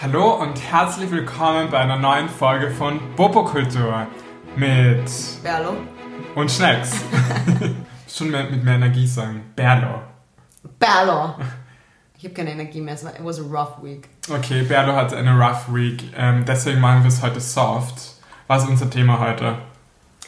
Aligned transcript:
Hallo 0.00 0.34
und 0.40 0.56
herzlich 0.60 1.10
willkommen 1.10 1.70
bei 1.70 1.78
einer 1.78 1.96
neuen 1.96 2.28
Folge 2.28 2.70
von 2.70 3.00
Bopokultur 3.16 4.06
mit 4.56 5.10
Berlo. 5.42 5.74
und 6.34 6.50
Schnecks. 6.50 6.92
Schon 8.08 8.30
mehr, 8.30 8.44
mit 8.44 8.64
mehr 8.64 8.74
Energie 8.74 9.06
sagen. 9.06 9.42
Berlo. 9.56 10.00
Berlo. 10.78 11.34
Ich 12.16 12.24
habe 12.24 12.34
keine 12.34 12.52
Energie 12.52 12.80
mehr. 12.80 12.94
Es 12.94 13.04
war, 13.04 13.12
it 13.12 13.24
was 13.24 13.38
a 13.38 13.42
rough 13.42 13.82
week. 13.82 14.08
Okay, 14.30 14.62
Berlo 14.62 14.94
hatte 14.94 15.16
eine 15.16 15.38
rough 15.38 15.72
week, 15.72 16.04
ähm, 16.16 16.44
deswegen 16.46 16.80
machen 16.80 17.02
wir 17.02 17.08
es 17.08 17.22
heute 17.22 17.40
soft. 17.40 18.14
Was 18.46 18.64
ist 18.64 18.70
unser 18.70 18.88
Thema 18.90 19.20
heute? 19.20 19.58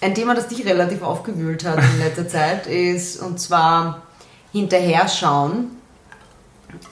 Ein 0.03 0.15
Thema, 0.15 0.35
das 0.35 0.49
dich 0.49 0.65
relativ 0.67 1.03
aufgewühlt 1.03 1.65
hat 1.65 1.79
in 1.79 1.99
letzter 1.99 2.29
Zeit, 2.29 2.67
ist 2.67 3.21
und 3.21 3.41
zwar 3.41 4.03
hinterher 4.53 5.09
schauen, 5.09 5.80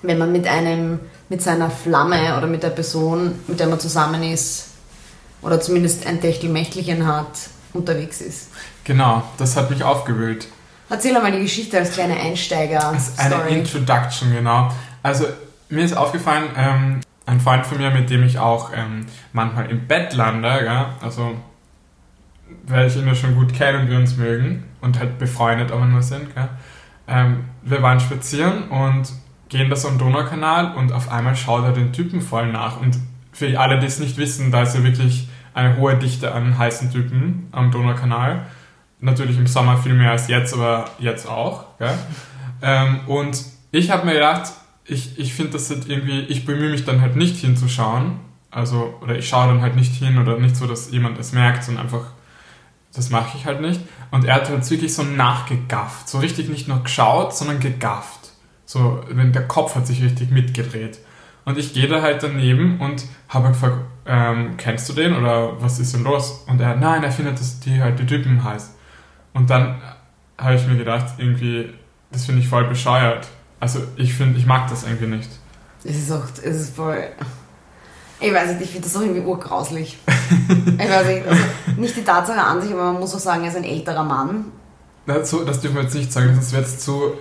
wenn 0.03 0.19
man 0.19 0.33
mit 0.33 0.47
einem, 0.47 1.01
mit 1.29 1.43
seiner 1.43 1.71
Flamme 1.71 2.37
oder 2.37 2.47
mit 2.47 2.63
der 2.63 2.71
Person, 2.71 3.39
mit 3.47 3.61
der 3.61 3.69
man 3.69 3.81
zusammen 3.81 4.23
ist, 4.23 4.69
oder 5.43 5.61
zumindest 5.61 6.07
ein 6.07 6.21
Techtelmächtelchen 6.21 7.07
hat, 7.07 7.49
unterwegs 7.73 8.21
ist. 8.21 8.51
Genau, 8.85 9.23
das 9.37 9.57
hat 9.57 9.71
mich 9.71 9.85
aufgewühlt. 9.85 10.49
Erzähl 10.91 11.15
einmal 11.15 11.33
die 11.33 11.43
Geschichte 11.43 11.79
als 11.79 11.93
kleine 11.93 12.17
Das 12.17 13.09
ist 13.09 13.21
eine. 13.21 13.49
Introduction, 13.49 14.33
genau. 14.33 14.73
Also, 15.03 15.27
mir 15.69 15.85
ist 15.85 15.97
aufgefallen, 15.97 16.49
ähm, 16.57 17.01
ein 17.27 17.41
Freund 17.41 17.67
von 17.67 17.77
mir, 17.77 17.91
mit 17.91 18.09
dem 18.09 18.25
ich 18.25 18.39
auch 18.39 18.71
ähm, 18.75 19.05
manchmal 19.33 19.71
im 19.71 19.87
Bett 19.87 20.15
lande, 20.15 20.65
ja, 20.65 20.95
also, 21.03 21.37
weil 22.67 22.89
ich 22.89 22.97
ihn 22.97 23.07
ja 23.07 23.15
schon 23.15 23.35
gut 23.35 23.53
kenne 23.53 23.81
und 23.81 23.91
wir 23.91 23.99
uns 23.99 24.17
mögen 24.17 24.65
und 24.81 24.99
halt 24.99 25.19
befreundet 25.19 25.71
aber 25.71 25.85
nur 25.85 26.03
sind, 26.03 26.35
gell. 26.35 26.49
Ähm, 27.07 27.45
wir 27.63 27.83
waren 27.83 28.01
spazieren 28.01 28.69
und 28.69 29.09
gehen 29.49 29.71
da 29.71 29.77
so 29.77 29.89
am 29.89 29.99
Donaukanal 29.99 30.75
und 30.77 30.93
auf 30.93 31.11
einmal 31.11 31.37
schaut 31.37 31.65
er 31.65 31.73
den 31.73 31.93
Typen 31.93 32.21
voll 32.21 32.51
nach. 32.53 32.81
Und 32.81 32.99
für 33.33 33.59
alle, 33.59 33.79
die 33.79 33.87
es 33.87 33.99
nicht 33.99 34.17
wissen, 34.17 34.51
da 34.51 34.63
ist 34.63 34.75
ja 34.75 34.83
wirklich 34.83 35.29
eine 35.55 35.77
hohe 35.77 35.97
Dichte 35.97 36.33
an 36.33 36.59
heißen 36.59 36.93
Typen 36.93 37.49
am 37.53 37.71
Donaukanal. 37.71 38.47
Natürlich 39.01 39.39
im 39.39 39.47
Sommer 39.47 39.77
viel 39.79 39.95
mehr 39.95 40.13
als 40.13 40.29
jetzt, 40.29 40.55
aber 40.55 40.87
jetzt 40.99 41.29
auch. 41.29 41.67
Ähm, 42.63 43.01
und 43.07 43.45
ich 43.71 43.91
habe 43.91 44.07
mir 44.07 44.15
gedacht, 44.15 44.53
ich, 44.85 45.19
ich 45.19 45.35
finde 45.35 45.53
das 45.53 45.71
halt 45.71 45.89
irgendwie, 45.89 46.21
ich 46.21 46.45
bemühe 46.45 46.71
mich 46.71 46.85
dann 46.85 47.01
halt 47.01 47.17
nicht 47.17 47.37
hinzuschauen. 47.37 48.21
Also, 48.51 48.95
oder 49.03 49.17
ich 49.17 49.29
schaue 49.29 49.49
dann 49.49 49.61
halt 49.61 49.77
nicht 49.77 49.95
hin 49.95 50.19
oder 50.19 50.39
nicht 50.39 50.57
so, 50.57 50.67
dass 50.67 50.91
jemand 50.91 51.19
es 51.19 51.33
merkt, 51.33 51.65
sondern 51.65 51.85
einfach, 51.85 52.07
das 52.95 53.11
mache 53.11 53.37
ich 53.37 53.45
halt 53.45 53.61
nicht. 53.61 53.81
Und 54.11 54.25
er 54.25 54.37
hat 54.37 54.49
halt 54.49 54.69
wirklich 54.71 54.95
so 54.95 55.03
nachgegafft. 55.03 56.09
So 56.09 56.19
richtig 56.19 56.49
nicht 56.49 56.67
nur 56.67 56.83
geschaut, 56.83 57.37
sondern 57.37 57.61
gegafft. 57.61 58.18
So, 58.69 59.01
wenn 59.09 59.33
der 59.33 59.49
Kopf 59.49 59.77
hat 59.77 59.87
sich 59.87 60.03
richtig 60.03 60.31
mitgedreht. 60.31 60.99
Und 61.47 61.57
ich 61.57 61.73
gehe 61.73 61.89
da 61.89 62.03
halt 62.03 62.23
daneben 62.23 62.79
und 62.83 63.03
habe 63.31 63.49
gefragt, 63.49 63.79
ähm, 64.05 64.59
kennst 64.59 64.87
du 64.91 64.93
den 64.93 65.17
oder 65.17 65.59
was 65.59 65.79
ist 65.79 65.95
denn 65.95 66.05
los? 66.05 66.45
Und 66.47 66.61
er, 66.61 66.77
nein, 66.77 67.03
er 67.03 67.11
findet, 67.11 67.41
dass 67.41 67.61
die 67.61 67.81
halt 67.81 67.99
die 67.99 68.05
Typen 68.05 68.45
heißt. 68.45 68.73
Und 69.33 69.49
dann 69.49 69.81
habe 70.37 70.57
ich 70.57 70.67
mir 70.67 70.77
gedacht, 70.77 71.15
irgendwie, 71.17 71.73
das 72.13 72.27
finde 72.27 72.43
ich 72.43 72.49
voll 72.49 72.65
bescheuert. 72.65 73.27
Also 73.59 73.81
ich 73.97 74.13
finde, 74.13 74.39
ich 74.39 74.45
mag 74.45 74.69
das 74.69 74.83
irgendwie 74.83 75.17
nicht. 75.17 75.31
Es 75.83 75.97
ist 75.97 76.13
auch, 76.13 76.25
es 76.27 76.61
ist 76.61 76.77
voll. 76.77 77.03
Ich 78.21 78.35
weiß 78.35 78.51
nicht, 78.51 78.61
ich 78.61 78.71
finde 78.71 78.87
das 78.87 78.95
auch 78.97 79.01
irgendwie 79.01 79.23
urgrauslich. 79.23 79.97
ich 80.07 80.91
weiß 80.91 81.07
nicht, 81.07 81.27
also 81.27 81.43
nicht 81.79 81.97
die 81.97 82.05
Tatsache 82.05 82.43
an 82.43 82.61
sich, 82.61 82.71
aber 82.71 82.93
man 82.93 83.01
muss 83.01 83.15
auch 83.15 83.19
sagen, 83.19 83.45
er 83.45 83.49
ist 83.49 83.57
ein 83.57 83.65
älterer 83.65 84.05
Mann. 84.05 84.53
Das, 85.07 85.31
so, 85.31 85.43
das 85.43 85.63
dürfen 85.63 85.77
wir 85.77 85.85
jetzt 85.85 85.95
nicht 85.95 86.13
sagen, 86.13 86.35
sonst 86.35 86.53
wird 86.53 86.67
es 86.67 86.81
zu 86.81 87.15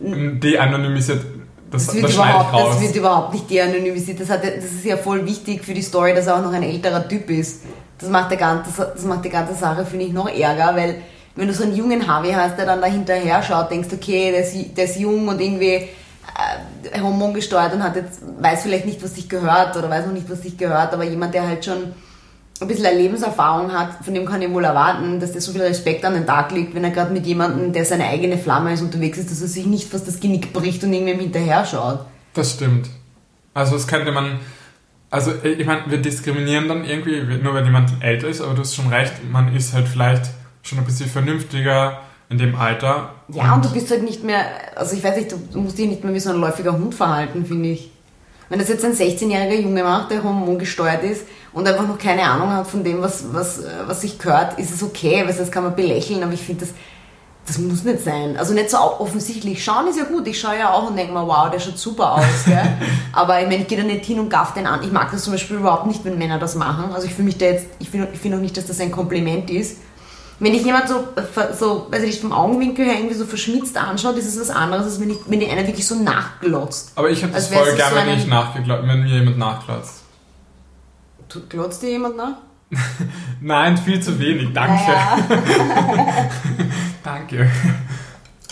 de-anonymisiert. 0.00 1.22
Das, 1.70 1.86
Das 1.86 1.94
das, 1.94 1.94
wird, 1.96 2.10
ich 2.10 2.14
überhaupt, 2.16 2.52
raus. 2.52 2.68
das 2.72 2.80
wird 2.82 2.96
überhaupt 2.96 3.32
nicht 3.32 3.50
de-anonymisiert. 3.50 4.20
Das, 4.20 4.30
hat, 4.30 4.42
das 4.44 4.64
ist 4.64 4.84
ja 4.84 4.96
voll 4.96 5.24
wichtig 5.26 5.64
für 5.64 5.74
die 5.74 5.82
Story, 5.82 6.14
dass 6.14 6.26
er 6.26 6.36
auch 6.36 6.42
noch 6.42 6.52
ein 6.52 6.62
älterer 6.62 7.06
Typ 7.06 7.30
ist. 7.30 7.62
Das 7.98 8.08
macht, 8.08 8.30
der 8.30 8.38
ganze, 8.38 8.70
das 8.94 9.04
macht 9.04 9.24
die 9.24 9.28
ganze 9.28 9.54
Sache, 9.54 9.84
finde 9.84 10.06
ich, 10.06 10.12
noch 10.12 10.28
ärger, 10.28 10.74
weil 10.74 10.96
wenn 11.36 11.46
du 11.46 11.54
so 11.54 11.62
einen 11.62 11.76
jungen 11.76 12.06
Harvey 12.06 12.32
hast, 12.32 12.58
der 12.58 12.66
dann 12.66 12.80
da 12.80 12.86
hinterher 12.86 13.42
schaut, 13.42 13.70
denkst, 13.70 13.88
okay, 13.92 14.30
der 14.32 14.40
ist, 14.40 14.76
der 14.76 14.84
ist 14.84 14.98
jung 14.98 15.28
und 15.28 15.40
irgendwie 15.40 15.74
äh, 15.74 17.00
hormongesteuert 17.00 17.74
und 17.74 17.82
hat 17.82 17.96
jetzt, 17.96 18.20
weiß 18.40 18.62
vielleicht 18.62 18.86
nicht, 18.86 19.02
was 19.02 19.12
dich 19.14 19.28
gehört 19.28 19.76
oder 19.76 19.88
weiß 19.88 20.06
noch 20.06 20.12
nicht, 20.12 20.28
was 20.30 20.40
dich 20.40 20.56
gehört, 20.56 20.92
aber 20.92 21.04
jemand, 21.04 21.34
der 21.34 21.46
halt 21.46 21.64
schon 21.64 21.94
ein 22.64 22.68
bisschen 22.68 22.86
eine 22.86 22.98
Lebenserfahrung 22.98 23.72
hat, 23.72 24.04
von 24.04 24.12
dem 24.12 24.26
kann 24.26 24.42
ich 24.42 24.50
wohl 24.50 24.64
erwarten, 24.64 25.18
dass 25.18 25.32
der 25.32 25.40
so 25.40 25.52
viel 25.52 25.62
Respekt 25.62 26.04
an 26.04 26.12
den 26.14 26.26
Tag 26.26 26.52
legt, 26.52 26.74
wenn 26.74 26.84
er 26.84 26.90
gerade 26.90 27.12
mit 27.12 27.26
jemandem, 27.26 27.72
der 27.72 27.84
seine 27.84 28.06
eigene 28.06 28.36
Flamme 28.36 28.72
ist, 28.72 28.82
unterwegs 28.82 29.16
ist, 29.16 29.30
dass 29.30 29.40
er 29.40 29.48
sich 29.48 29.66
nicht 29.66 29.90
fast 29.90 30.06
das 30.06 30.20
Genick 30.20 30.52
bricht 30.52 30.84
und 30.84 30.92
irgendwem 30.92 31.20
hinterher 31.20 31.64
schaut. 31.64 32.00
Das 32.34 32.52
stimmt. 32.52 32.88
Also 33.54 33.72
das 33.72 33.86
könnte 33.86 34.12
man, 34.12 34.40
also 35.10 35.32
ich 35.42 35.66
meine, 35.66 35.82
wir 35.86 35.98
diskriminieren 35.98 36.68
dann 36.68 36.84
irgendwie, 36.84 37.22
nur 37.42 37.54
weil 37.54 37.64
jemand 37.64 37.92
älter 38.02 38.28
ist, 38.28 38.42
aber 38.42 38.54
du 38.54 38.60
hast 38.60 38.74
schon 38.74 38.88
recht, 38.88 39.14
man 39.30 39.54
ist 39.54 39.72
halt 39.72 39.88
vielleicht 39.88 40.26
schon 40.62 40.78
ein 40.78 40.84
bisschen 40.84 41.08
vernünftiger 41.08 42.00
in 42.28 42.36
dem 42.36 42.54
Alter. 42.56 43.14
Ja, 43.28 43.54
und 43.54 43.64
du 43.64 43.72
bist 43.72 43.90
halt 43.90 44.02
nicht 44.02 44.22
mehr, 44.22 44.44
also 44.76 44.94
ich 44.94 45.02
weiß 45.02 45.16
nicht, 45.16 45.32
du, 45.32 45.36
du 45.52 45.60
musst 45.60 45.78
dich 45.78 45.88
nicht 45.88 46.04
mehr 46.04 46.12
wie 46.12 46.20
so 46.20 46.30
ein 46.30 46.36
läufiger 46.36 46.72
Hund 46.72 46.94
verhalten, 46.94 47.44
finde 47.46 47.70
ich. 47.70 47.90
Wenn 48.50 48.58
das 48.58 48.68
jetzt 48.68 48.84
ein 48.84 48.92
16-jähriger 48.92 49.60
Junge 49.60 49.82
macht, 49.82 50.10
der 50.10 50.22
hormongesteuert 50.22 51.04
ist 51.04 51.24
und 51.52 51.66
einfach 51.66 51.86
noch 51.86 51.98
keine 51.98 52.22
Ahnung 52.22 52.50
hat 52.52 52.66
von 52.66 52.84
dem, 52.84 53.02
was, 53.02 53.24
was, 53.32 53.60
was 53.86 54.00
sich 54.02 54.18
gehört, 54.18 54.58
ist 54.58 54.72
es 54.72 54.82
okay, 54.82 55.24
weil 55.26 55.34
das 55.34 55.50
kann 55.50 55.64
man 55.64 55.74
belächeln, 55.74 56.22
aber 56.22 56.32
ich 56.32 56.42
finde, 56.42 56.66
das, 56.66 56.74
das 57.46 57.58
muss 57.58 57.82
nicht 57.82 58.04
sein. 58.04 58.36
Also 58.36 58.54
nicht 58.54 58.70
so 58.70 58.78
offensichtlich. 58.78 59.64
Schauen 59.64 59.88
ist 59.88 59.98
ja 59.98 60.04
gut, 60.04 60.28
ich 60.28 60.38
schaue 60.38 60.56
ja 60.56 60.72
auch 60.72 60.88
und 60.88 60.96
denke 60.96 61.12
mir, 61.12 61.26
wow, 61.26 61.50
der 61.50 61.58
schaut 61.58 61.78
super 61.78 62.14
aus, 62.14 62.44
gell? 62.46 62.62
aber 63.12 63.40
ich 63.40 63.48
meine, 63.48 63.62
ich 63.62 63.68
gehe 63.68 63.78
da 63.78 63.84
nicht 63.84 64.04
hin 64.04 64.20
und 64.20 64.28
gaff 64.28 64.54
den 64.54 64.66
an. 64.66 64.82
Ich 64.84 64.92
mag 64.92 65.10
das 65.10 65.24
zum 65.24 65.32
Beispiel 65.32 65.56
überhaupt 65.56 65.86
nicht, 65.86 66.04
wenn 66.04 66.16
Männer 66.18 66.38
das 66.38 66.54
machen. 66.54 66.92
Also 66.94 67.06
ich 67.06 67.14
fühle 67.14 67.26
mich 67.26 67.38
da 67.38 67.46
jetzt, 67.46 67.66
ich 67.80 67.90
finde 67.90 68.08
ich 68.12 68.20
find 68.20 68.34
auch 68.36 68.40
nicht, 68.40 68.56
dass 68.56 68.66
das 68.66 68.78
ein 68.80 68.92
Kompliment 68.92 69.50
ist. 69.50 69.78
Wenn 70.38 70.52
dich 70.52 70.64
jemand 70.64 70.88
so, 70.88 71.08
so, 71.58 71.88
weiß 71.90 72.02
ich 72.02 72.10
nicht, 72.10 72.20
vom 72.22 72.32
Augenwinkel 72.32 72.86
her 72.86 72.94
irgendwie 72.94 73.14
so 73.14 73.26
verschmitzt 73.26 73.76
anschaut, 73.76 74.16
ist 74.16 74.26
es 74.26 74.40
was 74.40 74.48
anderes, 74.48 74.84
als 74.86 75.00
wenn, 75.00 75.10
ich, 75.10 75.18
wenn 75.26 75.40
die 75.40 75.50
einer 75.50 75.66
wirklich 75.66 75.86
so 75.86 75.96
nachglotzt. 75.96 76.92
Aber 76.94 77.10
ich 77.10 77.22
habe 77.22 77.32
das 77.32 77.48
voll 77.48 77.74
gern, 77.74 77.90
so 77.90 77.96
wenn, 77.96 78.18
ich 78.18 78.30
wenn 78.66 79.02
mir 79.02 79.08
jemand 79.08 79.36
nachglotzt. 79.36 79.99
Glotzt 81.48 81.82
dir 81.82 81.90
jemand 81.90 82.16
nach? 82.16 82.36
Nein, 83.40 83.76
viel 83.76 84.00
zu 84.00 84.18
wenig, 84.18 84.52
danke. 84.52 84.90
Naja. 84.92 85.18
Danke. 87.02 87.50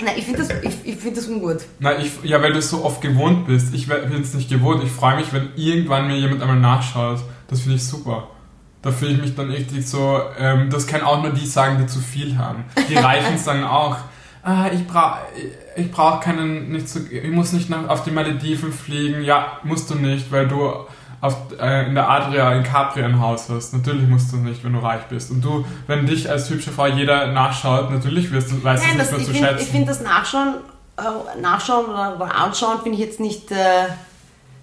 Nein, 0.03 0.15
ich 0.17 0.25
finde 0.25 0.39
das, 0.39 0.49
ich, 0.63 0.75
ich 0.85 0.97
find 0.97 1.17
das 1.17 1.27
ungut. 1.27 1.59
Na, 1.81 1.99
ich, 1.99 2.13
ja, 2.23 2.41
weil 2.41 2.53
du 2.53 2.59
es 2.59 2.71
so 2.71 2.85
oft 2.85 3.01
gewohnt 3.01 3.47
bist. 3.47 3.75
Ich 3.75 3.89
bin 3.89 4.23
es 4.23 4.35
nicht 4.35 4.49
gewohnt. 4.49 4.83
Ich 4.85 4.91
freue 4.91 5.17
mich, 5.17 5.33
wenn 5.33 5.51
irgendwann 5.57 6.07
mir 6.07 6.17
jemand 6.17 6.41
einmal 6.41 6.59
nachschaut. 6.59 7.21
Das 7.49 7.61
finde 7.61 7.77
ich 7.77 7.85
super. 7.85 8.29
Da 8.81 8.93
fühle 8.93 9.13
ich 9.13 9.21
mich 9.21 9.35
dann 9.35 9.51
richtig 9.51 9.89
so, 9.89 10.21
ähm, 10.39 10.71
das 10.71 10.87
können 10.87 11.03
auch 11.03 11.21
nur 11.23 11.33
die 11.33 11.47
sagen, 11.47 11.79
die 11.81 11.87
zu 11.87 11.99
viel 11.99 12.39
haben. 12.39 12.65
Die 12.89 12.95
Reichen 12.97 13.37
sagen 13.37 13.65
auch, 13.65 13.97
ah, 14.45 14.69
ich 14.73 14.87
brauche 14.87 15.19
ich 15.77 15.91
brauch 15.91 16.21
keinen, 16.21 16.71
nicht 16.71 16.89
so, 16.89 17.01
ich 17.11 17.31
muss 17.31 17.53
nicht 17.53 17.69
nach, 17.71 17.89
auf 17.89 18.05
die 18.05 18.13
Malediven 18.13 18.73
fliegen. 18.73 19.23
Ja, 19.23 19.59
musst 19.65 19.91
du 19.91 19.97
nicht, 19.97 20.31
weil 20.31 20.47
du 20.47 20.87
auf, 21.21 21.37
äh, 21.61 21.87
in 21.87 21.95
der 21.95 22.09
Adria 22.09 22.53
in 22.53 22.63
Capri 22.63 23.03
ein 23.03 23.21
Haus 23.21 23.49
hast. 23.49 23.73
Natürlich 23.75 24.09
musst 24.09 24.33
du 24.33 24.37
nicht, 24.37 24.65
wenn 24.65 24.73
du 24.73 24.79
reich 24.79 25.03
bist. 25.09 25.31
Und 25.31 25.45
du, 25.45 25.65
wenn 25.87 26.07
dich 26.07 26.31
als 26.31 26.49
hübsche 26.49 26.71
Frau 26.71 26.87
jeder 26.87 27.33
nachschaut, 27.33 27.91
natürlich 27.91 28.31
wirst 28.31 28.53
du, 28.53 28.63
weißt 28.63 28.85
du 28.85 28.89
es 28.89 28.95
nicht 28.95 29.01
das, 29.01 29.11
mehr 29.11 29.21
ich 29.21 29.27
zu 29.27 29.33
finde 29.33 29.49
schätzen. 29.49 29.71
find 29.71 29.89
das 29.89 30.01
Nachschauen, 30.01 30.55
äh, 30.97 31.41
Nachschauen 31.41 31.87
oder, 31.87 32.35
Anschauen 32.35 32.81
finde 32.83 32.99
ich 32.99 33.05
jetzt 33.05 33.21
nicht, 33.21 33.51
äh, 33.51 33.87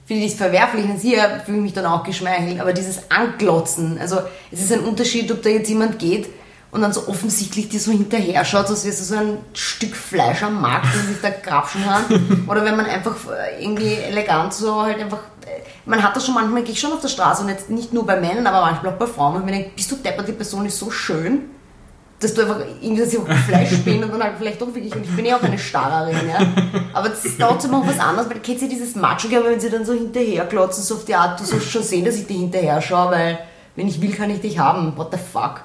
finde 0.06 0.24
ich 0.24 0.30
nicht 0.30 0.38
verwerflich. 0.38 0.86
Und 0.86 1.00
hier 1.00 1.42
fühle 1.46 1.58
ich 1.58 1.64
mich 1.64 1.74
dann 1.74 1.86
auch 1.86 2.04
geschmeichelt. 2.04 2.60
Aber 2.62 2.72
dieses 2.72 3.12
Anglotzen, 3.12 3.98
also 4.00 4.20
es 4.52 4.62
ist 4.62 4.72
ein 4.72 4.82
Unterschied, 4.82 5.32
ob 5.32 5.42
da 5.44 5.50
jetzt 5.50 5.70
jemand 5.70 6.00
geht 6.00 6.30
und 6.76 6.82
dann 6.82 6.92
so 6.92 7.08
offensichtlich 7.08 7.70
dir 7.70 7.80
so 7.80 7.92
hinterher 7.92 8.44
schaut, 8.44 8.70
als 8.70 8.86
wärst 8.86 9.00
du 9.00 9.04
so 9.06 9.16
ein 9.16 9.38
Stück 9.54 9.96
Fleisch 9.96 10.44
am 10.44 10.62
Markt, 10.62 10.88
das 10.94 11.08
sich 11.08 11.22
da 11.22 11.30
grapschen 11.30 11.84
kann. 11.86 12.46
Oder 12.50 12.66
wenn 12.66 12.76
man 12.76 12.86
einfach 12.86 13.16
äh, 13.32 13.64
irgendwie 13.64 13.94
elegant 13.94 14.54
so 14.54 14.82
halt 14.82 15.00
einfach. 15.00 15.20
Man 15.86 16.02
hat 16.02 16.16
das 16.16 16.26
schon 16.26 16.34
manchmal, 16.34 16.64
gehe 16.64 16.74
ich 16.74 16.80
schon 16.80 16.94
auf 16.94 17.02
der 17.02 17.10
Straße 17.10 17.44
und 17.44 17.50
jetzt 17.50 17.70
nicht 17.70 17.94
nur 17.94 18.06
bei 18.06 18.20
Männern, 18.20 18.48
aber 18.48 18.66
manchmal 18.66 18.94
auch 18.94 18.98
bei 18.98 19.08
Frauen. 19.08 19.36
Und 19.36 19.46
mir 19.46 19.52
denke, 19.52 19.72
bist 19.76 19.92
du 19.92 19.96
deppert, 19.98 20.28
die 20.28 20.34
Person 20.34 20.66
ist 20.66 20.80
so 20.80 20.90
schön, 20.90 21.50
dass 22.20 22.34
du 22.34 22.42
einfach 22.42 22.60
irgendwie, 22.82 23.02
dass 23.02 23.14
ich 23.14 23.20
auch 23.20 23.28
Fleisch 23.28 23.78
bin 23.86 24.04
und 24.04 24.12
dann 24.12 24.24
halt 24.24 24.36
vielleicht 24.38 24.62
doch 24.62 24.74
wirklich, 24.74 24.96
und 24.96 25.04
ich 25.04 25.16
bin 25.16 25.26
ja 25.26 25.38
auch 25.38 25.44
eine 25.44 25.60
Starrerin, 25.60 26.28
ja. 26.28 26.40
Aber 26.94 27.10
das 27.10 27.24
ist 27.26 27.40
trotzdem 27.40 27.74
auch 27.76 27.86
was 27.86 28.00
anderes, 28.00 28.30
weil 28.30 28.40
kennt 28.40 28.62
ihr 28.62 28.70
dieses 28.70 28.96
macho 28.96 29.28
aber 29.28 29.52
wenn 29.52 29.60
sie 29.60 29.70
dann 29.70 29.86
so 29.86 29.94
hinterher 29.94 30.46
klotzen, 30.48 30.84
so 30.84 30.96
auf 30.96 31.06
die 31.06 31.14
Art, 31.14 31.40
du 31.40 31.44
sollst 31.44 31.70
schon 31.70 31.84
sehen, 31.84 32.06
dass 32.06 32.16
ich 32.16 32.26
dir 32.26 32.38
hinterher 32.38 32.82
schaue, 32.82 33.12
weil 33.12 33.40
wenn 33.76 33.88
ich 33.88 34.02
will, 34.02 34.12
kann 34.12 34.30
ich 34.30 34.42
dich 34.42 34.58
haben. 34.58 34.96
What 34.96 35.12
the 35.12 35.20
fuck? 35.20 35.62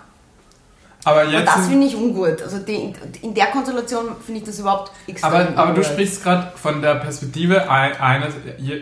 Aber 1.04 1.24
Und 1.24 1.32
jetzt 1.32 1.46
das 1.46 1.54
sind- 1.56 1.70
finde 1.70 1.86
ich 1.86 1.96
ungut. 1.96 2.42
Also 2.42 2.58
die, 2.58 2.92
in 3.22 3.34
der 3.34 3.46
Konstellation 3.46 4.06
finde 4.24 4.40
ich 4.40 4.46
das 4.46 4.58
überhaupt 4.58 4.92
extrem 5.06 5.32
Aber, 5.32 5.56
aber 5.56 5.72
du 5.74 5.82
sprichst 5.84 6.22
gerade 6.22 6.52
von 6.56 6.80
der 6.82 6.96
Perspektive 6.96 7.70
ein- 7.70 7.96
eines, 8.00 8.34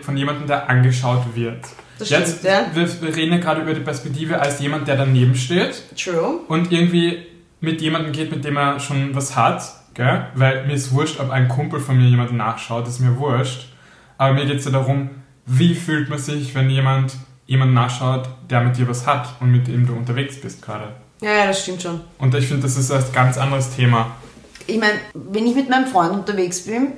von 0.03 0.17
jemandem, 0.17 0.47
der 0.47 0.69
angeschaut 0.69 1.25
wird. 1.35 1.65
Das 1.99 2.11
Jetzt, 2.11 2.39
stimmt, 2.39 2.45
ja. 2.45 2.67
wir, 2.75 3.03
wir 3.03 3.17
reden 3.17 3.33
ja 3.33 3.39
gerade 3.39 3.61
über 3.63 3.75
die 3.75 3.81
Perspektive 3.81 4.41
als 4.41 4.61
jemand, 4.61 4.87
der 4.87 4.97
daneben 4.97 5.35
steht 5.35 5.83
True. 5.97 6.41
und 6.47 6.71
irgendwie 6.71 7.27
mit 7.61 7.81
jemandem 7.81 8.13
geht, 8.13 8.31
mit 8.31 8.45
dem 8.45 8.57
er 8.57 8.79
schon 8.79 9.17
was 9.17 9.35
hat, 9.35 9.63
gell? 9.95 10.27
Weil 10.37 10.65
mir 10.67 10.75
ist 10.75 10.93
wurscht, 10.93 11.19
ob 11.19 11.31
ein 11.31 11.49
Kumpel 11.49 11.81
von 11.81 11.97
mir 11.99 12.09
jemanden 12.09 12.37
nachschaut, 12.37 12.87
ist 12.87 13.01
mir 13.01 13.17
wurscht. 13.19 13.67
Aber 14.17 14.33
mir 14.35 14.47
geht 14.47 14.59
es 14.61 14.65
ja 14.65 14.71
darum, 14.71 15.11
wie 15.47 15.75
fühlt 15.75 16.09
man 16.09 16.19
sich, 16.21 16.55
wenn 16.55 16.71
jemand 16.71 17.15
jemand 17.47 17.73
nachschaut, 17.75 18.29
der 18.49 18.61
mit 18.61 18.77
dir 18.77 18.87
was 18.89 19.07
hat 19.07 19.35
und 19.41 19.51
mit 19.51 19.67
dem 19.67 19.87
du 19.87 19.95
unterwegs 19.95 20.41
bist 20.41 20.61
gerade. 20.63 20.93
Ja, 21.21 21.33
ja, 21.33 21.47
das 21.47 21.63
stimmt 21.63 21.83
schon. 21.83 22.01
Und 22.19 22.35
ich 22.35 22.47
finde, 22.47 22.63
das 22.63 22.77
ist 22.77 22.91
ein 22.91 23.05
ganz 23.13 23.39
anderes 23.39 23.75
Thema. 23.75 24.17
Ich 24.67 24.79
meine, 24.79 25.01
wenn 25.15 25.47
ich 25.47 25.55
mit 25.55 25.69
meinem 25.69 25.87
Freund 25.87 26.13
unterwegs 26.13 26.61
bin 26.61 26.93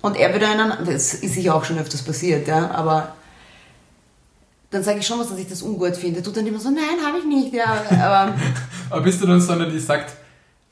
und 0.00 0.16
er 0.16 0.34
wieder 0.34 0.48
einen, 0.50 0.72
das 0.84 1.14
ist 1.14 1.34
sicher 1.34 1.54
auch 1.54 1.64
schon 1.64 1.78
öfters 1.78 2.02
passiert, 2.02 2.48
ja, 2.48 2.70
aber 2.70 3.14
dann 4.70 4.82
sage 4.82 5.00
ich 5.00 5.06
schon 5.06 5.18
was, 5.18 5.28
dass 5.28 5.38
ich 5.38 5.48
das 5.48 5.62
ungut 5.62 5.96
finde. 5.96 6.22
Du 6.22 6.30
dann 6.30 6.46
immer 6.46 6.60
so, 6.60 6.70
nein, 6.70 7.04
habe 7.04 7.18
ich 7.18 7.24
nicht, 7.24 7.52
ja. 7.52 7.84
Aber, 7.90 8.34
aber 8.90 9.02
bist 9.02 9.20
du 9.20 9.26
dann 9.26 9.40
so 9.40 9.52
eine, 9.52 9.68
die 9.68 9.80
sagt, 9.80 10.12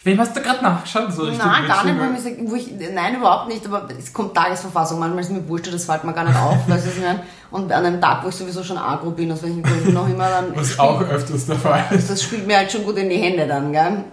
Wem 0.04 0.20
hast 0.20 0.36
du 0.36 0.40
gerade 0.40 0.62
nachgeschaut? 0.62 1.12
So 1.12 1.24
nein, 1.24 1.66
gar 1.66 1.84
nicht, 1.84 1.96
wo 1.98 2.14
ich, 2.14 2.22
sag, 2.22 2.32
wo 2.48 2.54
ich, 2.54 2.70
nein, 2.94 3.16
überhaupt 3.16 3.48
nicht, 3.48 3.66
aber 3.66 3.88
es 3.98 4.12
kommt 4.12 4.32
Tagesverfassung, 4.32 5.00
manchmal 5.00 5.24
ist 5.24 5.30
mir 5.30 5.48
wurscht, 5.48 5.72
das 5.72 5.86
fällt 5.86 6.04
mir 6.04 6.12
gar 6.12 6.24
nicht 6.24 6.38
auf, 6.38 6.56
weißt 6.68 6.86
du, 6.86 7.00
meine? 7.00 7.20
Und 7.50 7.72
an 7.72 7.84
einem 7.84 8.00
Tag, 8.00 8.22
wo 8.22 8.28
ich 8.28 8.34
sowieso 8.36 8.62
schon 8.62 8.78
agro 8.78 9.10
bin, 9.10 9.32
aus 9.32 9.42
welchen 9.42 9.62
Gründen 9.62 9.92
noch 9.92 10.08
immer, 10.08 10.28
dann... 10.28 10.54
Was 10.54 10.68
spielt, 10.68 10.80
auch 10.80 11.00
öfters 11.00 11.46
der 11.46 11.56
Fall 11.56 11.84
ist. 11.90 12.08
Das 12.08 12.22
spielt 12.22 12.46
mir 12.46 12.58
halt 12.58 12.70
schon 12.70 12.84
gut 12.84 12.96
in 12.96 13.10
die 13.10 13.16
Hände 13.16 13.48
dann, 13.48 13.72
gell? 13.72 14.04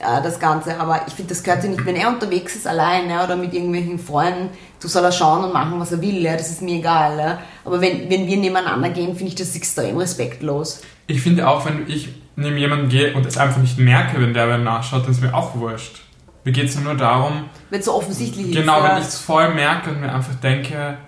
Ja, 0.00 0.20
das 0.20 0.40
Ganze, 0.40 0.80
aber 0.80 1.02
ich 1.06 1.12
finde, 1.12 1.34
das 1.34 1.42
gehört 1.42 1.62
ja 1.62 1.70
nicht, 1.70 1.84
wenn 1.84 1.96
er 1.96 2.08
unterwegs 2.08 2.56
ist, 2.56 2.66
allein, 2.66 3.10
ja, 3.10 3.22
oder 3.22 3.36
mit 3.36 3.52
irgendwelchen 3.52 3.98
Freunden, 3.98 4.48
du 4.80 4.88
soll 4.88 5.04
er 5.04 5.12
schauen 5.12 5.44
und 5.44 5.52
machen, 5.52 5.78
was 5.78 5.92
er 5.92 6.00
will, 6.00 6.22
ja, 6.22 6.36
das 6.36 6.50
ist 6.50 6.62
mir 6.62 6.78
egal, 6.78 7.18
ja. 7.18 7.38
Aber 7.66 7.82
wenn, 7.82 8.08
wenn 8.08 8.26
wir 8.26 8.36
nebeneinander 8.38 8.88
gehen, 8.90 9.14
finde 9.14 9.28
ich 9.28 9.34
das 9.34 9.54
extrem 9.54 9.98
respektlos. 9.98 10.80
Ich 11.06 11.20
finde 11.20 11.46
auch, 11.46 11.66
wenn 11.66 11.86
ich 11.86 12.08
neben 12.36 12.56
jemanden 12.56 12.88
gehe 12.88 13.14
und 13.14 13.26
es 13.26 13.36
einfach 13.36 13.60
nicht 13.60 13.78
merke, 13.78 14.20
wenn 14.20 14.34
der 14.34 14.48
wer 14.48 14.58
nachschaut, 14.58 15.04
dann 15.04 15.12
ist 15.12 15.22
mir 15.22 15.34
auch 15.34 15.54
wurscht. 15.54 16.00
Mir 16.44 16.52
geht 16.52 16.68
es 16.68 16.78
nur 16.78 16.94
darum. 16.94 17.44
Wenn 17.70 17.80
es 17.80 17.86
so 17.86 17.94
offensichtlich 17.94 18.48
ist. 18.48 18.54
Genau, 18.54 18.82
wenn 18.82 18.98
ich 18.98 19.08
es 19.08 19.18
voll 19.18 19.54
merke 19.54 19.90
und 19.90 20.00
mir 20.00 20.12
einfach 20.12 20.34
denke, 20.36 20.98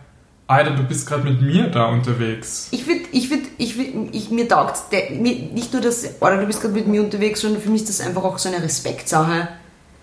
Alter, 0.46 0.70
du 0.70 0.84
bist 0.84 1.08
gerade 1.08 1.24
mit 1.24 1.42
mir 1.42 1.68
da 1.68 1.86
unterwegs. 1.86 2.68
Ich 2.70 2.86
würde, 2.86 3.02
ich 3.10 3.30
würde, 3.30 3.42
ich 3.58 3.76
würde, 3.76 4.08
ich, 4.12 4.30
mir 4.30 4.48
taugt 4.48 4.76
nicht 5.10 5.72
nur 5.72 5.82
das, 5.82 6.20
oder 6.20 6.38
du 6.38 6.46
bist 6.46 6.62
gerade 6.62 6.72
mit 6.72 6.86
mir 6.86 7.02
unterwegs, 7.02 7.40
sondern 7.40 7.60
für 7.60 7.68
mich 7.68 7.82
ist 7.82 7.98
das 7.98 8.06
einfach 8.06 8.22
auch 8.22 8.38
so 8.38 8.48
eine 8.48 8.62
Respektsache. 8.62 9.48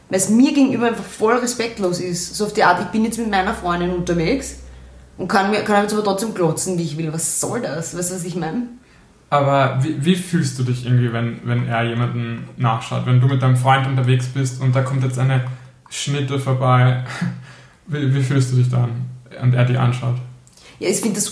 Weil 0.10 0.18
es 0.18 0.30
mir 0.30 0.54
gegenüber 0.54 0.88
einfach 0.88 1.04
voll 1.04 1.36
respektlos 1.36 2.00
ist. 2.00 2.36
So 2.36 2.46
auf 2.46 2.54
die 2.54 2.64
Art, 2.64 2.82
ich 2.82 2.88
bin 2.88 3.06
jetzt 3.06 3.18
mit 3.18 3.32
meiner 3.32 3.54
Freundin 3.54 3.92
unterwegs 3.92 4.58
und 5.18 5.30
kann, 5.30 5.50
mir, 5.50 5.64
kann 5.64 5.82
jetzt 5.82 5.94
aber 5.94 6.04
trotzdem 6.04 6.34
klotzen, 6.34 6.78
wie 6.78 6.84
ich 6.84 6.98
will. 6.98 7.12
Was 7.12 7.40
soll 7.40 7.62
das? 7.62 7.98
Weißt 7.98 8.12
du, 8.12 8.16
was 8.16 8.24
ich 8.26 8.36
meine? 8.36 8.68
Aber 9.34 9.80
wie, 9.82 10.06
wie, 10.06 10.16
fühlst 10.16 10.60
du 10.60 10.64
dich 10.64 10.86
irgendwie, 10.86 11.12
wenn, 11.12 11.40
wenn 11.44 11.68
er 11.68 11.84
jemanden 11.86 12.48
nachschaut? 12.58 13.08
Wenn 13.08 13.20
du 13.20 13.26
mit 13.26 13.42
deinem 13.42 13.58
Freund 13.58 13.88
unterwegs 13.88 14.28
bist 14.28 14.62
und 14.62 14.76
da 14.76 14.84
kommt 14.84 15.04
jetzt 15.04 15.18
eine 15.18 15.44
Schnitte 15.90 16.38
vorbei, 16.38 17.04
wie, 17.88 18.14
wie 18.14 18.22
fühlst 18.22 18.52
du 18.52 18.58
dich 18.58 18.70
dann? 18.70 18.92
Und 19.42 19.56
er 19.56 19.66
die 19.66 19.76
anschaut? 19.76 20.18
Ja, 20.80 20.88
ich 20.88 21.00
finde 21.00 21.20
es 21.20 21.30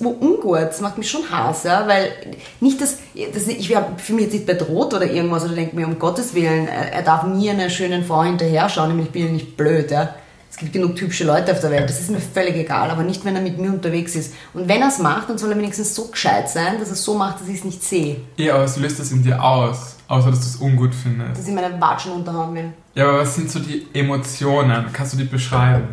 ungut, 0.00 0.56
das 0.56 0.80
macht 0.80 0.96
mich 0.96 1.10
schon 1.10 1.30
Hass, 1.30 1.64
ja, 1.64 1.86
weil 1.86 2.12
nicht, 2.60 2.80
dass, 2.80 3.00
dass 3.34 3.46
ich 3.46 3.68
fühle 3.68 4.16
mich 4.16 4.24
jetzt 4.24 4.32
nicht 4.32 4.46
bedroht 4.46 4.94
oder 4.94 5.10
irgendwas 5.10 5.44
oder 5.44 5.54
denke 5.54 5.76
mir, 5.76 5.86
um 5.86 5.98
Gottes 5.98 6.34
Willen, 6.34 6.66
er 6.66 7.02
darf 7.02 7.24
nie 7.24 7.50
einer 7.50 7.68
schönen 7.68 8.04
Frau 8.04 8.22
hinterher 8.22 8.70
schauen, 8.70 8.98
ich 9.00 9.10
bin 9.10 9.26
ja 9.26 9.32
nicht 9.32 9.54
blöd, 9.58 9.90
ja. 9.90 10.14
Es 10.54 10.60
gibt 10.60 10.72
genug 10.72 10.94
typische 10.94 11.24
Leute 11.24 11.50
auf 11.50 11.58
der 11.58 11.72
Welt, 11.72 11.90
das 11.90 11.98
ist 11.98 12.10
mir 12.10 12.20
völlig 12.20 12.54
egal, 12.54 12.88
aber 12.88 13.02
nicht, 13.02 13.24
wenn 13.24 13.34
er 13.34 13.42
mit 13.42 13.58
mir 13.58 13.72
unterwegs 13.72 14.14
ist. 14.14 14.34
Und 14.52 14.68
wenn 14.68 14.82
er 14.82 14.86
es 14.86 15.00
macht, 15.00 15.28
dann 15.28 15.36
soll 15.36 15.50
er 15.50 15.58
wenigstens 15.58 15.92
so 15.96 16.06
gescheit 16.06 16.48
sein, 16.48 16.78
dass 16.78 16.90
er 16.90 16.94
es 16.94 17.02
so 17.02 17.18
macht, 17.18 17.40
dass 17.40 17.48
ich 17.48 17.56
es 17.56 17.64
nicht 17.64 17.82
sehe. 17.82 18.18
Ja, 18.36 18.54
aber 18.54 18.62
was 18.62 18.76
löst 18.76 19.00
das 19.00 19.10
in 19.10 19.24
dir 19.24 19.42
aus? 19.42 19.96
Außer, 20.06 20.30
dass 20.30 20.38
du 20.38 20.46
es 20.46 20.56
ungut 20.58 20.94
findest. 20.94 21.40
Dass 21.40 21.48
ich 21.48 21.52
meine 21.52 21.80
Watschen 21.80 22.12
unterhauen 22.12 22.54
will. 22.54 22.72
Ja, 22.94 23.08
aber 23.08 23.18
was 23.22 23.34
sind 23.34 23.50
so 23.50 23.58
die 23.58 23.88
Emotionen? 23.92 24.86
Kannst 24.92 25.14
du 25.14 25.16
die 25.16 25.24
beschreiben? 25.24 25.88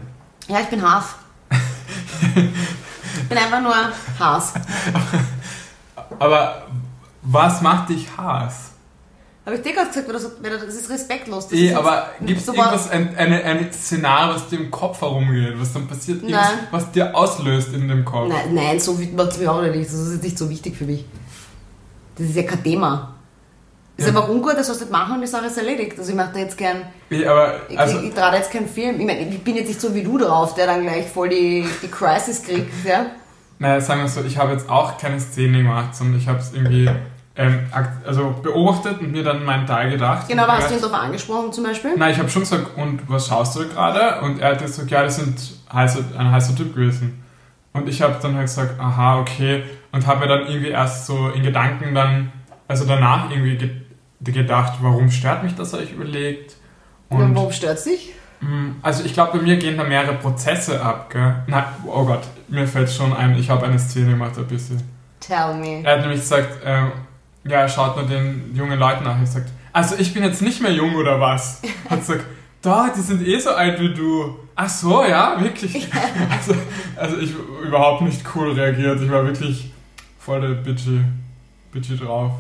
Ja, 0.47 0.59
ich 0.59 0.67
bin 0.67 0.79
Haas. 0.83 1.15
ich 1.49 3.27
bin 3.29 3.37
einfach 3.39 3.61
nur 3.63 3.73
Haas. 4.19 4.53
aber 6.19 6.67
was 7.23 7.61
macht 7.63 7.89
dich 7.89 8.07
Haas? 8.15 8.70
Habe 9.43 9.55
ich 9.55 9.63
dir 9.63 9.73
gerade 9.73 9.89
gesagt, 9.89 10.07
das 10.43 10.75
ist 10.75 10.89
respektlos. 10.89 11.47
Das 11.47 11.57
e, 11.57 11.69
ist 11.69 11.75
aber 11.75 12.11
gibt 12.21 12.41
es 12.41 12.47
irgendwas, 12.47 12.91
ein, 12.91 13.15
eine, 13.17 13.43
ein 13.43 13.73
Szenario, 13.73 14.35
was 14.35 14.49
dir 14.49 14.59
im 14.59 14.69
Kopf 14.69 15.01
herumgeht, 15.01 15.59
was 15.59 15.73
dann 15.73 15.87
passiert, 15.87 16.21
was 16.69 16.91
dir 16.91 17.15
auslöst 17.15 17.73
in 17.73 17.87
dem 17.87 18.05
Kopf? 18.05 18.29
Nein, 18.29 18.53
nein 18.53 18.79
so 18.79 18.93
macht 18.93 19.31
es 19.31 19.39
mich 19.39 19.47
auch 19.47 19.61
nicht. 19.61 19.85
Das 19.85 19.93
ist 19.93 20.23
nicht 20.23 20.37
so 20.37 20.47
wichtig 20.49 20.77
für 20.77 20.85
mich. 20.85 21.05
Das 22.15 22.27
ist 22.27 22.35
ja 22.35 22.43
kein 22.43 22.63
Thema. 22.63 23.15
Ist 23.97 24.07
ja. 24.07 24.13
einfach 24.13 24.29
ungut, 24.29 24.55
das 24.55 24.67
sollst 24.67 24.81
du 24.81 24.85
nicht 24.85 24.91
machen 24.91 25.15
und 25.15 25.21
die 25.21 25.27
Sache 25.27 25.47
ist 25.47 25.57
erledigt. 25.57 25.97
Also 25.97 26.11
ich 26.11 26.15
mache 26.15 26.33
da 26.33 26.39
jetzt 26.39 26.57
gern. 26.57 26.83
Ich, 27.09 27.27
aber, 27.27 27.61
also, 27.75 27.99
ich, 27.99 28.09
ich, 28.09 28.13
trage 28.13 28.37
jetzt 28.37 28.51
keinen 28.51 28.67
Film. 28.67 28.99
Ich 28.99 29.05
meine, 29.05 29.27
ich 29.27 29.43
bin 29.43 29.55
jetzt 29.55 29.67
nicht 29.67 29.81
so 29.81 29.93
wie 29.95 30.03
du 30.03 30.19
drauf, 30.19 30.53
der 30.53 30.67
dann 30.67 30.83
gleich 30.83 31.07
voll 31.07 31.29
die, 31.29 31.65
die 31.81 31.87
Crisis 31.87 32.43
kriegt, 32.43 32.85
ja? 32.85 33.07
Naja, 33.57 33.81
sagen 33.81 34.01
wir 34.01 34.07
so, 34.07 34.23
ich 34.23 34.37
habe 34.37 34.53
jetzt 34.53 34.69
auch 34.69 34.97
keine 34.97 35.19
Szene 35.19 35.59
gemacht, 35.59 35.95
sondern 35.95 36.19
ich 36.19 36.27
habe 36.27 36.39
es 36.39 36.53
irgendwie 36.53 36.89
ähm, 37.35 37.67
also 38.05 38.35
beobachtet 38.43 38.99
und 38.99 39.11
mir 39.11 39.23
dann 39.23 39.45
meinen 39.45 39.65
Teil 39.65 39.91
gedacht. 39.91 40.27
Genau, 40.27 40.43
aber 40.43 40.57
hast 40.57 40.69
du 40.69 40.75
ihn 40.75 40.81
darauf 40.81 40.97
angesprochen 40.97 41.53
zum 41.53 41.63
Beispiel? 41.63 41.95
Nein, 41.97 42.11
ich 42.11 42.19
habe 42.19 42.29
schon 42.29 42.41
gesagt, 42.41 42.77
und 42.77 43.01
was 43.07 43.27
schaust 43.27 43.55
du 43.55 43.67
gerade? 43.67 44.21
Und 44.21 44.39
er 44.39 44.51
hat 44.51 44.61
gesagt, 44.61 44.91
ja, 44.91 45.03
das 45.03 45.15
sind 45.15 45.39
heiße, 45.71 46.03
ein 46.17 46.31
heißer 46.31 46.55
Typ 46.55 46.75
gewesen. 46.75 47.23
Und 47.73 47.87
ich 47.87 48.01
habe 48.01 48.17
dann 48.21 48.35
halt 48.35 48.47
gesagt, 48.47 48.79
aha, 48.79 49.19
okay. 49.19 49.63
Und 49.93 50.05
habe 50.05 50.21
mir 50.21 50.27
dann 50.27 50.47
irgendwie 50.47 50.69
erst 50.69 51.05
so 51.05 51.29
in 51.29 51.43
Gedanken 51.43 51.95
dann, 51.95 52.31
also 52.67 52.85
danach 52.85 53.29
irgendwie 53.29 53.57
ge 53.57 53.69
gedacht, 54.23 54.73
warum 54.81 55.09
stört 55.09 55.41
mich 55.41 55.55
das, 55.55 55.73
habe 55.73 55.83
ich 55.83 55.93
überlegt. 55.93 56.55
Und 57.09 57.33
warum 57.33 57.51
stört 57.51 57.79
es 57.79 57.85
dich? 57.85 58.13
Mm, 58.39 58.73
also 58.83 59.03
ich 59.03 59.13
glaube, 59.13 59.37
bei 59.37 59.43
mir 59.43 59.57
gehen 59.57 59.77
da 59.77 59.83
mehrere 59.83 60.13
Prozesse 60.13 60.79
ab, 60.79 61.09
gell? 61.09 61.37
Nein, 61.47 61.63
oh 61.87 62.05
Gott, 62.05 62.21
mir 62.47 62.67
fällt 62.67 62.91
schon 62.91 63.13
ein, 63.13 63.35
ich 63.35 63.49
habe 63.49 63.65
eine 63.65 63.79
Szene 63.79 64.11
gemacht 64.11 64.37
ein 64.37 64.45
bisschen. 64.45 64.81
Tell 65.19 65.55
me. 65.55 65.81
Er 65.83 65.93
hat 65.93 66.01
nämlich 66.01 66.19
gesagt, 66.19 66.63
äh, 66.63 66.83
ja, 67.43 67.61
er 67.61 67.69
schaut 67.69 67.95
nur 67.95 68.05
den 68.05 68.55
jungen 68.55 68.77
Leuten 68.77 69.03
nach. 69.03 69.19
Er 69.19 69.25
sagt, 69.25 69.49
also 69.73 69.95
ich 69.97 70.13
bin 70.13 70.23
jetzt 70.23 70.41
nicht 70.41 70.61
mehr 70.61 70.71
jung 70.71 70.95
oder 70.95 71.19
was? 71.19 71.61
Hat 71.89 71.99
gesagt, 71.99 72.25
da, 72.61 72.91
die 72.95 73.01
sind 73.01 73.25
eh 73.25 73.39
so 73.39 73.51
alt 73.51 73.79
wie 73.79 73.93
du. 73.93 74.37
Ach 74.55 74.69
so, 74.69 75.03
ja, 75.03 75.41
wirklich. 75.41 75.87
Also, 76.29 76.53
also 76.95 77.17
ich 77.17 77.31
überhaupt 77.65 78.01
nicht 78.01 78.23
cool 78.35 78.51
reagiert. 78.51 79.01
Ich 79.01 79.09
war 79.09 79.25
wirklich 79.25 79.71
voll 80.19 80.41
der 80.41 80.49
bitchy, 80.49 81.01
bitchy 81.71 81.97
drauf. 81.97 82.31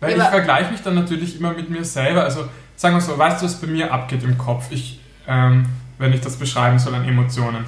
Weil 0.00 0.16
ich 0.16 0.22
vergleiche 0.22 0.72
mich 0.72 0.82
dann 0.82 0.94
natürlich 0.94 1.38
immer 1.38 1.52
mit 1.52 1.70
mir 1.70 1.84
selber. 1.84 2.24
Also 2.24 2.48
sagen 2.76 2.96
wir 2.96 3.00
so, 3.00 3.16
weißt 3.16 3.40
du, 3.40 3.46
was 3.46 3.60
bei 3.60 3.66
mir 3.66 3.92
abgeht 3.92 4.22
im 4.22 4.36
Kopf? 4.36 4.66
Ich, 4.70 5.00
ähm, 5.26 5.66
wenn 5.98 6.12
ich 6.12 6.20
das 6.20 6.36
beschreiben 6.36 6.78
soll 6.78 6.94
an 6.94 7.06
Emotionen. 7.06 7.64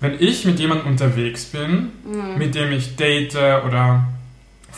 Wenn 0.00 0.14
ich 0.20 0.44
mit 0.44 0.60
jemandem 0.60 0.88
unterwegs 0.88 1.46
bin, 1.46 1.90
mhm. 2.04 2.38
mit 2.38 2.54
dem 2.54 2.72
ich 2.72 2.96
date 2.96 3.34
oder 3.34 4.04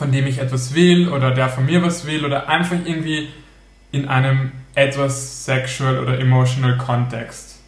von 0.01 0.13
dem 0.13 0.27
ich 0.27 0.39
etwas 0.39 0.75
will 0.75 1.11
oder 1.11 1.31
der 1.31 1.51
von 1.51 1.67
mir 1.67 1.83
was 1.83 2.07
will 2.07 2.25
oder 2.25 2.49
einfach 2.49 2.79
irgendwie 2.87 3.29
in 3.93 4.09
einem 4.09 4.51
etwas 4.75 5.45
sexual 5.45 5.99
oder 5.99 6.19
emotional 6.19 6.79
Kontext, 6.79 7.61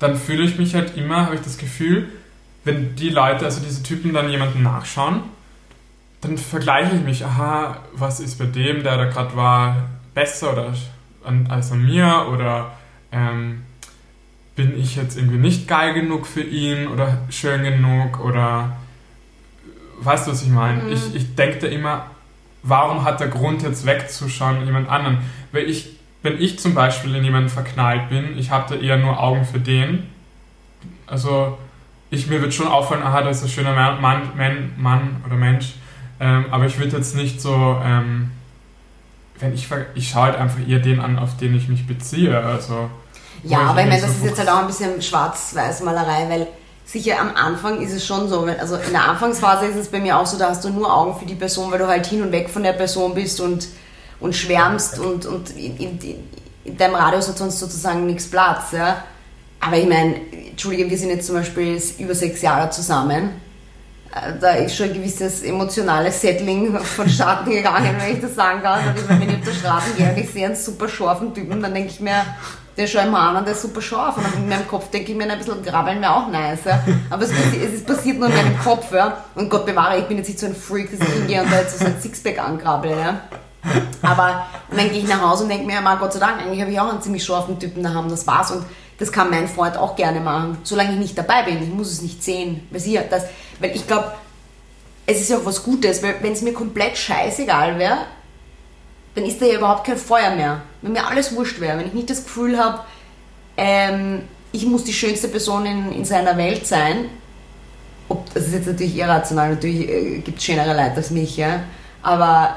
dann 0.00 0.16
fühle 0.16 0.42
ich 0.42 0.58
mich 0.58 0.74
halt 0.74 0.96
immer, 0.96 1.26
habe 1.26 1.36
ich 1.36 1.40
das 1.40 1.56
Gefühl, 1.56 2.08
wenn 2.64 2.96
die 2.96 3.10
Leute, 3.10 3.44
also 3.44 3.60
diese 3.64 3.84
Typen 3.84 4.12
dann 4.12 4.28
jemanden 4.28 4.64
nachschauen, 4.64 5.22
dann 6.20 6.36
vergleiche 6.36 6.96
ich 6.96 7.02
mich, 7.02 7.24
aha, 7.24 7.76
was 7.92 8.18
ist 8.18 8.36
bei 8.36 8.46
dem, 8.46 8.82
der 8.82 8.96
da 8.96 9.04
gerade 9.04 9.36
war, 9.36 9.88
besser 10.14 10.52
oder 10.52 10.74
als 11.48 11.70
an 11.70 11.86
mir 11.86 12.26
oder 12.32 12.72
ähm, 13.12 13.62
bin 14.56 14.76
ich 14.76 14.96
jetzt 14.96 15.16
irgendwie 15.16 15.38
nicht 15.38 15.68
geil 15.68 15.94
genug 15.94 16.26
für 16.26 16.42
ihn 16.42 16.88
oder 16.88 17.18
schön 17.30 17.62
genug 17.62 18.18
oder 18.18 18.76
weißt 20.00 20.26
du, 20.26 20.32
was 20.32 20.42
ich 20.42 20.48
meine? 20.48 20.82
Mhm. 20.82 20.92
Ich, 20.92 21.14
ich 21.14 21.34
denke 21.34 21.58
da 21.58 21.66
immer, 21.66 22.06
warum 22.62 23.04
hat 23.04 23.20
der 23.20 23.28
Grund 23.28 23.62
jetzt 23.62 23.86
wegzuschauen 23.86 24.64
jemand 24.64 24.88
anderen? 24.88 25.18
Weil 25.52 25.64
ich, 25.64 25.96
wenn 26.22 26.40
ich 26.40 26.58
zum 26.58 26.74
Beispiel 26.74 27.14
in 27.14 27.24
jemanden 27.24 27.48
verknallt 27.48 28.08
bin, 28.08 28.38
ich 28.38 28.50
habe 28.50 28.74
da 28.74 28.80
eher 28.80 28.96
nur 28.96 29.20
Augen 29.20 29.44
für 29.44 29.60
den. 29.60 30.08
Also 31.06 31.58
ich, 32.10 32.26
mir 32.28 32.40
wird 32.40 32.54
schon 32.54 32.68
auffallen, 32.68 33.02
aha, 33.02 33.22
das 33.22 33.38
ist 33.38 33.42
ein 33.44 33.48
schöner 33.50 33.74
Mann, 33.74 34.00
Mann, 34.00 34.72
Mann 34.76 35.22
oder 35.26 35.36
Mensch. 35.36 35.74
Ähm, 36.20 36.46
aber 36.50 36.66
ich 36.66 36.78
würde 36.78 36.96
jetzt 36.96 37.14
nicht 37.14 37.40
so, 37.40 37.80
ähm, 37.84 38.30
wenn 39.38 39.54
ich, 39.54 39.68
ich 39.94 40.08
schaue 40.08 40.24
halt 40.24 40.36
einfach 40.36 40.66
eher 40.66 40.80
den 40.80 41.00
an, 41.00 41.18
auf 41.18 41.36
den 41.36 41.54
ich 41.54 41.68
mich 41.68 41.86
beziehe. 41.86 42.36
Also, 42.36 42.90
ja, 43.44 43.60
aber 43.60 43.82
ich 43.82 43.88
meine, 43.88 44.00
das 44.00 44.10
ist 44.10 44.24
jetzt 44.24 44.38
halt 44.38 44.48
auch 44.48 44.58
ein 44.58 44.66
bisschen 44.66 45.00
Schwarz-Weiß-Malerei, 45.00 46.28
weil 46.28 46.46
sicher 46.90 47.20
am 47.20 47.34
Anfang 47.34 47.82
ist 47.82 47.92
es 47.92 48.06
schon 48.06 48.28
so, 48.28 48.40
also 48.58 48.76
in 48.76 48.92
der 48.92 49.08
Anfangsphase 49.08 49.66
ist 49.66 49.76
es 49.76 49.88
bei 49.88 50.00
mir 50.00 50.18
auch 50.18 50.26
so, 50.26 50.38
da 50.38 50.48
hast 50.48 50.64
du 50.64 50.70
nur 50.70 50.92
Augen 50.92 51.18
für 51.18 51.26
die 51.26 51.34
Person, 51.34 51.70
weil 51.70 51.78
du 51.78 51.86
halt 51.86 52.06
hin 52.06 52.22
und 52.22 52.32
weg 52.32 52.48
von 52.48 52.62
der 52.62 52.72
Person 52.72 53.14
bist 53.14 53.40
und, 53.40 53.68
und 54.20 54.34
schwärmst 54.34 54.98
und, 54.98 55.26
und 55.26 55.50
in, 55.50 55.76
in, 55.76 55.98
in 56.64 56.76
deinem 56.78 56.94
Radius 56.94 57.28
hat 57.28 57.36
sonst 57.36 57.58
sozusagen 57.58 58.06
nichts 58.06 58.30
Platz. 58.30 58.72
Ja? 58.72 59.04
Aber 59.60 59.76
ich 59.76 59.86
meine, 59.86 60.16
Entschuldige, 60.50 60.88
wir 60.88 60.96
sind 60.96 61.10
jetzt 61.10 61.26
zum 61.26 61.36
Beispiel 61.36 61.80
über 61.98 62.14
sechs 62.14 62.40
Jahre 62.40 62.70
zusammen. 62.70 63.32
Äh, 64.14 64.38
da 64.40 64.52
ist 64.52 64.74
schon 64.74 64.86
ein 64.86 64.94
gewisses 64.94 65.42
emotionales 65.42 66.18
Settling 66.18 66.74
vonstatten 66.78 67.50
gegangen, 67.50 67.96
wenn 68.00 68.14
ich 68.14 68.20
das 68.22 68.34
sagen 68.34 68.62
kann. 68.62 68.80
Also 68.88 69.06
wenn 69.08 69.28
ich 69.28 69.36
auf 69.36 69.44
der 69.44 69.52
Straße 69.52 69.90
gehe 69.94 70.10
und 70.10 70.18
ich 70.18 70.30
sehe 70.30 70.46
einen 70.46 70.56
super 70.56 70.88
scharfen 70.88 71.34
Typen, 71.34 71.60
dann 71.60 71.74
denke 71.74 71.90
ich 71.90 72.00
mir, 72.00 72.24
der 72.78 73.36
und 73.36 73.46
der 73.46 73.54
ist 73.54 73.62
super 73.62 73.82
scharf. 73.82 74.16
Und 74.16 74.24
in 74.36 74.48
meinem 74.48 74.66
Kopf 74.68 74.90
denke 74.90 75.12
ich 75.12 75.18
mir, 75.18 75.28
ein 75.28 75.38
bisschen 75.38 75.62
grabbeln 75.62 76.00
wäre 76.00 76.14
auch 76.14 76.28
nice. 76.28 76.60
Aber 77.10 77.22
es, 77.24 77.30
es 77.30 77.74
ist 77.74 77.86
passiert 77.86 78.18
nur 78.18 78.28
in 78.28 78.36
meinem 78.36 78.58
Kopf. 78.60 78.92
Ja. 78.92 79.24
Und 79.34 79.50
Gott 79.50 79.66
bewahre, 79.66 79.98
ich 79.98 80.04
bin 80.04 80.18
jetzt 80.18 80.28
nicht 80.28 80.38
so 80.38 80.46
ein 80.46 80.54
Freak, 80.54 80.90
dass 80.90 81.06
ich 81.06 81.14
hingehe 81.14 81.42
und 81.42 81.50
da 81.50 81.60
jetzt 81.60 81.78
so 81.78 81.84
ein 81.84 82.00
Sixpack 82.00 82.38
angrabbel. 82.38 82.92
Ja. 82.92 83.20
Aber 84.02 84.46
dann 84.70 84.90
gehe 84.90 85.00
ich 85.00 85.08
nach 85.08 85.20
Hause 85.20 85.42
und 85.42 85.48
denke 85.48 85.66
mir, 85.66 85.74
ja, 85.74 85.94
Gott 85.96 86.12
sei 86.12 86.20
Dank, 86.20 86.40
eigentlich 86.40 86.60
habe 86.60 86.70
ich 86.70 86.80
auch 86.80 86.90
einen 86.90 87.02
ziemlich 87.02 87.24
scharfen 87.24 87.58
Typen 87.58 87.82
daheim, 87.82 88.08
das 88.08 88.26
war's. 88.26 88.52
Und 88.52 88.64
das 88.98 89.10
kann 89.10 89.30
mein 89.30 89.48
Freund 89.48 89.76
auch 89.76 89.96
gerne 89.96 90.20
machen, 90.20 90.58
solange 90.62 90.92
ich 90.92 90.98
nicht 90.98 91.18
dabei 91.18 91.42
bin. 91.42 91.62
Ich 91.62 91.68
muss 91.68 91.90
es 91.90 92.02
nicht 92.02 92.22
sehen. 92.22 92.66
Weil, 92.70 92.80
sie, 92.80 92.98
das, 93.10 93.24
weil 93.58 93.74
ich 93.74 93.86
glaube, 93.86 94.12
es 95.06 95.20
ist 95.20 95.30
ja 95.30 95.38
auch 95.38 95.44
was 95.44 95.62
Gutes, 95.62 96.02
weil 96.02 96.16
wenn 96.20 96.32
es 96.32 96.42
mir 96.42 96.52
komplett 96.52 96.96
scheißegal 96.96 97.78
wäre, 97.78 97.98
dann 99.18 99.28
ist 99.28 99.42
da 99.42 99.46
ja 99.46 99.58
überhaupt 99.58 99.84
kein 99.84 99.96
Feuer 99.96 100.30
mehr. 100.34 100.62
Wenn 100.80 100.92
mir 100.92 101.06
alles 101.06 101.34
wurscht 101.34 101.60
wäre, 101.60 101.78
wenn 101.78 101.86
ich 101.86 101.92
nicht 101.92 102.08
das 102.08 102.24
Gefühl 102.24 102.58
habe, 102.58 102.80
ähm, 103.56 104.22
ich 104.52 104.64
muss 104.64 104.84
die 104.84 104.92
schönste 104.92 105.28
Person 105.28 105.66
in, 105.66 105.92
in 105.92 106.04
seiner 106.04 106.36
Welt 106.36 106.66
sein, 106.66 107.06
ob, 108.08 108.32
das 108.32 108.46
ist 108.46 108.54
jetzt 108.54 108.66
natürlich 108.66 108.96
irrational, 108.96 109.50
natürlich 109.50 109.88
äh, 109.88 110.18
gibt 110.18 110.38
es 110.38 110.44
schönere 110.44 110.70
Leute 110.74 110.96
als 110.96 111.10
mich, 111.10 111.36
ja, 111.36 111.64
aber 112.02 112.56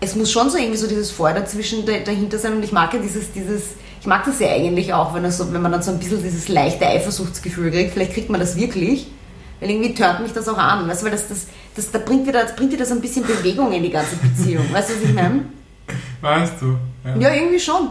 es 0.00 0.14
muss 0.14 0.30
schon 0.30 0.50
so 0.50 0.58
irgendwie 0.58 0.76
so 0.76 0.86
dieses 0.86 1.10
Feuer 1.10 1.34
dazwischen 1.34 1.84
da- 1.86 1.98
dahinter 1.98 2.38
sein 2.38 2.52
und 2.52 2.62
ich 2.62 2.70
mag 2.70 2.92
ja 2.92 3.00
dieses, 3.00 3.32
dieses, 3.32 3.62
ich 4.00 4.06
mag 4.06 4.24
das 4.26 4.38
ja 4.38 4.48
eigentlich 4.48 4.92
auch, 4.92 5.14
wenn, 5.14 5.28
so, 5.30 5.52
wenn 5.52 5.62
man 5.62 5.72
dann 5.72 5.82
so 5.82 5.90
ein 5.90 5.98
bisschen 5.98 6.22
dieses 6.22 6.48
leichte 6.48 6.86
Eifersuchtsgefühl 6.86 7.70
kriegt, 7.70 7.94
vielleicht 7.94 8.12
kriegt 8.12 8.30
man 8.30 8.40
das 8.40 8.56
wirklich, 8.56 9.08
weil 9.60 9.70
irgendwie 9.70 9.94
tönt 9.94 10.20
mich 10.20 10.32
das 10.32 10.48
auch 10.48 10.58
an, 10.58 10.88
weißt 10.88 11.02
du, 11.02 11.06
weil 11.06 11.12
das, 11.12 11.28
das, 11.28 11.46
das, 11.74 11.90
da 11.90 11.98
bringt 11.98 12.26
wieder, 12.26 12.42
das 12.42 12.56
bringt 12.56 12.72
wieder 12.72 12.84
so 12.84 12.94
ein 12.94 13.00
bisschen 13.00 13.26
Bewegung 13.26 13.72
in 13.72 13.82
die 13.82 13.90
ganze 13.90 14.16
Beziehung, 14.16 14.64
weißt 14.72 14.90
du, 14.90 14.94
was 14.94 15.02
ich 15.02 15.14
meine? 15.14 15.44
Weißt 16.20 16.54
du? 16.60 16.76
Ja, 17.18 17.32
irgendwie 17.32 17.60
schon. 17.60 17.90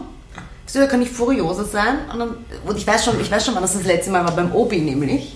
So, 0.66 0.78
da 0.80 0.86
kann 0.86 1.00
ich 1.00 1.10
furioser 1.10 1.64
sein. 1.64 1.98
Und, 2.12 2.18
dann, 2.18 2.36
und 2.66 2.76
ich 2.76 2.86
weiß 2.86 3.04
schon, 3.04 3.18
ich 3.20 3.30
weiß 3.30 3.46
schon, 3.46 3.54
wann 3.54 3.62
das 3.62 3.72
das 3.72 3.84
letzte 3.84 4.10
Mal 4.10 4.22
war 4.24 4.32
beim 4.32 4.52
Obi 4.52 4.80
nämlich. 4.80 5.34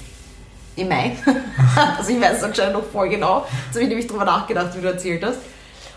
Im 0.76 0.88
Mai. 0.88 1.16
also 1.98 2.10
ich 2.10 2.20
weiß 2.20 2.38
es 2.38 2.44
anscheinend 2.44 2.74
noch 2.74 2.84
voll 2.84 3.08
genau. 3.08 3.46
Jetzt 3.66 3.74
habe 3.74 3.82
ich 3.82 3.88
nämlich 3.88 4.06
drüber 4.06 4.24
nachgedacht, 4.24 4.76
wie 4.76 4.82
du 4.82 4.88
erzählt 4.88 5.24
hast. 5.24 5.38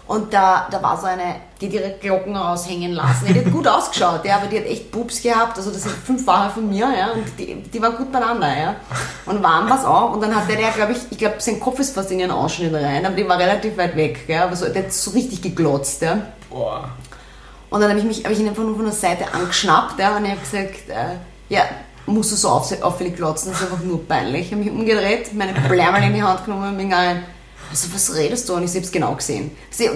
Und 0.07 0.31
da, 0.31 0.67
da 0.69 0.83
war 0.83 0.99
so 0.99 1.07
eine, 1.07 1.37
die 1.59 1.65
hat 1.65 1.73
ihre 1.73 1.91
Glocken 1.99 2.35
raushängen 2.35 2.91
lassen. 2.91 3.25
Die 3.27 3.39
hat 3.39 3.51
gut 3.51 3.67
ausgeschaut, 3.67 4.23
ja, 4.23 4.35
aber 4.35 4.47
die 4.47 4.59
hat 4.59 4.65
echt 4.65 4.91
Boobs 4.91 5.21
gehabt. 5.21 5.57
Also 5.57 5.71
das 5.71 5.81
sind 5.81 5.95
fünffache 5.95 6.51
von 6.51 6.69
mir, 6.69 6.87
ja. 6.95 7.11
Und 7.11 7.23
die, 7.39 7.55
die 7.55 7.81
waren 7.81 7.95
gut 7.97 8.11
beieinander, 8.11 8.47
ja. 8.55 8.75
Und 9.25 9.41
warm 9.41 9.67
war 9.67 9.79
es 9.79 9.85
auch. 9.85 10.13
Und 10.13 10.21
dann 10.21 10.35
hatte 10.35 10.55
der, 10.55 10.69
glaube 10.71 10.91
ich, 10.91 10.99
ich 11.09 11.17
glaube, 11.17 11.37
sein 11.39 11.59
Kopf 11.59 11.79
ist 11.79 11.95
fast 11.95 12.11
in 12.11 12.19
ihren 12.19 12.31
Ausschnitt 12.31 12.73
rein, 12.73 13.03
aber 13.03 13.15
die 13.15 13.27
war 13.27 13.39
relativ 13.39 13.77
weit 13.77 13.95
weg, 13.95 14.25
ja. 14.27 14.43
Aber 14.43 14.55
so, 14.55 14.67
der 14.69 14.83
hat 14.83 14.93
so 14.93 15.11
richtig 15.11 15.41
geglotzt, 15.41 16.03
ja. 16.03 16.19
Boah. 16.51 16.89
Und 17.71 17.81
dann 17.81 17.89
habe 17.89 17.99
ich, 17.99 18.05
mich, 18.05 18.23
hab 18.23 18.31
ich 18.31 18.39
ihn 18.39 18.47
einfach 18.47 18.63
nur 18.63 18.75
von 18.75 18.85
der 18.85 18.93
Seite 18.93 19.25
angeschnappt 19.33 19.99
ja, 19.99 20.15
und 20.15 20.25
ich 20.25 20.31
habe 20.31 20.39
gesagt, 20.39 20.89
äh, 20.89 21.15
ja, 21.49 21.63
musst 22.05 22.31
du 22.31 22.35
so 22.35 22.49
auf, 22.49 22.71
auffällig 22.83 23.15
glotzen, 23.15 23.51
das 23.51 23.61
ist 23.61 23.71
einfach 23.71 23.83
nur 23.83 24.07
peinlich. 24.07 24.45
Ich 24.45 24.51
habe 24.51 24.63
mich 24.63 24.71
umgedreht, 24.71 25.33
meine 25.33 25.53
Blärmel 25.53 26.03
in 26.03 26.13
die 26.13 26.21
Hand 26.21 26.45
genommen 26.45 26.69
und 26.69 26.77
bin 26.77 26.89
gegangen, 26.89 27.23
also 27.75 27.93
was 27.93 28.15
redest 28.15 28.47
du? 28.47 28.53
Und 28.53 28.63
ich 28.63 28.69
habe 28.69 28.79
es 28.79 28.91
genau 28.91 29.15
gesehen. 29.15 29.51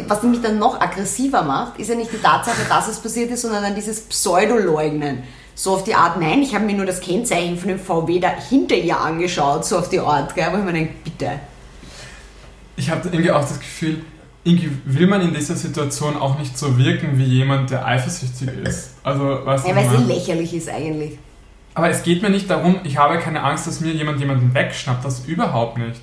Was 0.08 0.22
mich 0.24 0.42
dann 0.42 0.60
noch 0.60 0.82
aggressiver 0.82 1.44
macht, 1.44 1.80
ist 1.80 1.90
ja 1.90 1.96
nicht 1.96 2.12
die 2.12 2.18
Tatsache, 2.18 2.68
dass 2.68 2.90
es 2.90 3.00
passiert 3.00 3.32
ist, 3.32 3.44
sondern 3.44 3.64
dann 3.64 3.76
dieses 3.76 4.02
Pseudo-Leugnen. 4.02 5.24
So 5.56 5.76
auf 5.76 5.86
die 5.86 5.96
Art, 5.96 6.20
nein, 6.20 6.42
ich 6.42 6.54
habe 6.54 6.66
mir 6.66 6.74
nur 6.74 6.86
das 6.86 7.00
Kennzeichen 7.00 7.58
von 7.58 7.70
dem 7.70 7.80
VW 7.80 8.20
da 8.20 8.30
hinter 8.30 8.76
ihr 8.76 9.00
angeschaut, 9.00 9.66
so 9.66 9.78
auf 9.78 9.88
die 9.88 10.00
Art, 10.00 10.36
gell, 10.36 10.48
wo 10.52 10.58
ich 10.58 10.64
mir 10.64 10.74
denke, 10.74 10.94
bitte. 11.06 11.40
Ich 12.76 12.90
habe 12.90 13.08
irgendwie 13.10 13.32
auch 13.32 13.42
das 13.42 13.60
Gefühl, 13.60 14.02
irgendwie 14.44 14.72
will 14.84 15.08
man 15.08 15.22
in 15.22 15.34
dieser 15.34 15.56
Situation 15.56 16.18
auch 16.18 16.38
nicht 16.38 16.58
so 16.58 16.78
wirken 16.78 17.18
wie 17.18 17.24
jemand, 17.26 17.72
der 17.72 17.86
eifersüchtig 17.86 18.50
ist. 18.66 18.92
Also, 19.04 19.46
weißt 19.46 19.68
Ja, 19.68 19.76
weil 19.76 19.86
es 19.86 20.06
lächerlich 20.06 20.54
ist 20.54 20.68
eigentlich. 20.70 21.18
aber 21.76 21.90
es 21.90 22.04
geht 22.04 22.22
mir 22.22 22.30
nicht 22.30 22.50
darum, 22.50 22.80
ich 22.84 22.98
habe 22.98 23.20
keine 23.20 23.42
Angst, 23.44 23.68
dass 23.68 23.80
mir 23.80 23.94
jemand 23.94 24.20
jemanden 24.20 24.54
wegschnappt, 24.54 25.06
das 25.06 25.26
überhaupt 25.26 25.78
nicht. 25.78 26.02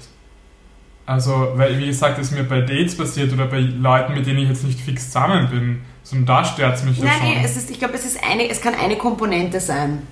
Also, 1.07 1.53
weil, 1.55 1.79
wie 1.79 1.87
gesagt, 1.87 2.19
es 2.19 2.33
mir 2.33 2.43
bei 2.43 2.61
Dates 2.63 2.97
passiert 2.97 3.33
oder 3.33 3.47
bei 3.47 3.61
Leuten, 3.61 4.15
mit 4.15 4.27
denen 4.27 4.41
ich 4.41 4.49
jetzt 4.49 4.65
nicht 4.65 4.81
fix 4.81 5.07
zusammen 5.07 5.49
bin, 5.49 5.81
sondern 6.03 6.27
da 6.27 6.45
stört 6.45 6.77
es 6.77 6.83
mich 6.85 6.99
ja 6.99 7.05
Nein, 7.05 7.15
schon. 7.19 7.29
nee, 7.29 7.41
es 7.45 7.57
ist, 7.57 7.71
ich 7.71 7.79
glaube, 7.79 7.95
es, 7.95 8.05
ist 8.05 8.19
eine, 8.29 8.49
es 8.49 8.61
kann 8.61 8.75
eine 8.75 8.97
Komponente 8.97 9.61
sein. 9.61 10.03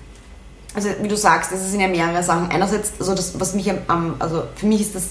Also, 0.73 0.89
wie 1.01 1.07
du 1.07 1.17
sagst, 1.17 1.51
es 1.51 1.69
sind 1.69 1.79
ja 1.81 1.87
mehrere 1.87 2.23
Sachen. 2.23 2.49
Einerseits, 2.49 2.93
also 2.99 3.13
das, 3.13 3.37
was 3.39 3.53
mich 3.55 3.69
am- 3.69 3.79
am, 3.87 4.15
also 4.19 4.43
für 4.55 4.65
mich 4.67 4.81
ist 4.81 4.95
das, 4.95 5.09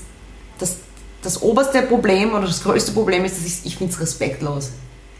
das, 0.58 0.76
das 1.22 1.42
oberste 1.42 1.82
Problem 1.82 2.32
oder 2.32 2.46
das 2.46 2.62
größte 2.62 2.92
Problem 2.92 3.24
ist, 3.24 3.36
dass 3.38 3.46
ich, 3.46 3.66
ich 3.66 3.76
finde 3.76 3.92
es 3.92 4.00
respektlos. 4.00 4.72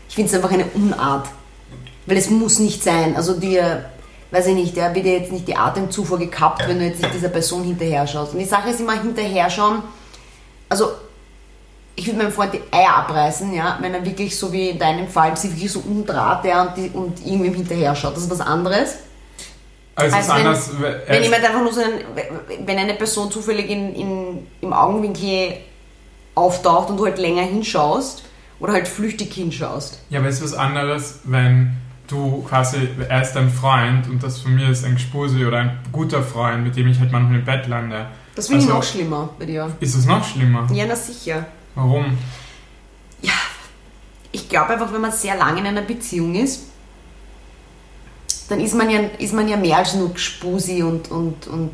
Ich 0.08 0.14
finde 0.14 0.30
es 0.30 0.34
einfach 0.34 0.50
eine 0.52 0.64
Unart. 0.74 1.28
Weil 2.06 2.16
es 2.18 2.28
muss 2.30 2.58
nicht 2.58 2.82
sein. 2.82 3.16
Also 3.16 3.38
dir, 3.38 3.86
weiß 4.30 4.46
ich 4.48 4.54
nicht, 4.54 4.76
der 4.76 4.94
wird 4.94 5.06
dir 5.06 5.18
jetzt 5.18 5.32
nicht 5.32 5.48
die 5.48 5.56
Atemzufuhr 5.56 6.18
gekappt, 6.18 6.66
wenn 6.68 6.78
du 6.78 6.84
jetzt 6.86 7.00
nicht 7.00 7.14
dieser 7.14 7.28
Person 7.30 7.64
hinterher 7.64 8.06
schaust. 8.06 8.32
Und 8.34 8.38
die 8.40 8.44
Sache 8.44 8.70
ist 8.70 8.80
immer 8.80 9.00
hinterher 9.00 9.48
schauen. 9.48 9.82
Also 10.74 10.90
ich 11.94 12.04
würde 12.08 12.18
meinem 12.18 12.32
Freund 12.32 12.52
die 12.52 12.60
Eier 12.72 12.96
abreißen, 12.96 13.52
ja, 13.54 13.78
wenn 13.80 13.94
er 13.94 14.04
wirklich 14.04 14.36
so 14.36 14.52
wie 14.52 14.70
in 14.70 14.78
deinem 14.80 15.06
Fall 15.06 15.36
sich 15.36 15.52
wirklich 15.52 15.70
so 15.70 15.78
umdraht 15.78 16.44
ja, 16.44 16.62
und, 16.62 16.76
die, 16.76 16.90
und 16.92 17.24
irgendwem 17.24 17.54
hinterher 17.54 17.94
schaut. 17.94 18.16
Das 18.16 18.24
ist 18.24 18.30
was 18.30 18.40
anderes. 18.40 18.96
also, 19.94 20.16
als 20.16 20.28
wenn- 20.28 20.34
anders. 20.34 20.70
er 20.80 21.14
Wenn 21.14 21.22
jemand 21.22 21.44
einfach 21.44 21.60
nur 21.60 21.72
so 21.72 21.80
einen, 21.80 22.00
wenn 22.66 22.78
eine 22.78 22.94
Person 22.94 23.30
zufällig 23.30 23.70
in, 23.70 23.94
in, 23.94 24.46
im 24.60 24.72
Augenwinkel 24.72 25.58
auftaucht 26.34 26.90
und 26.90 26.96
du 26.96 27.04
halt 27.04 27.18
länger 27.18 27.42
hinschaust 27.42 28.24
oder 28.58 28.72
halt 28.72 28.88
flüchtig 28.88 29.32
hinschaust. 29.32 30.00
Ja, 30.10 30.18
aber 30.18 30.28
es 30.28 30.40
ist 30.40 30.52
was 30.52 30.54
anderes, 30.54 31.20
wenn 31.22 31.76
du 32.06 32.42
quasi, 32.48 32.88
er 33.08 33.22
ist 33.22 33.32
dein 33.32 33.50
Freund 33.50 34.08
und 34.08 34.22
das 34.22 34.38
von 34.40 34.54
mir 34.54 34.68
ist 34.68 34.84
ein 34.84 34.94
Gespusi 34.94 35.44
oder 35.44 35.58
ein 35.58 35.78
guter 35.92 36.22
Freund, 36.22 36.62
mit 36.64 36.76
dem 36.76 36.86
ich 36.88 37.00
halt 37.00 37.10
manchmal 37.12 37.38
im 37.38 37.44
Bett 37.44 37.66
lande. 37.66 38.06
Das 38.34 38.48
finde 38.48 38.62
ich 38.64 38.66
Also- 38.68 38.78
noch 38.78 38.84
schlimmer 38.84 39.28
bei 39.38 39.46
dir. 39.46 39.70
Ist 39.80 39.94
es 39.94 40.04
noch 40.06 40.24
schlimmer? 40.24 40.66
Ja, 40.72 40.84
na 40.88 40.96
sicher. 40.96 41.46
Warum? 41.74 42.16
Ich 44.32 44.48
glaube 44.48 44.70
einfach, 44.72 44.92
wenn 44.92 45.00
man 45.00 45.12
sehr 45.12 45.36
lange 45.36 45.60
in 45.60 45.66
einer 45.66 45.82
Beziehung 45.82 46.34
ist, 46.34 46.62
dann 48.48 48.58
ist 48.60 48.74
man 48.74 48.90
ja, 48.90 49.00
ist 49.18 49.32
man 49.32 49.46
ja 49.48 49.56
mehr 49.56 49.78
als 49.78 49.94
nur 49.94 50.12
Gspusi 50.12 50.82
und, 50.82 51.10
und, 51.10 51.46
und 51.46 51.70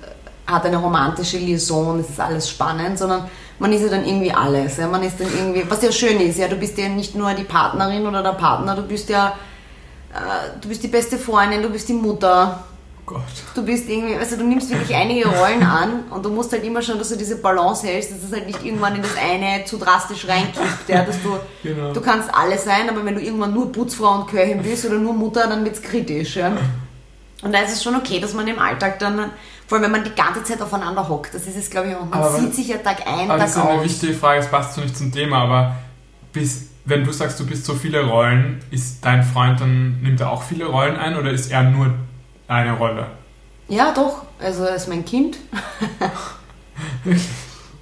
äh, 0.00 0.50
hat 0.50 0.64
eine 0.64 0.76
romantische 0.76 1.38
Liaison, 1.38 1.98
es 1.98 2.08
ist 2.10 2.20
alles 2.20 2.48
spannend, 2.48 2.98
sondern 2.98 3.28
man 3.58 3.72
ist 3.72 3.82
ja 3.82 3.88
dann 3.88 4.04
irgendwie 4.06 4.32
alles. 4.32 4.76
Ja? 4.76 4.86
Man 4.86 5.02
ist 5.02 5.18
dann 5.20 5.26
irgendwie, 5.36 5.64
was 5.68 5.82
ja 5.82 5.90
schön 5.90 6.20
ist, 6.20 6.38
ja, 6.38 6.46
du 6.46 6.54
bist 6.56 6.78
ja 6.78 6.88
nicht 6.88 7.16
nur 7.16 7.34
die 7.34 7.42
Partnerin 7.44 8.06
oder 8.06 8.22
der 8.22 8.32
Partner, 8.34 8.76
du 8.76 8.82
bist 8.82 9.08
ja, 9.08 9.34
du 10.60 10.68
bist 10.68 10.82
die 10.82 10.88
beste 10.88 11.18
Freundin, 11.18 11.62
du 11.62 11.68
bist 11.70 11.88
die 11.88 11.92
Mutter, 11.94 12.64
Oh 13.06 13.14
Gott. 13.14 13.22
du 13.54 13.62
bist 13.64 13.88
irgendwie, 13.88 14.14
also 14.16 14.36
du 14.36 14.44
nimmst 14.44 14.70
wirklich 14.70 14.94
einige 14.96 15.28
Rollen 15.28 15.62
an 15.62 16.04
und 16.10 16.24
du 16.24 16.30
musst 16.30 16.52
halt 16.52 16.64
immer 16.64 16.82
schauen, 16.82 16.98
dass 16.98 17.08
du 17.10 17.16
diese 17.16 17.36
Balance 17.36 17.86
hältst, 17.86 18.10
dass 18.12 18.22
es 18.22 18.32
halt 18.32 18.46
nicht 18.46 18.62
irgendwann 18.64 18.96
in 18.96 19.02
das 19.02 19.12
eine 19.16 19.64
zu 19.64 19.78
drastisch 19.78 20.26
reinkippt, 20.28 20.88
ja, 20.88 21.04
dass 21.04 21.22
du, 21.22 21.36
Genau. 21.62 21.92
du 21.92 22.00
kannst 22.00 22.28
alles 22.34 22.64
sein, 22.64 22.88
aber 22.88 23.04
wenn 23.04 23.14
du 23.14 23.20
irgendwann 23.22 23.54
nur 23.54 23.70
Putzfrau 23.72 24.14
und 24.20 24.26
Köchin 24.30 24.62
bist 24.62 24.84
oder 24.86 24.96
nur 24.98 25.12
Mutter, 25.14 25.46
dann 25.46 25.64
wird's 25.64 25.80
kritisch, 25.82 26.36
ja. 26.36 26.52
Und 27.42 27.52
da 27.54 27.60
ist 27.60 27.72
es 27.74 27.82
schon 27.82 27.94
okay, 27.94 28.18
dass 28.18 28.34
man 28.34 28.46
im 28.48 28.58
Alltag 28.58 28.98
dann, 28.98 29.30
vor 29.66 29.76
allem 29.76 29.84
wenn 29.84 29.92
man 29.92 30.04
die 30.04 30.14
ganze 30.14 30.42
Zeit 30.42 30.60
aufeinander 30.60 31.08
hockt, 31.08 31.32
das 31.34 31.46
ist 31.46 31.56
es 31.56 31.70
glaube 31.70 31.88
ich 31.90 31.94
auch, 31.96 32.00
man 32.04 32.14
Aber- 32.14 32.36
sieht 32.38 32.54
sich 32.54 32.68
ja 32.68 32.78
Tag 32.78 33.06
ein, 33.06 33.30
Aber 33.30 33.38
das 33.38 33.54
Tag 33.54 33.62
ist 33.64 33.68
eine 33.70 33.78
aus. 33.80 33.84
wichtige 33.84 34.14
Frage, 34.14 34.40
es 34.40 34.48
passt 34.48 34.74
so 34.74 34.80
nicht 34.80 34.96
zum 34.96 35.12
Thema, 35.12 35.42
aber 35.44 35.76
bis, 36.32 36.67
wenn 36.88 37.04
du 37.04 37.12
sagst, 37.12 37.38
du 37.38 37.46
bist 37.46 37.64
so 37.64 37.74
viele 37.74 38.04
Rollen, 38.06 38.60
ist 38.70 39.04
dein 39.04 39.22
Freund 39.22 39.60
dann, 39.60 40.00
nimmt 40.00 40.20
er 40.20 40.30
auch 40.30 40.42
viele 40.42 40.66
Rollen 40.66 40.96
ein 40.96 41.16
oder 41.16 41.30
ist 41.30 41.50
er 41.50 41.62
nur 41.62 41.94
eine 42.48 42.72
Rolle? 42.72 43.06
Ja, 43.68 43.92
doch. 43.92 44.22
Also 44.40 44.64
er 44.64 44.76
ist 44.76 44.88
mein 44.88 45.04
Kind. 45.04 45.36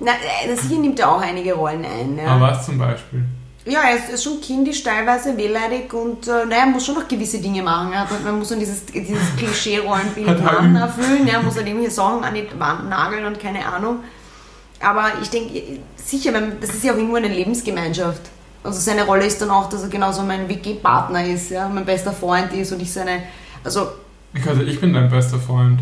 Na, 0.00 0.12
äh, 0.44 0.54
sicher 0.56 0.80
nimmt 0.80 0.98
er 0.98 1.10
auch 1.10 1.20
einige 1.20 1.54
Rollen 1.54 1.84
ein. 1.84 2.18
Ja. 2.18 2.32
Aber 2.32 2.48
was 2.48 2.66
zum 2.66 2.78
Beispiel? 2.78 3.24
Ja, 3.64 3.80
er 3.82 3.96
ist, 3.96 4.10
ist 4.10 4.24
schon 4.24 4.40
kindisch, 4.40 4.82
teilweise 4.82 5.36
wehleidig 5.36 5.92
und 5.92 6.28
äh, 6.28 6.46
naja, 6.46 6.66
muss 6.66 6.86
schon 6.86 6.94
noch 6.94 7.08
gewisse 7.08 7.38
Dinge 7.38 7.62
machen. 7.62 7.92
Ja. 7.92 8.06
Man 8.24 8.38
muss 8.38 8.48
dann 8.48 8.60
dieses, 8.60 8.86
dieses 8.86 9.36
Klischee-Rollenbild 9.36 10.26
er 10.26 10.40
Mann 10.40 10.76
erfüllen, 10.76 11.26
ja, 11.26 11.40
muss 11.42 11.54
dann 11.54 11.66
irgendwelche 11.66 11.94
Sachen 11.94 12.24
an 12.24 12.34
die 12.34 12.46
Wand 12.58 12.88
nageln 12.88 13.24
und 13.24 13.40
keine 13.40 13.66
Ahnung. 13.66 14.00
Aber 14.80 15.12
ich 15.22 15.30
denke, 15.30 15.80
sicher, 15.96 16.32
das 16.60 16.70
ist 16.70 16.84
ja 16.84 16.92
auch 16.92 16.96
irgendwo 16.96 17.16
eine 17.16 17.28
Lebensgemeinschaft. 17.28 18.22
Also 18.64 18.80
seine 18.80 19.04
Rolle 19.04 19.26
ist 19.26 19.40
dann 19.40 19.50
auch, 19.50 19.68
dass 19.68 19.82
er 19.82 19.88
genauso 19.88 20.22
mein 20.22 20.48
WG-Partner 20.48 21.24
ist, 21.24 21.50
ja, 21.50 21.68
mein 21.68 21.84
bester 21.84 22.12
Freund 22.12 22.52
ist 22.52 22.72
und 22.72 22.80
ich 22.82 22.92
seine, 22.92 23.22
also 23.62 23.88
Also 24.46 24.62
ich 24.62 24.80
bin 24.80 24.92
dein 24.92 25.08
bester 25.08 25.38
Freund. 25.38 25.80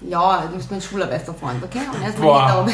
ja, 0.00 0.44
du 0.50 0.56
bist 0.56 0.70
mein 0.70 0.80
schwuler 0.80 1.06
bester 1.06 1.34
Freund, 1.34 1.62
okay? 1.64 1.80
Und 1.92 2.02
er 2.02 2.08
ist 2.10 2.18
mein 2.18 2.28
Boah. 2.28 2.66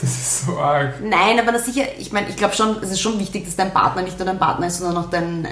Das 0.00 0.10
ist 0.10 0.46
so 0.46 0.56
arg. 0.58 0.94
Nein, 1.02 1.40
aber 1.40 1.50
das 1.50 1.64
sicher, 1.66 1.82
ich 1.98 2.12
meine, 2.12 2.28
ich 2.28 2.36
glaube 2.36 2.54
schon, 2.54 2.76
es 2.82 2.92
ist 2.92 3.00
schon 3.00 3.18
wichtig, 3.18 3.44
dass 3.46 3.56
dein 3.56 3.72
Partner 3.72 4.02
nicht 4.02 4.16
nur 4.16 4.26
dein 4.26 4.38
Partner 4.38 4.68
ist, 4.68 4.78
sondern 4.78 5.04
auch 5.04 5.10
dein, 5.10 5.44
äh, 5.44 5.48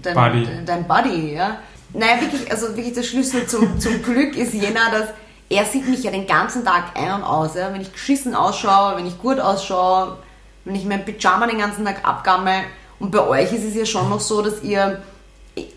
dein 0.00 0.14
Buddy. 0.14 0.48
Dein 0.64 0.86
Buddy 0.86 1.34
ja. 1.34 1.58
Naja, 1.92 2.20
wirklich, 2.20 2.50
also 2.50 2.68
wirklich 2.76 2.94
der 2.94 3.02
Schlüssel 3.02 3.46
zum, 3.46 3.80
zum 3.80 4.00
Glück 4.02 4.36
ist 4.36 4.54
jener, 4.54 4.90
dass 4.92 5.08
er 5.48 5.64
sieht 5.64 5.88
mich 5.88 6.04
ja 6.04 6.10
den 6.12 6.26
ganzen 6.26 6.64
Tag 6.64 6.96
ein 6.96 7.12
und 7.12 7.24
aus. 7.24 7.56
Ja. 7.56 7.72
Wenn 7.72 7.80
ich 7.80 7.92
geschissen 7.92 8.34
ausschaue, 8.36 8.96
wenn 8.96 9.06
ich 9.06 9.18
gut 9.18 9.40
ausschaue, 9.40 10.16
wenn 10.64 10.74
ich 10.74 10.84
mein 10.84 11.04
Pyjama 11.04 11.46
den 11.46 11.58
ganzen 11.58 11.84
Tag 11.84 12.06
abgammel. 12.06 12.64
Und 12.98 13.10
bei 13.10 13.20
euch 13.26 13.52
ist 13.52 13.64
es 13.64 13.74
ja 13.74 13.84
schon 13.84 14.08
noch 14.08 14.20
so, 14.20 14.42
dass 14.42 14.62
ihr 14.62 15.02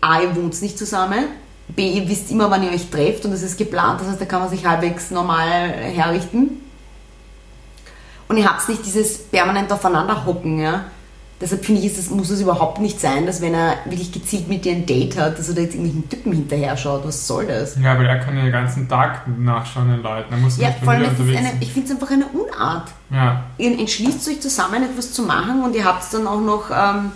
A, 0.00 0.20
ihr 0.20 0.34
wohnt 0.36 0.60
nicht 0.62 0.78
zusammen, 0.78 1.24
B, 1.68 1.90
ihr 1.90 2.08
wisst 2.08 2.30
immer, 2.30 2.50
wann 2.50 2.62
ihr 2.62 2.70
euch 2.70 2.88
trefft 2.88 3.24
und 3.24 3.32
es 3.32 3.42
ist 3.42 3.58
geplant, 3.58 4.00
das 4.00 4.08
heißt, 4.08 4.20
da 4.20 4.24
kann 4.24 4.40
man 4.40 4.48
sich 4.48 4.64
halbwegs 4.64 5.10
normal 5.10 5.70
herrichten. 5.70 6.62
Und 8.28 8.36
ihr 8.36 8.48
habt 8.48 8.68
nicht 8.68 8.84
dieses 8.84 9.18
permanent 9.18 9.72
aufeinander 9.72 10.24
hocken, 10.24 10.58
ja. 10.60 10.84
Deshalb 11.38 11.66
finde 11.66 11.82
ich, 11.82 11.94
das, 11.94 12.08
muss 12.08 12.30
es 12.30 12.40
überhaupt 12.40 12.80
nicht 12.80 12.98
sein, 12.98 13.26
dass 13.26 13.42
wenn 13.42 13.52
er 13.52 13.76
wirklich 13.84 14.10
gezielt 14.10 14.48
mit 14.48 14.64
dir 14.64 14.72
ein 14.72 14.86
Date 14.86 15.18
hat, 15.18 15.38
dass 15.38 15.50
er 15.50 15.54
da 15.54 15.60
jetzt 15.60 15.74
irgendwelchen 15.74 16.08
Typen 16.08 16.32
hinterher 16.32 16.74
schaut. 16.78 17.06
Was 17.06 17.26
soll 17.26 17.46
das? 17.46 17.76
Ja, 17.78 17.92
aber 17.92 18.04
er 18.04 18.20
kann 18.20 18.38
ja 18.38 18.44
den 18.44 18.52
ganzen 18.52 18.88
Tag 18.88 19.28
nachschauen 19.38 19.90
den 19.90 20.02
Leuten. 20.02 20.32
Er 20.32 20.38
muss 20.38 20.56
Ja, 20.56 20.68
nicht 20.68 20.78
vor 20.82 20.94
allem, 20.94 21.04
es 21.04 21.20
ist 21.20 21.36
eine, 21.36 21.52
ich 21.60 21.72
finde 21.72 21.88
es 21.88 21.94
einfach 21.94 22.10
eine 22.10 22.26
Unart. 22.28 22.88
Ja. 23.10 23.44
Ihr 23.58 23.78
entschließt 23.78 24.26
euch 24.28 24.40
zusammen 24.40 24.82
etwas 24.82 25.12
zu 25.12 25.24
machen 25.24 25.62
und 25.62 25.76
ihr 25.76 25.84
habt 25.84 26.02
dann 26.14 26.26
auch 26.26 26.40
noch 26.40 26.70
ähm, 26.70 27.12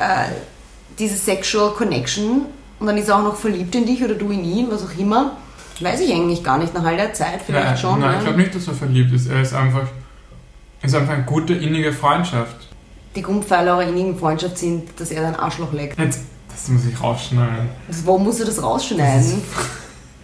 äh, 0.00 0.32
diese 0.98 1.16
Sexual 1.16 1.70
Connection 1.70 2.46
und 2.80 2.86
dann 2.88 2.96
ist 2.96 3.08
er 3.08 3.18
auch 3.18 3.22
noch 3.22 3.36
verliebt 3.36 3.72
in 3.76 3.86
dich 3.86 4.02
oder 4.02 4.14
du 4.14 4.30
in 4.30 4.44
ihn, 4.44 4.66
was 4.70 4.84
auch 4.84 4.98
immer. 4.98 5.36
Weiß 5.78 6.00
ich 6.00 6.12
eigentlich 6.12 6.42
gar 6.42 6.58
nicht, 6.58 6.74
nach 6.74 6.84
all 6.84 6.96
der 6.96 7.12
Zeit 7.12 7.42
vielleicht 7.46 7.64
ja, 7.64 7.76
schon. 7.76 8.00
Nein, 8.00 8.10
ja. 8.10 8.18
ich 8.18 8.24
glaube 8.24 8.38
nicht, 8.38 8.54
dass 8.56 8.66
er 8.66 8.74
verliebt 8.74 9.12
ist. 9.12 9.28
Er 9.28 9.42
ist 9.42 9.54
einfach, 9.54 9.86
ist 10.82 10.94
einfach 10.96 11.14
eine 11.14 11.24
gute, 11.24 11.52
innige 11.52 11.92
Freundschaft. 11.92 12.65
Die 13.16 13.22
Grundpfeiler 13.22 13.78
eurer 13.78 13.88
innigen 13.88 14.18
Freundschaft 14.18 14.58
sind, 14.58 14.88
dass 15.00 15.10
er 15.10 15.22
dein 15.22 15.34
Arschloch 15.34 15.72
leckt. 15.72 15.98
Jetzt, 15.98 16.20
das 16.50 16.68
muss 16.68 16.84
ich 16.84 17.00
rausschneiden. 17.00 17.68
Das, 17.88 18.06
wo 18.06 18.18
musst 18.18 18.40
du 18.40 18.44
das 18.44 18.62
rausschneiden? 18.62 19.42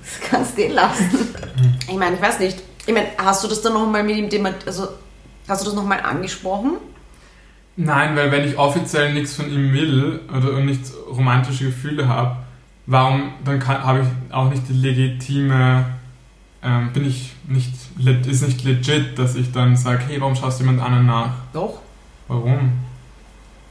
Das 0.03 0.29
kannst 0.29 0.59
du 0.59 0.63
eh 0.63 0.69
lassen. 0.69 1.09
Ich 1.89 1.97
meine, 1.97 2.17
ich 2.17 2.23
weiß 2.23 2.39
nicht. 2.41 2.63
Ich 2.85 2.93
meine, 2.93 3.07
hast 3.17 3.43
du 3.43 3.49
das 3.49 3.63
dann 3.63 3.73
nochmal 3.73 4.03
mit 4.03 4.33
ihm, 4.33 4.47
also 4.67 4.89
hast 5.49 5.63
du 5.63 5.67
das 5.67 5.75
nochmal 5.75 6.01
angesprochen? 6.01 6.73
Nein, 7.77 8.15
weil 8.15 8.31
wenn 8.31 8.47
ich 8.47 8.59
offiziell 8.59 9.15
nichts 9.15 9.35
von 9.35 9.51
ihm 9.51 9.73
will 9.73 10.21
oder 10.29 10.61
nicht 10.61 10.83
romantische 11.09 11.67
Gefühle 11.67 12.07
habe, 12.09 12.37
warum 12.87 13.33
dann 13.45 13.67
habe 13.67 14.01
ich 14.01 14.35
auch 14.35 14.51
nicht 14.51 14.69
die 14.69 14.75
legitime, 14.75 15.87
ähm, 16.63 16.93
bin 16.93 17.07
ich 17.07 17.33
nicht, 17.49 17.73
ist 18.27 18.47
nicht 18.47 18.65
legit, 18.65 19.19
dass 19.19 19.35
ich 19.35 19.53
dann 19.53 19.77
sage, 19.77 20.03
hey, 20.09 20.21
warum 20.21 20.35
schaust 20.35 20.61
du 20.61 20.65
jemand 20.65 20.83
anderen 20.83 21.07
nach? 21.07 21.31
Doch. 21.53 21.81
Warum? 22.33 22.73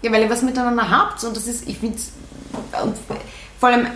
Ja, 0.02 0.12
weil 0.12 0.24
ihr 0.24 0.30
was 0.30 0.42
miteinander 0.42 0.90
habt 0.90 1.24
und 1.24 1.36
das 1.36 1.48
ist, 1.48 1.68
ich 1.68 1.78
finde, 1.80 1.98
vor 3.60 3.70
allem, 3.70 3.88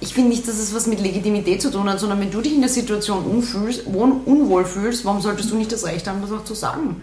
ich 0.00 0.14
finde 0.14 0.30
nicht, 0.30 0.46
dass 0.48 0.58
es 0.58 0.74
was 0.74 0.86
mit 0.86 1.00
Legitimität 1.00 1.60
zu 1.60 1.70
tun 1.70 1.88
hat, 1.88 2.00
sondern 2.00 2.20
wenn 2.20 2.30
du 2.30 2.40
dich 2.40 2.54
in 2.54 2.60
der 2.60 2.70
Situation 2.70 3.24
unfühlst, 3.24 3.86
un, 3.86 4.22
unwohl 4.24 4.64
fühlst, 4.64 5.04
warum 5.04 5.20
solltest 5.20 5.50
du 5.50 5.56
nicht 5.56 5.72
das 5.72 5.84
Recht 5.84 6.06
haben, 6.06 6.22
das 6.22 6.32
auch 6.32 6.44
zu 6.44 6.54
sagen? 6.54 7.02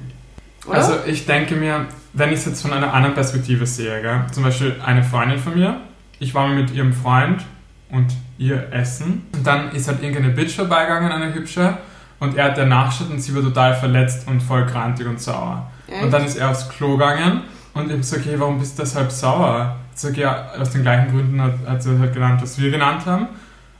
Oder? 0.67 0.77
Also 0.77 0.93
ich 1.05 1.25
denke 1.25 1.55
mir, 1.55 1.85
wenn 2.13 2.29
ich 2.29 2.39
es 2.39 2.45
jetzt 2.45 2.61
von 2.61 2.73
einer 2.73 2.93
anderen 2.93 3.13
Perspektive 3.13 3.65
sehe, 3.65 4.01
gell? 4.01 4.25
zum 4.31 4.43
Beispiel 4.43 4.75
eine 4.83 5.03
Freundin 5.03 5.39
von 5.39 5.55
mir, 5.55 5.81
ich 6.19 6.33
war 6.33 6.47
mit 6.47 6.71
ihrem 6.71 6.93
Freund 6.93 7.43
und 7.91 8.07
ihr 8.37 8.71
essen 8.71 9.27
und 9.33 9.45
dann 9.45 9.71
ist 9.71 9.87
halt 9.87 10.01
irgendeine 10.01 10.33
Bitch 10.33 10.55
vorbeigegangen, 10.55 11.11
eine 11.11 11.33
hübsche, 11.33 11.77
und 12.19 12.37
er 12.37 12.45
hat 12.45 12.57
der 12.57 12.65
nachgeschaut 12.65 13.11
und 13.11 13.19
sie 13.19 13.35
war 13.35 13.41
total 13.41 13.75
verletzt 13.75 14.27
und 14.27 14.41
voll 14.41 14.65
grantig 14.65 15.07
und 15.07 15.21
sauer. 15.21 15.69
Echt? 15.87 16.03
Und 16.03 16.11
dann 16.11 16.25
ist 16.25 16.37
er 16.37 16.49
aufs 16.49 16.69
Klo 16.69 16.97
gegangen 16.97 17.41
und 17.73 17.91
ich 17.91 17.97
gesagt, 17.97 18.25
hey, 18.25 18.39
warum 18.39 18.59
bist 18.59 18.77
du 18.77 18.83
deshalb 18.83 19.11
sauer? 19.11 19.77
Ich 19.93 20.01
sag, 20.01 20.17
ja, 20.17 20.51
aus 20.59 20.71
den 20.71 20.83
gleichen 20.83 21.11
Gründen 21.11 21.41
hat, 21.41 21.53
hat 21.65 21.83
sie 21.83 21.97
halt 21.97 22.13
genannt, 22.13 22.41
was 22.41 22.59
wir 22.59 22.71
genannt 22.71 23.05
haben. 23.05 23.27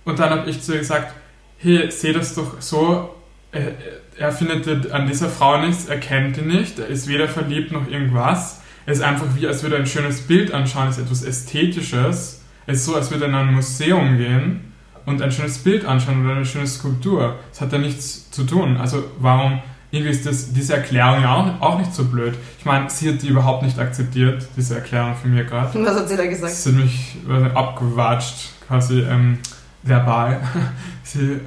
Und 0.06 0.20
dann 0.20 0.30
habe 0.30 0.50
ich 0.50 0.62
zu 0.62 0.74
ihr 0.74 0.80
gesagt, 0.80 1.14
hey, 1.58 1.90
seh 1.92 2.14
das 2.14 2.36
doch 2.36 2.60
so, 2.60 3.16
er, 3.52 3.74
er 4.18 4.32
findet 4.32 4.92
an 4.92 5.08
dieser 5.08 5.30
Frau 5.30 5.60
nichts, 5.60 5.86
er 5.86 6.00
kennt 6.00 6.38
die 6.38 6.42
nicht, 6.42 6.80
er 6.80 6.88
ist 6.88 7.08
weder 7.08 7.28
verliebt 7.28 7.72
noch 7.72 7.88
irgendwas. 7.88 8.62
Es 8.86 9.00
ist 9.00 9.04
einfach 9.04 9.26
wie, 9.36 9.48
als 9.48 9.64
würde 9.64 9.76
er 9.76 9.82
ein 9.82 9.88
schönes 9.88 10.22
Bild 10.22 10.54
anschauen, 10.54 10.88
es 10.88 10.98
ist 10.98 11.04
etwas 11.04 11.24
Ästhetisches. 11.24 12.42
Es 12.68 12.78
ist 12.78 12.86
so, 12.86 12.96
als 12.96 13.12
würde 13.12 13.26
er 13.26 13.30
in 13.30 13.36
ein 13.36 13.54
Museum 13.54 14.18
gehen 14.18 14.67
und 15.08 15.22
ein 15.22 15.32
schönes 15.32 15.58
Bild 15.60 15.86
anschauen 15.86 16.24
oder 16.24 16.36
eine 16.36 16.46
schöne 16.46 16.68
Skulptur. 16.68 17.38
Das 17.50 17.62
hat 17.62 17.72
da 17.72 17.78
nichts 17.78 18.30
zu 18.30 18.44
tun. 18.44 18.76
Also 18.76 19.06
warum, 19.20 19.62
irgendwie 19.90 20.12
ist 20.12 20.26
das, 20.26 20.52
diese 20.52 20.76
Erklärung 20.76 21.22
ja 21.22 21.34
auch, 21.34 21.62
auch 21.62 21.80
nicht 21.80 21.96
so 21.96 22.04
blöd. 22.04 22.36
Ich 22.60 22.66
meine, 22.66 22.90
sie 22.90 23.14
hat 23.14 23.22
die 23.22 23.30
überhaupt 23.30 23.64
nicht 23.64 23.80
akzeptiert, 23.80 24.46
diese 24.58 24.76
Erklärung 24.76 25.16
von 25.16 25.34
mir 25.34 25.46
gerade. 25.46 25.70
was 25.86 25.96
hat 25.96 26.10
sie 26.10 26.18
da 26.18 26.26
gesagt? 26.26 26.54
Sie 26.54 26.70
hat 26.70 26.78
mich 26.78 27.16
abgewatscht, 27.56 28.50
quasi 28.68 29.00
ähm, 29.00 29.40
verbal. 29.82 30.42
sie, 31.04 31.40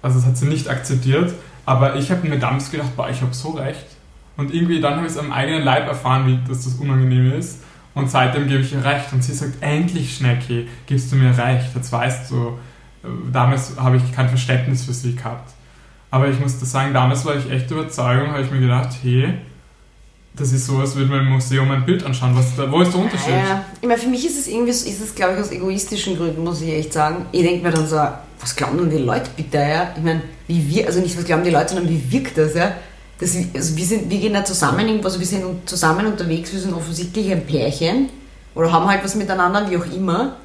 also 0.00 0.18
das 0.18 0.26
hat 0.26 0.38
sie 0.38 0.46
nicht 0.46 0.66
akzeptiert. 0.68 1.34
Aber 1.66 1.96
ich 1.96 2.10
habe 2.10 2.26
mir 2.26 2.38
damals 2.38 2.70
gedacht, 2.70 2.96
boah, 2.96 3.10
ich 3.10 3.20
habe 3.20 3.34
so 3.34 3.50
recht. 3.50 3.84
Und 4.38 4.54
irgendwie 4.54 4.80
dann 4.80 4.94
habe 4.96 5.06
ich 5.06 5.12
es 5.12 5.18
am 5.18 5.30
eigenen 5.30 5.62
Leib 5.62 5.86
erfahren, 5.86 6.26
wie 6.26 6.38
dass 6.48 6.64
das 6.64 6.72
unangenehm 6.76 7.34
ist. 7.34 7.60
Und 7.92 8.10
seitdem 8.10 8.48
gebe 8.48 8.62
ich 8.62 8.72
ihr 8.72 8.82
recht. 8.82 9.12
Und 9.12 9.22
sie 9.22 9.34
sagt, 9.34 9.60
endlich, 9.60 10.16
Schnecki, 10.16 10.68
gibst 10.86 11.12
du 11.12 11.16
mir 11.16 11.36
recht. 11.36 11.74
Jetzt 11.74 11.92
weißt 11.92 12.30
du, 12.30 12.56
damals 13.32 13.72
habe 13.78 13.96
ich 13.96 14.12
kein 14.14 14.28
Verständnis 14.28 14.84
für 14.84 14.92
sie 14.92 15.14
gehabt. 15.14 15.52
Aber 16.10 16.28
ich 16.28 16.38
muss 16.40 16.58
sagen, 16.60 16.94
damals 16.94 17.24
war 17.24 17.36
ich 17.36 17.50
echt 17.50 17.70
Überzeugung, 17.70 18.30
habe 18.32 18.42
ich 18.42 18.50
mir 18.50 18.60
gedacht, 18.60 18.88
hey, 19.02 19.34
das 20.34 20.52
ist 20.52 20.66
so, 20.66 20.78
als 20.78 20.94
würde 20.94 21.10
man 21.10 21.20
im 21.20 21.32
Museum 21.32 21.70
ein 21.70 21.84
Bild 21.84 22.04
anschauen. 22.04 22.34
Was, 22.36 22.56
wo 22.70 22.80
ist 22.80 22.92
der 22.92 23.00
Unterschied? 23.00 23.28
Ja, 23.30 23.64
ich 23.80 23.88
meine, 23.88 24.00
für 24.00 24.08
mich 24.08 24.24
ist 24.24 24.38
es 24.38 24.46
irgendwie, 24.46 24.72
so- 24.72 24.88
ist 24.88 25.00
es 25.00 25.14
glaube 25.14 25.34
ich 25.34 25.40
aus 25.40 25.50
egoistischen 25.50 26.16
Gründen, 26.16 26.42
muss 26.44 26.62
ich 26.62 26.70
echt 26.72 26.92
sagen. 26.92 27.26
Ich 27.32 27.42
denke 27.42 27.62
mir 27.66 27.72
dann 27.72 27.86
so, 27.86 27.96
was 28.40 28.54
glauben 28.54 28.78
denn 28.78 28.90
die 28.90 28.98
Leute 28.98 29.30
bitte, 29.36 29.58
ja? 29.58 29.92
Ich 29.96 30.02
meine, 30.02 30.22
wie 30.46 30.66
wir, 30.68 30.86
also 30.86 31.00
nicht 31.00 31.16
was 31.18 31.24
glauben 31.24 31.42
die 31.44 31.50
Leute, 31.50 31.74
sondern 31.74 31.88
wie 31.92 32.12
wirkt 32.12 32.38
das, 32.38 32.54
ja? 32.54 32.72
Das, 33.18 33.36
also 33.52 33.76
wir, 33.76 33.84
sind, 33.84 34.08
wir 34.08 34.18
gehen 34.20 34.32
da 34.32 34.44
zusammen 34.44 34.86
irgendwo, 34.86 35.08
also 35.08 35.18
wir 35.18 35.26
sind 35.26 35.44
zusammen 35.68 36.06
unterwegs, 36.06 36.52
wir 36.52 36.60
sind 36.60 36.72
offensichtlich 36.72 37.32
ein 37.32 37.44
Pärchen 37.44 38.08
oder 38.54 38.70
haben 38.72 38.86
halt 38.86 39.02
was 39.02 39.16
miteinander, 39.16 39.68
wie 39.68 39.76
auch 39.76 39.86
immer. 39.92 40.36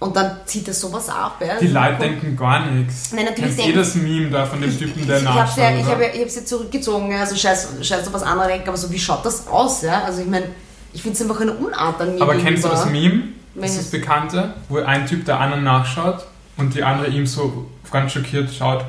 Und 0.00 0.14
dann 0.14 0.36
zieht 0.44 0.68
das 0.68 0.80
sowas 0.80 1.08
ab, 1.08 1.42
ja? 1.44 1.58
Die 1.60 1.66
Leute 1.66 1.96
denken 1.98 2.36
gar 2.36 2.66
nichts. 2.70 3.12
Nein, 3.12 3.24
natürlich 3.24 3.56
denken- 3.56 3.76
das 3.78 3.94
Meme 3.96 4.30
da 4.30 4.46
von 4.46 4.60
dem 4.60 4.76
Typen, 4.78 5.04
der 5.06 5.18
ich 5.18 5.26
habe 5.26 5.38
nachschaut? 5.40 5.58
ja, 5.58 5.70
ich 5.70 5.82
oder? 5.84 5.92
hab 5.92 6.00
ja, 6.00 6.06
ich 6.14 6.36
ja 6.36 6.44
zurückgezogen, 6.44 7.10
ja, 7.10 7.18
also 7.20 7.34
scheiß, 7.34 7.68
scheiß 7.82 8.06
auf 8.06 8.12
was 8.14 8.22
andere 8.22 8.46
denken, 8.48 8.68
aber 8.68 8.76
so 8.76 8.90
wie 8.92 8.98
schaut 8.98 9.26
das 9.26 9.48
aus, 9.48 9.82
ja? 9.82 10.04
Also 10.04 10.20
ich 10.22 10.28
meine, 10.28 10.46
ich 10.92 11.02
finde 11.02 11.16
es 11.16 11.22
einfach 11.22 11.40
eine 11.40 11.52
Unart 11.52 12.00
an 12.00 12.14
mir 12.14 12.22
Aber 12.22 12.36
kennst 12.36 12.64
du 12.64 12.68
das 12.68 12.86
Meme? 12.86 13.24
Das 13.56 13.72
ist 13.72 13.78
das 13.78 13.90
Bekannte, 13.90 14.54
wo 14.68 14.78
ein 14.78 15.04
Typ 15.06 15.24
der 15.24 15.40
anderen 15.40 15.64
nachschaut 15.64 16.24
und 16.58 16.74
die 16.74 16.84
andere 16.84 17.08
ihm 17.08 17.26
so 17.26 17.66
ganz 17.90 18.12
schockiert 18.12 18.52
schaut, 18.54 18.84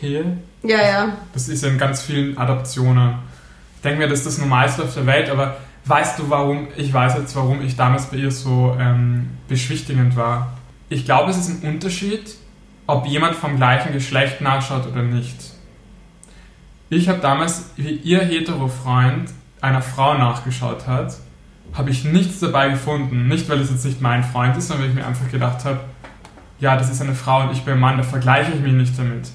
hey, 0.00 0.24
Ja, 0.62 0.80
ja. 0.82 1.08
das 1.34 1.48
ist 1.48 1.62
in 1.62 1.76
ganz 1.76 2.00
vielen 2.00 2.38
Adaptionen. 2.38 3.16
Ich 3.76 3.82
denke 3.82 3.98
mir, 3.98 4.08
das 4.08 4.20
ist 4.20 4.26
das 4.28 4.38
Normalste 4.38 4.82
auf 4.84 4.94
der 4.94 5.04
Welt, 5.04 5.28
aber 5.28 5.58
weißt 5.84 6.18
du, 6.18 6.30
warum, 6.30 6.68
ich 6.76 6.90
weiß 6.94 7.16
jetzt, 7.18 7.36
warum 7.36 7.60
ich 7.60 7.76
damals 7.76 8.06
bei 8.06 8.16
ihr 8.16 8.30
so 8.30 8.74
ähm, 8.80 9.28
beschwichtigend 9.46 10.16
war. 10.16 10.53
Ich 10.94 11.04
glaube, 11.04 11.32
es 11.32 11.38
ist 11.38 11.48
ein 11.48 11.68
Unterschied, 11.68 12.36
ob 12.86 13.04
jemand 13.04 13.34
vom 13.34 13.56
gleichen 13.56 13.92
Geschlecht 13.92 14.40
nachschaut 14.40 14.86
oder 14.86 15.02
nicht. 15.02 15.34
Ich 16.88 17.08
habe 17.08 17.18
damals, 17.18 17.72
wie 17.76 17.94
ihr 17.94 18.20
hetero-Freund 18.20 19.28
einer 19.60 19.82
Frau 19.82 20.16
nachgeschaut 20.16 20.86
hat, 20.86 21.16
habe 21.72 21.90
ich 21.90 22.04
nichts 22.04 22.38
dabei 22.38 22.68
gefunden. 22.68 23.26
Nicht, 23.26 23.48
weil 23.48 23.58
es 23.58 23.70
jetzt 23.70 23.84
nicht 23.84 24.00
mein 24.00 24.22
Freund 24.22 24.56
ist, 24.56 24.68
sondern 24.68 24.84
weil 24.84 24.90
ich 24.90 24.94
mir 24.94 25.04
einfach 25.04 25.28
gedacht 25.28 25.64
habe, 25.64 25.80
ja, 26.60 26.76
das 26.76 26.92
ist 26.92 27.02
eine 27.02 27.16
Frau 27.16 27.42
und 27.42 27.52
ich 27.52 27.64
bin 27.64 27.74
ein 27.74 27.80
Mann, 27.80 27.96
da 27.96 28.04
vergleiche 28.04 28.52
ich 28.52 28.60
mich 28.60 28.74
nicht 28.74 28.96
damit. 28.96 29.32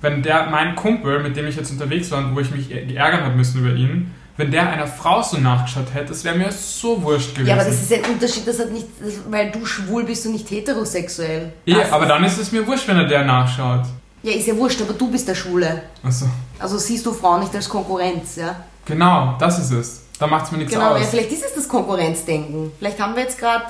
Wenn 0.00 0.22
der, 0.22 0.46
mein 0.46 0.74
Kumpel, 0.74 1.22
mit 1.22 1.36
dem 1.36 1.46
ich 1.46 1.56
jetzt 1.56 1.70
unterwegs 1.70 2.10
war 2.12 2.24
und 2.24 2.34
wo 2.34 2.40
ich 2.40 2.50
mich 2.50 2.70
geärgert 2.70 3.24
habe 3.24 3.36
müssen 3.36 3.60
über 3.60 3.74
ihn, 3.74 4.10
wenn 4.36 4.50
der 4.50 4.68
einer 4.68 4.86
Frau 4.86 5.22
so 5.22 5.38
nachgeschaut 5.38 5.94
hätte, 5.94 6.06
das 6.08 6.24
wäre 6.24 6.36
mir 6.36 6.50
so 6.50 7.00
wurscht 7.02 7.34
gewesen. 7.34 7.46
Ja, 7.48 7.54
aber 7.54 7.64
das 7.64 7.82
ist 7.82 7.92
ein 7.92 8.04
Unterschied, 8.12 8.46
das 8.46 8.58
hat 8.58 8.70
nicht, 8.72 8.86
das, 9.00 9.14
weil 9.30 9.50
du 9.52 9.64
schwul 9.64 10.04
bist 10.04 10.26
und 10.26 10.32
nicht 10.32 10.50
heterosexuell. 10.50 11.52
Eh, 11.66 11.74
Das- 11.74 11.92
aber 11.92 12.06
dann 12.06 12.24
ist 12.24 12.38
es 12.38 12.50
mir 12.52 12.66
wurscht, 12.66 12.88
wenn 12.88 12.96
er 12.96 13.06
der 13.06 13.24
nachschaut. 13.24 13.82
Ja, 14.22 14.32
ist 14.32 14.46
ja 14.48 14.56
wurscht, 14.56 14.80
aber 14.82 14.94
du 14.94 15.10
bist 15.10 15.28
der 15.28 15.34
Schwule. 15.34 15.82
Also, 16.02 16.26
Also 16.58 16.78
siehst 16.78 17.04
du 17.06 17.12
Frauen 17.12 17.40
nicht 17.40 17.54
als 17.54 17.68
Konkurrenz, 17.68 18.36
ja? 18.36 18.56
genau, 18.86 19.36
das 19.38 19.58
ist 19.58 19.70
es. 19.70 20.00
Da 20.18 20.26
macht 20.26 20.46
es 20.46 20.52
mir 20.52 20.58
nichts 20.58 20.72
Genau, 20.72 20.94
ja, 20.96 21.02
aus. 21.02 21.08
vielleicht 21.10 21.32
ist 21.32 21.44
es 21.44 21.54
das 21.54 21.68
Konkurrenzdenken. 21.68 22.72
Vielleicht 22.78 23.00
haben 23.00 23.14
wir 23.16 23.22
jetzt 23.24 23.38
gerade 23.38 23.64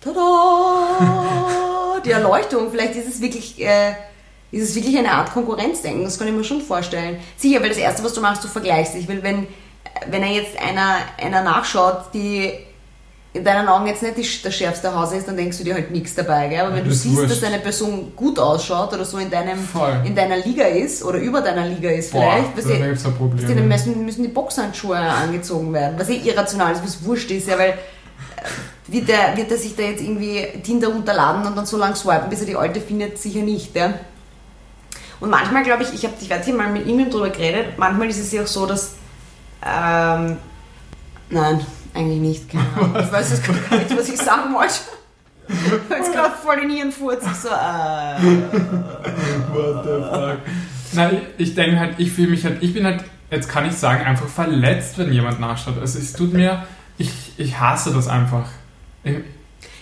tada, 0.00 2.00
die 2.04 2.10
Erleuchtung. 2.10 2.70
Vielleicht 2.70 2.96
ist 2.96 3.08
es 3.08 3.20
wirklich, 3.20 3.60
äh, 3.64 3.92
ist 4.50 4.70
es 4.70 4.74
wirklich 4.74 4.98
eine 4.98 5.10
Art 5.12 5.32
Konkurrenzdenken. 5.32 6.04
Das 6.04 6.18
kann 6.18 6.28
ich 6.28 6.34
mir 6.34 6.44
schon 6.44 6.60
vorstellen. 6.60 7.18
Sicher, 7.36 7.60
weil 7.62 7.68
das 7.70 7.78
Erste, 7.78 8.04
was 8.04 8.12
du 8.14 8.20
machst, 8.20 8.44
du 8.44 8.48
vergleichst 8.48 8.94
dich. 8.94 9.08
Weil 9.08 9.22
wenn, 9.22 9.46
wenn 10.10 10.22
er 10.22 10.30
jetzt 10.30 10.58
einer, 10.60 10.96
einer 11.18 11.42
nachschaut, 11.42 12.12
die 12.14 12.52
in 13.36 13.44
deinen 13.44 13.68
Augen 13.68 13.86
jetzt 13.86 14.02
nicht 14.02 14.16
die, 14.16 14.42
das 14.42 14.54
schärfste 14.54 14.94
Haus 14.94 15.12
ist, 15.12 15.28
dann 15.28 15.36
denkst 15.36 15.58
du 15.58 15.64
dir 15.64 15.74
halt 15.74 15.90
nichts 15.90 16.14
dabei. 16.14 16.48
Gell? 16.48 16.60
Aber 16.60 16.74
wenn 16.74 16.84
du 16.84 16.88
das 16.88 16.98
ist 16.98 17.02
siehst, 17.02 17.16
wurscht. 17.16 17.30
dass 17.30 17.44
eine 17.44 17.58
Person 17.58 18.12
gut 18.16 18.38
ausschaut 18.38 18.92
oder 18.94 19.04
so 19.04 19.18
in, 19.18 19.30
deinem, 19.30 19.58
Voll. 19.58 20.00
in 20.04 20.14
deiner 20.14 20.38
Liga 20.38 20.64
ist 20.64 21.04
oder 21.04 21.18
über 21.18 21.40
deiner 21.40 21.66
Liga 21.66 21.90
ist 21.90 22.12
Boah, 22.12 22.20
vielleicht, 22.20 22.48
du, 22.52 22.54
gibt 22.54 22.96
es 22.98 23.04
ein 23.04 23.12
du, 23.12 23.16
dann 23.16 23.16
Problem. 23.16 23.68
müssen, 23.68 24.04
müssen 24.04 24.22
die 24.22 24.28
Boxhandschuhe 24.28 24.96
angezogen 24.96 25.72
werden, 25.72 25.96
was 25.98 26.08
eh 26.08 26.16
irrational 26.16 26.72
ist, 26.72 26.82
was 26.82 27.04
wurscht 27.04 27.30
ist, 27.30 27.48
ja, 27.48 27.58
weil 27.58 27.70
äh, 27.70 27.74
wird 28.86 29.10
er, 29.10 29.36
wird 29.36 29.50
er 29.50 29.58
sich 29.58 29.76
da 29.76 29.82
jetzt 29.82 30.00
irgendwie 30.00 30.46
Tinder 30.62 30.88
runterladen 30.88 31.46
und 31.46 31.56
dann 31.56 31.66
so 31.66 31.76
lange 31.76 31.96
swipen, 31.96 32.30
bis 32.30 32.40
er 32.40 32.46
die 32.46 32.56
alte 32.56 32.80
findet, 32.80 33.18
sicher 33.18 33.40
nicht, 33.40 33.74
ja. 33.76 33.94
Und 35.18 35.30
manchmal 35.30 35.62
glaube 35.62 35.82
ich, 35.82 35.94
ich 35.94 36.04
habe, 36.04 36.14
ich 36.20 36.28
weiß 36.28 36.46
nicht 36.46 36.56
mal 36.56 36.70
mit 36.70 36.86
ihm 36.86 37.10
drüber 37.10 37.30
geredet, 37.30 37.78
manchmal 37.78 38.08
ist 38.08 38.18
es 38.18 38.32
ja 38.32 38.42
auch 38.42 38.46
so, 38.46 38.66
dass, 38.66 38.95
ähm, 39.64 40.36
nein, 41.30 41.60
eigentlich 41.94 42.20
nicht, 42.20 42.50
keine 42.50 42.64
Ahnung. 42.76 42.96
Ich 43.04 43.12
weiß 43.12 43.30
jetzt 43.30 43.44
gar 43.46 43.78
nicht, 43.78 43.96
was 43.96 44.08
ich 44.08 44.18
sagen 44.18 44.54
wollte. 44.54 44.74
Jetzt 45.90 46.12
gerade 46.12 46.34
voll 46.42 46.58
in 46.64 46.70
ihren 46.70 46.90
Furz. 46.92 47.22
Ich 47.24 47.36
so, 47.36 47.48
äh. 47.48 47.52
What 49.52 49.84
the 49.84 49.90
fuck? 50.10 50.38
Nein, 50.92 51.20
ich, 51.38 51.48
ich 51.48 51.54
denke 51.54 51.78
halt, 51.78 51.94
ich 51.98 52.10
fühle 52.12 52.30
mich 52.30 52.44
halt, 52.44 52.62
ich 52.62 52.74
bin 52.74 52.84
halt, 52.84 53.04
jetzt 53.30 53.48
kann 53.48 53.66
ich 53.66 53.74
sagen, 53.74 54.04
einfach 54.04 54.26
verletzt, 54.28 54.98
wenn 54.98 55.12
jemand 55.12 55.40
nachschaut. 55.40 55.78
Also 55.80 55.98
es 55.98 56.12
tut 56.12 56.32
mir, 56.32 56.64
ich, 56.98 57.10
ich 57.36 57.58
hasse 57.60 57.92
das 57.92 58.08
einfach. 58.08 58.46
Ich, 59.04 59.14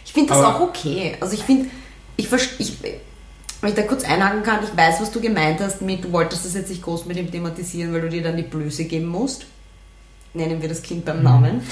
Ich 0.04 0.12
finde 0.12 0.34
das 0.34 0.44
auch 0.44 0.60
okay. 0.60 1.16
Also 1.20 1.34
ich 1.34 1.42
finde, 1.44 1.70
ich, 2.16 2.28
vers- 2.28 2.50
ich, 2.58 2.76
wenn 2.82 3.70
ich 3.70 3.74
da 3.74 3.82
kurz 3.82 4.04
einhaken 4.04 4.42
kann, 4.42 4.58
ich 4.62 4.76
weiß, 4.76 5.00
was 5.00 5.10
du 5.10 5.20
gemeint 5.20 5.60
hast 5.60 5.80
mit, 5.82 6.04
du 6.04 6.12
wolltest 6.12 6.44
das 6.44 6.54
jetzt 6.54 6.68
nicht 6.70 6.82
groß 6.82 7.06
mit 7.06 7.16
dem 7.16 7.30
thematisieren, 7.30 7.92
weil 7.94 8.02
du 8.02 8.08
dir 8.10 8.22
dann 8.22 8.36
die 8.36 8.42
Blöße 8.42 8.84
geben 8.84 9.06
musst. 9.06 9.46
Nennen 10.34 10.60
wir 10.60 10.68
das 10.68 10.82
Kind 10.82 11.04
beim 11.04 11.22
Namen. 11.22 11.62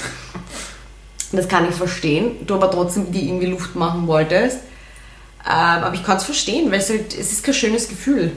Das 1.33 1.47
kann 1.47 1.67
ich 1.67 1.75
verstehen. 1.75 2.45
Du 2.47 2.55
aber 2.55 2.71
trotzdem 2.71 3.11
die 3.11 3.27
irgendwie 3.27 3.47
Luft 3.47 3.75
machen 3.75 4.07
wolltest. 4.07 4.59
Ähm, 5.45 5.83
aber 5.83 5.93
ich 5.93 6.03
kann 6.03 6.17
es 6.17 6.23
verstehen, 6.23 6.71
weil 6.71 6.79
es 6.79 6.89
halt, 6.89 7.13
es 7.13 7.33
ist 7.33 7.43
kein 7.43 7.53
schönes 7.53 7.89
Gefühl. 7.89 8.31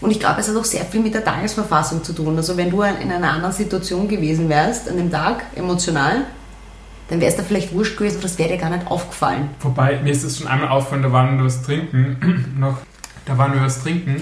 Und 0.00 0.10
ich 0.10 0.20
glaube, 0.20 0.40
es 0.40 0.48
hat 0.48 0.56
auch 0.56 0.64
sehr 0.64 0.84
viel 0.84 1.00
mit 1.00 1.14
der 1.14 1.24
Tagesverfassung 1.24 2.04
zu 2.04 2.12
tun. 2.12 2.36
Also 2.36 2.56
wenn 2.56 2.70
du 2.70 2.82
in 2.82 3.10
einer 3.10 3.32
anderen 3.32 3.52
Situation 3.52 4.06
gewesen 4.06 4.48
wärst, 4.48 4.88
an 4.88 4.98
dem 4.98 5.10
Tag, 5.10 5.44
emotional, 5.56 6.26
dann 7.08 7.20
wäre 7.20 7.30
es 7.30 7.36
da 7.36 7.42
vielleicht 7.42 7.72
wurscht 7.72 7.96
gewesen, 7.96 8.20
das 8.20 8.38
wäre 8.38 8.50
dir 8.50 8.58
gar 8.58 8.70
nicht 8.70 8.86
aufgefallen. 8.86 9.50
wobei, 9.60 10.00
mir 10.02 10.12
ist 10.12 10.24
es 10.24 10.38
schon 10.38 10.48
einmal 10.48 10.68
aufgefallen, 10.68 11.02
da 11.02 11.12
waren 11.12 11.38
wir 11.38 11.44
was 11.44 11.62
trinken, 11.62 12.54
noch, 12.58 12.78
da 13.24 13.38
waren 13.38 13.54
wir 13.54 13.62
was 13.62 13.82
trinken 13.82 14.20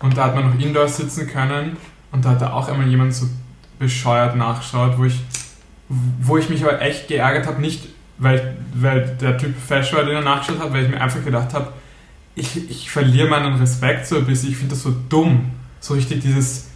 und 0.00 0.16
da 0.16 0.24
hat 0.24 0.34
man 0.34 0.50
noch 0.50 0.60
indoor 0.60 0.86
sitzen 0.86 1.26
können 1.26 1.76
und 2.12 2.24
da 2.24 2.30
hat 2.30 2.42
da 2.42 2.52
auch 2.52 2.68
einmal 2.68 2.86
jemand 2.86 3.14
so 3.14 3.26
bescheuert 3.78 4.36
nachgeschaut, 4.36 4.98
wo 4.98 5.04
ich, 5.04 5.20
wo 5.88 6.36
ich 6.36 6.48
mich 6.48 6.62
aber 6.64 6.80
echt 6.80 7.08
geärgert 7.08 7.46
habe, 7.46 7.60
nicht 7.60 7.88
weil, 8.18 8.56
weil 8.74 9.16
der 9.20 9.36
Typ 9.36 9.54
fesch 9.60 9.92
war, 9.92 10.04
den 10.04 10.14
er 10.14 10.22
nachgeschaut 10.22 10.60
hat, 10.60 10.72
weil 10.72 10.84
ich 10.84 10.90
mir 10.90 11.00
einfach 11.00 11.22
gedacht 11.24 11.52
habe, 11.52 11.72
ich, 12.34 12.70
ich 12.70 12.90
verliere 12.90 13.28
meinen 13.28 13.54
Respekt 13.56 14.06
so 14.06 14.16
ein 14.16 14.24
bisschen, 14.26 14.50
ich 14.50 14.56
finde 14.56 14.74
das 14.74 14.82
so 14.82 14.94
dumm, 15.08 15.50
so 15.80 15.94
richtig 15.94 16.20
dieses, 16.20 16.68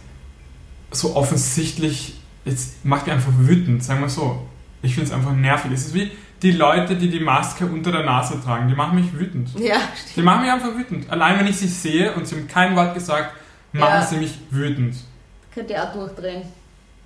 so 0.91 1.15
offensichtlich, 1.15 2.15
jetzt 2.45 2.85
macht 2.85 3.05
mich 3.07 3.15
einfach 3.15 3.31
wütend, 3.37 3.83
sagen 3.83 4.01
wir 4.01 4.09
so. 4.09 4.47
Ich 4.83 4.95
finde 4.95 5.09
es 5.09 5.15
einfach 5.15 5.33
nervig. 5.33 5.71
Es 5.71 5.85
ist 5.87 5.93
wie 5.93 6.11
die 6.41 6.51
Leute, 6.53 6.95
die 6.95 7.09
die 7.09 7.19
Maske 7.19 7.67
unter 7.67 7.91
der 7.91 8.03
Nase 8.03 8.41
tragen, 8.43 8.67
die 8.67 8.73
machen 8.73 8.95
mich 8.95 9.13
wütend. 9.13 9.49
Ja, 9.59 9.77
Die 10.15 10.21
machen 10.23 10.41
mich 10.41 10.51
einfach 10.51 10.75
wütend. 10.75 11.07
Allein 11.11 11.39
wenn 11.39 11.45
ich 11.47 11.57
sie 11.57 11.67
sehe 11.67 12.11
und 12.13 12.25
sie 12.27 12.35
haben 12.35 12.47
kein 12.47 12.75
Wort 12.75 12.95
gesagt, 12.95 13.31
machen 13.73 13.89
Ja. 13.93 14.01
sie 14.05 14.17
mich 14.17 14.39
wütend. 14.49 14.95
könnt 15.53 15.69
ihr 15.69 15.83
auch 15.83 15.93
durchdrehen. 15.93 16.43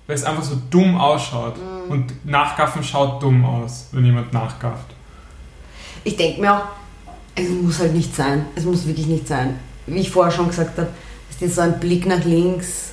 Weil 0.06 0.16
es 0.16 0.24
einfach 0.24 0.42
so 0.42 0.56
dumm 0.70 0.96
ausschaut. 0.96 1.54
Und 1.88 2.26
Nachgaffen 2.26 2.82
schaut 2.82 3.22
dumm 3.22 3.44
aus, 3.44 3.88
wenn 3.92 4.04
jemand 4.04 4.32
nachgafft. 4.32 4.86
Ich 6.04 6.16
denke 6.16 6.40
mir 6.40 6.54
auch, 6.54 6.64
es 7.34 7.48
muss 7.48 7.80
halt 7.80 7.94
nicht 7.94 8.14
sein. 8.14 8.46
Es 8.54 8.64
muss 8.64 8.86
wirklich 8.86 9.06
nicht 9.06 9.26
sein. 9.26 9.58
Wie 9.86 10.00
ich 10.00 10.10
vorher 10.10 10.32
schon 10.32 10.48
gesagt 10.48 10.78
habe, 10.78 10.88
ist 11.30 11.42
das 11.42 11.54
so 11.56 11.60
ein 11.60 11.78
Blick 11.78 12.06
nach 12.06 12.24
links, 12.24 12.92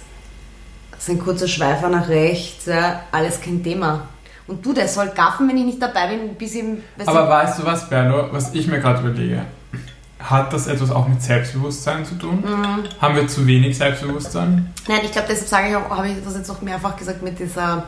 so 0.97 1.11
ein 1.11 1.19
kurzer 1.19 1.47
Schweifer 1.47 1.89
nach 1.89 2.07
rechts, 2.07 2.65
ja, 2.65 3.01
alles 3.11 3.41
kein 3.41 3.63
Thema. 3.63 4.07
Und 4.47 4.65
du, 4.65 4.73
der 4.73 4.87
soll 4.87 5.09
gaffen, 5.09 5.47
wenn 5.47 5.57
ich 5.57 5.65
nicht 5.65 5.81
dabei 5.81 6.07
bin, 6.07 6.35
bis 6.35 6.55
ihm... 6.55 6.83
Aber 7.05 7.29
weißt 7.29 7.59
du 7.59 7.65
was, 7.65 7.89
Berlo, 7.89 8.27
was 8.31 8.53
ich 8.53 8.67
mir 8.67 8.79
gerade 8.79 8.99
überlege? 8.99 9.45
Hat 10.23 10.53
das 10.53 10.67
etwas 10.67 10.89
auch 10.89 11.07
mit 11.07 11.21
Selbstbewusstsein 11.21 12.05
zu 12.05 12.15
tun? 12.15 12.41
Mhm. 12.41 12.83
Haben 13.01 13.15
wir 13.15 13.27
zu 13.27 13.45
wenig 13.45 13.77
Selbstbewusstsein? 13.77 14.73
Nein, 14.87 15.01
ich 15.03 15.11
glaube, 15.11 15.27
deshalb 15.29 15.49
sage 15.49 15.69
ich 15.69 15.75
auch, 15.75 15.89
habe 15.89 16.07
ich 16.07 16.15
das 16.23 16.35
jetzt 16.35 16.49
auch 16.49 16.61
mehrfach 16.61 16.95
gesagt 16.95 17.21
mit 17.21 17.37
dieser 17.37 17.83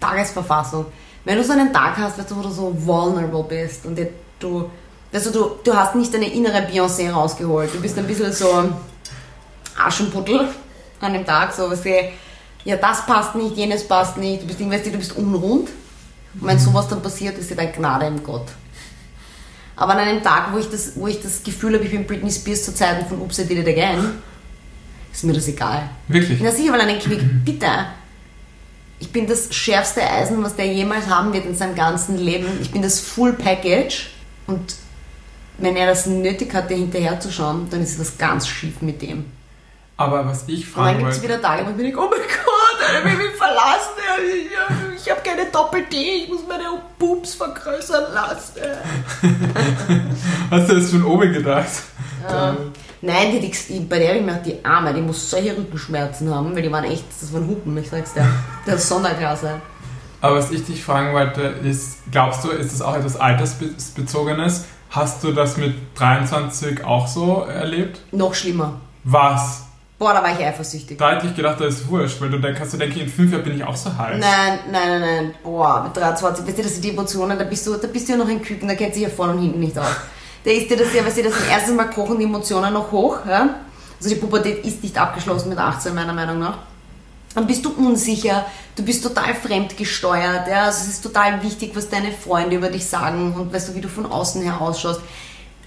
Tagesverfassung. 0.00 0.86
Wenn 1.24 1.36
du 1.36 1.44
so 1.44 1.52
einen 1.52 1.72
Tag 1.72 1.96
hast, 1.98 2.18
weißt 2.18 2.30
du, 2.30 2.36
wo 2.36 2.42
du 2.42 2.50
so 2.50 2.74
vulnerable 2.74 3.44
bist 3.44 3.84
und 3.84 3.98
du, 4.38 4.70
weißt 5.12 5.26
du, 5.26 5.30
du, 5.30 5.50
du 5.62 5.74
hast 5.74 5.94
nicht 5.94 6.12
deine 6.12 6.32
innere 6.32 6.66
Beyoncé 6.66 7.10
rausgeholt. 7.10 7.74
Du 7.74 7.80
bist 7.80 7.98
ein 7.98 8.06
bisschen 8.06 8.32
so 8.32 8.64
Aschenputtel 9.76 10.48
an 11.00 11.12
dem 11.12 11.26
Tag, 11.26 11.52
so 11.52 11.70
was 11.70 11.82
ja, 12.64 12.76
das 12.76 13.04
passt 13.04 13.34
nicht, 13.34 13.56
jenes 13.56 13.86
passt 13.86 14.16
nicht, 14.16 14.42
du 14.42 14.46
bist 14.46 14.58
irgendwie, 14.58 14.90
du 14.90 14.96
bist 14.96 15.16
unrund. 15.16 15.68
Und 16.40 16.46
wenn 16.46 16.58
sowas 16.58 16.88
dann 16.88 17.02
passiert, 17.02 17.36
ist 17.36 17.50
dir 17.50 17.56
dann 17.56 17.72
Gnade 17.72 18.06
im 18.06 18.22
Gott. 18.22 18.46
Aber 19.76 19.92
an 19.92 19.98
einem 19.98 20.22
Tag, 20.22 20.52
wo 20.52 20.58
ich 20.58 20.70
das, 20.70 20.92
wo 20.94 21.08
ich 21.08 21.20
das 21.20 21.42
Gefühl 21.42 21.74
habe, 21.74 21.84
ich 21.84 21.90
bin 21.90 22.06
Britney 22.06 22.30
Spears 22.30 22.64
zu 22.64 22.74
Zeiten 22.74 23.06
von 23.06 23.20
Oops, 23.20 23.38
I 23.38 23.44
Did 23.44 23.58
It 23.58 23.68
Again, 23.68 24.22
ist 25.12 25.24
mir 25.24 25.32
das 25.32 25.48
egal. 25.48 25.88
Wirklich? 26.08 26.40
Na 26.40 26.52
sicher, 26.52 26.72
weil 26.72 26.96
ich 26.96 27.06
mir, 27.06 27.16
bitte, 27.16 27.66
ich 29.00 29.10
bin 29.10 29.26
das 29.26 29.52
schärfste 29.54 30.02
Eisen, 30.02 30.42
was 30.42 30.56
der 30.56 30.66
jemals 30.66 31.08
haben 31.08 31.32
wird 31.32 31.46
in 31.46 31.56
seinem 31.56 31.74
ganzen 31.74 32.16
Leben. 32.18 32.46
Ich 32.62 32.70
bin 32.70 32.82
das 32.82 33.00
Full 33.00 33.32
Package 33.34 34.10
und 34.46 34.76
wenn 35.58 35.76
er 35.76 35.86
das 35.86 36.06
nötig 36.06 36.52
hat, 36.54 36.70
dir 36.70 36.76
hinterherzuschauen, 36.76 37.68
dann 37.70 37.82
ist 37.82 37.98
was 37.98 38.18
ganz 38.18 38.48
schief 38.48 38.80
mit 38.80 39.02
dem. 39.02 39.24
Aber 39.96 40.26
was 40.26 40.44
ich 40.48 40.76
Und 40.76 40.84
dann 40.84 40.98
gibt 40.98 41.10
es 41.10 41.22
wieder 41.22 41.40
Tage, 41.40 41.64
wo 41.64 41.70
ich 41.70 41.76
denke, 41.76 41.98
oh 41.98 42.10
mein 42.10 42.18
Gott, 42.20 42.88
er 42.92 43.04
will 43.04 43.16
mich 43.16 43.36
verlassen, 43.36 43.92
ich, 45.04 45.10
habe 45.10 45.20
keine 45.22 45.46
Doppel-D, 45.50 45.96
ich 45.96 46.28
muss 46.28 46.40
meine 46.48 46.64
Boobs 46.98 47.34
vergrößern 47.34 48.12
lassen. 48.12 48.60
Hast 50.50 50.70
du 50.70 50.74
das 50.74 50.90
von 50.90 51.04
oben 51.04 51.32
gedacht? 51.32 51.68
Ja. 52.28 52.56
Nein, 53.02 53.32
die, 53.32 53.50
die, 53.50 53.80
bei 53.80 53.98
der 53.98 54.08
habe 54.08 54.18
ich 54.20 54.24
mir 54.24 54.32
gedacht, 54.32 54.46
die 54.46 54.64
Arme, 54.64 54.94
die 54.94 55.02
muss 55.02 55.30
solche 55.30 55.54
Rückenschmerzen 55.56 56.34
haben, 56.34 56.54
weil 56.54 56.62
die 56.62 56.72
waren 56.72 56.84
echt, 56.84 57.04
das 57.20 57.32
waren 57.34 57.46
Hupen, 57.46 57.76
ich 57.76 57.90
sag's 57.90 58.14
dir. 58.14 58.26
Das 58.64 58.76
ist 58.76 58.88
Sonderklasse. 58.88 59.60
Aber 60.22 60.36
was 60.36 60.50
ich 60.50 60.64
dich 60.64 60.82
fragen 60.82 61.12
wollte, 61.12 61.42
ist, 61.42 61.98
glaubst 62.10 62.44
du, 62.44 62.48
ist 62.48 62.72
das 62.72 62.80
auch 62.80 62.96
etwas 62.96 63.16
Altersbezogenes? 63.16 64.64
Hast 64.88 65.22
du 65.22 65.32
das 65.32 65.58
mit 65.58 65.74
23 65.96 66.82
auch 66.82 67.06
so 67.06 67.42
erlebt? 67.42 68.00
Noch 68.10 68.34
schlimmer. 68.34 68.80
Was? 69.02 69.66
Boah, 69.98 70.12
da 70.12 70.22
war 70.22 70.32
ich 70.32 70.44
eifersüchtig. 70.44 70.98
Da 70.98 71.12
hätte 71.12 71.28
ich 71.28 71.36
gedacht, 71.36 71.60
das 71.60 71.74
ist 71.74 71.88
wurscht, 71.88 72.20
weil 72.20 72.30
du 72.30 72.38
dann 72.38 72.54
kannst 72.54 72.74
du 72.74 72.78
denken, 72.78 73.00
in 73.00 73.08
fünf 73.08 73.30
Jahren 73.30 73.44
bin 73.44 73.56
ich 73.56 73.64
auch 73.64 73.76
so 73.76 73.96
heiß. 73.96 74.18
Nein, 74.18 74.58
nein, 74.70 74.88
nein, 74.88 75.00
nein. 75.00 75.34
Boah, 75.42 75.84
mit 75.84 75.96
23, 75.96 76.46
weißt 76.46 76.58
du, 76.58 76.62
das 76.62 76.72
sind 76.72 76.84
die 76.84 76.90
Emotionen, 76.90 77.38
da 77.38 77.44
bist 77.44 77.66
du, 77.66 77.74
da 77.74 77.86
bist 77.86 78.08
du 78.08 78.12
ja 78.12 78.18
noch 78.18 78.28
ein 78.28 78.42
Küken, 78.42 78.66
da 78.66 78.74
kennt 78.74 78.94
sich 78.94 79.04
ja 79.04 79.08
vorne 79.08 79.34
und 79.34 79.42
hinten 79.42 79.60
nicht 79.60 79.78
aus. 79.78 79.86
Da 80.44 80.50
ist 80.50 80.68
dir 80.68 80.76
das 80.76 80.92
ja, 80.92 81.06
weißt 81.06 81.18
du, 81.18 81.22
das 81.22 81.46
erste 81.48 81.72
Mal 81.72 81.90
kochen 81.90 82.18
die 82.18 82.24
Emotionen 82.24 82.74
noch 82.74 82.90
hoch, 82.90 83.18
ja? 83.26 83.60
Also 83.98 84.14
die 84.14 84.20
Pubertät 84.20 84.64
ist 84.66 84.82
nicht 84.82 84.98
abgeschlossen 84.98 85.48
mit 85.48 85.58
18, 85.58 85.94
meiner 85.94 86.12
Meinung 86.12 86.38
nach. 86.38 86.58
Dann 87.34 87.46
bist 87.46 87.64
du 87.64 87.70
unsicher, 87.70 88.44
du 88.76 88.84
bist 88.84 89.02
total 89.02 89.34
fremdgesteuert, 89.34 90.48
ja? 90.48 90.64
Also 90.64 90.82
es 90.82 90.88
ist 90.88 91.02
total 91.02 91.42
wichtig, 91.42 91.70
was 91.74 91.88
deine 91.88 92.12
Freunde 92.12 92.56
über 92.56 92.68
dich 92.68 92.86
sagen 92.86 93.32
und 93.34 93.54
weißt 93.54 93.70
du, 93.70 93.74
wie 93.74 93.80
du 93.80 93.88
von 93.88 94.06
außen 94.06 94.42
her 94.42 94.60
ausschaust. 94.60 95.00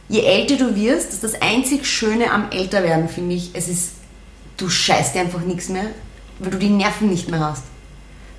Je 0.10 0.22
älter 0.22 0.56
du 0.56 0.76
wirst, 0.76 1.08
das 1.08 1.16
ist 1.16 1.24
das 1.24 1.42
einzig 1.42 1.86
Schöne 1.86 2.32
am 2.32 2.52
Älterwerden, 2.52 3.10
finde 3.10 3.36
ich, 3.36 3.52
es 3.54 3.68
ist, 3.68 3.92
du 4.58 4.70
scheißt 4.70 5.16
dir 5.16 5.22
einfach 5.22 5.42
nichts 5.42 5.70
mehr, 5.70 5.86
weil 6.40 6.52
du 6.52 6.58
die 6.58 6.70
Nerven 6.70 7.10
nicht 7.10 7.30
mehr 7.30 7.40
hast. 7.40 7.64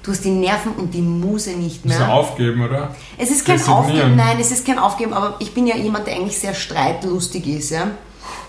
Du 0.03 0.13
hast 0.13 0.25
die 0.25 0.31
Nerven 0.31 0.73
und 0.73 0.95
die 0.95 1.03
Muse 1.03 1.51
nicht 1.51 1.85
Musst 1.85 1.99
du 1.99 2.03
mehr. 2.05 2.13
aufgeben, 2.15 2.63
oder? 2.63 2.95
Es 3.19 3.31
ist 3.31 3.45
kein. 3.45 3.61
Aufgeben, 3.63 4.17
nein, 4.17 4.39
es 4.41 4.51
ist 4.51 4.67
kein 4.67 4.79
Aufgeben, 4.79 5.13
aber 5.13 5.37
ich 5.39 5.53
bin 5.53 5.67
ja 5.67 5.77
jemand, 5.77 6.07
der 6.07 6.17
eigentlich 6.17 6.39
sehr 6.39 6.55
streitlustig 6.55 7.47
ist, 7.47 7.71
ja. 7.71 7.91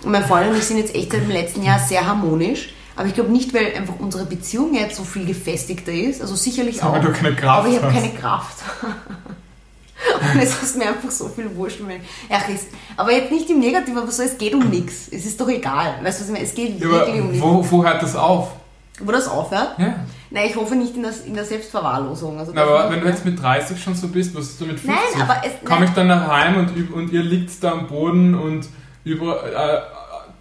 Und 0.03 0.11
mein 0.11 0.23
Freund 0.25 0.51
und 0.51 0.57
ich 0.57 0.63
sind 0.63 0.77
jetzt 0.77 0.95
echt 0.95 1.11
seit 1.11 1.21
dem 1.21 1.29
letzten 1.31 1.63
Jahr 1.63 1.79
sehr 1.79 2.05
harmonisch. 2.05 2.69
Aber 2.95 3.07
ich 3.07 3.13
glaube 3.13 3.31
nicht, 3.31 3.53
weil 3.53 3.73
einfach 3.75 3.95
unsere 3.97 4.25
Beziehung 4.25 4.73
jetzt 4.73 4.97
so 4.97 5.03
viel 5.03 5.25
gefestigter 5.25 5.91
ist. 5.91 6.21
Also 6.21 6.35
sicherlich 6.35 6.83
auch. 6.83 6.99
du 6.99 7.11
keine 7.13 7.35
Kraft 7.35 7.59
aber 7.59 7.69
ich 7.69 7.81
habe 7.81 7.93
keine 7.93 8.13
Kraft. 8.13 8.57
und 10.15 10.41
es 10.41 10.61
ist 10.63 10.77
mir 10.77 10.87
einfach 10.89 11.11
so 11.11 11.27
viel 11.29 11.53
wurscht. 11.55 11.79
Ach, 12.29 12.43
es, 12.53 12.67
aber 12.97 13.11
jetzt 13.11 13.31
nicht 13.31 13.49
im 13.49 13.59
Negativen, 13.59 13.97
aber 13.97 14.11
so, 14.11 14.23
es 14.23 14.37
geht 14.37 14.53
um 14.53 14.69
nichts. 14.69 15.07
Es 15.11 15.25
ist 15.25 15.39
doch 15.39 15.49
egal. 15.49 15.95
Weißt 16.03 16.19
du, 16.19 16.23
was 16.23 16.27
ich 16.29 16.33
meine? 16.33 16.45
Es 16.45 16.53
geht 16.53 16.83
aber 16.83 16.91
wirklich 16.93 17.21
um 17.21 17.27
nichts. 17.31 17.45
wo, 17.45 17.65
wo 17.71 17.83
hört 17.83 18.01
das 18.01 18.15
auf? 18.15 18.49
Wo 19.01 19.11
das 19.13 19.27
aufhört? 19.29 19.75
Ja. 19.77 19.95
Nein, 20.29 20.47
ich 20.49 20.55
hoffe 20.57 20.75
nicht 20.75 20.95
in, 20.95 21.03
das, 21.03 21.21
in 21.21 21.33
der 21.33 21.45
Selbstverwahrlosung. 21.45 22.37
Also 22.37 22.51
Na, 22.53 22.63
aber 22.63 22.91
wenn 22.91 22.99
du 23.01 23.07
jetzt 23.07 23.23
mit 23.25 23.41
30 23.41 23.81
schon 23.81 23.95
so 23.95 24.09
bist, 24.09 24.35
was 24.35 24.45
ist 24.47 24.59
du 24.61 24.65
mit 24.65 24.79
50? 24.79 24.89
Nein, 25.15 25.21
aber 25.21 25.41
es- 25.45 25.53
Komm 25.63 25.79
nein. 25.79 25.87
ich 25.87 25.93
dann 25.95 26.09
daheim 26.09 26.57
und, 26.57 26.69
üb- 26.75 26.91
und 26.93 27.11
ihr 27.13 27.23
liegt 27.23 27.63
da 27.63 27.71
am 27.71 27.87
Boden 27.87 28.35
und 28.35 28.67
über 29.05 29.41
äh, 29.45 29.81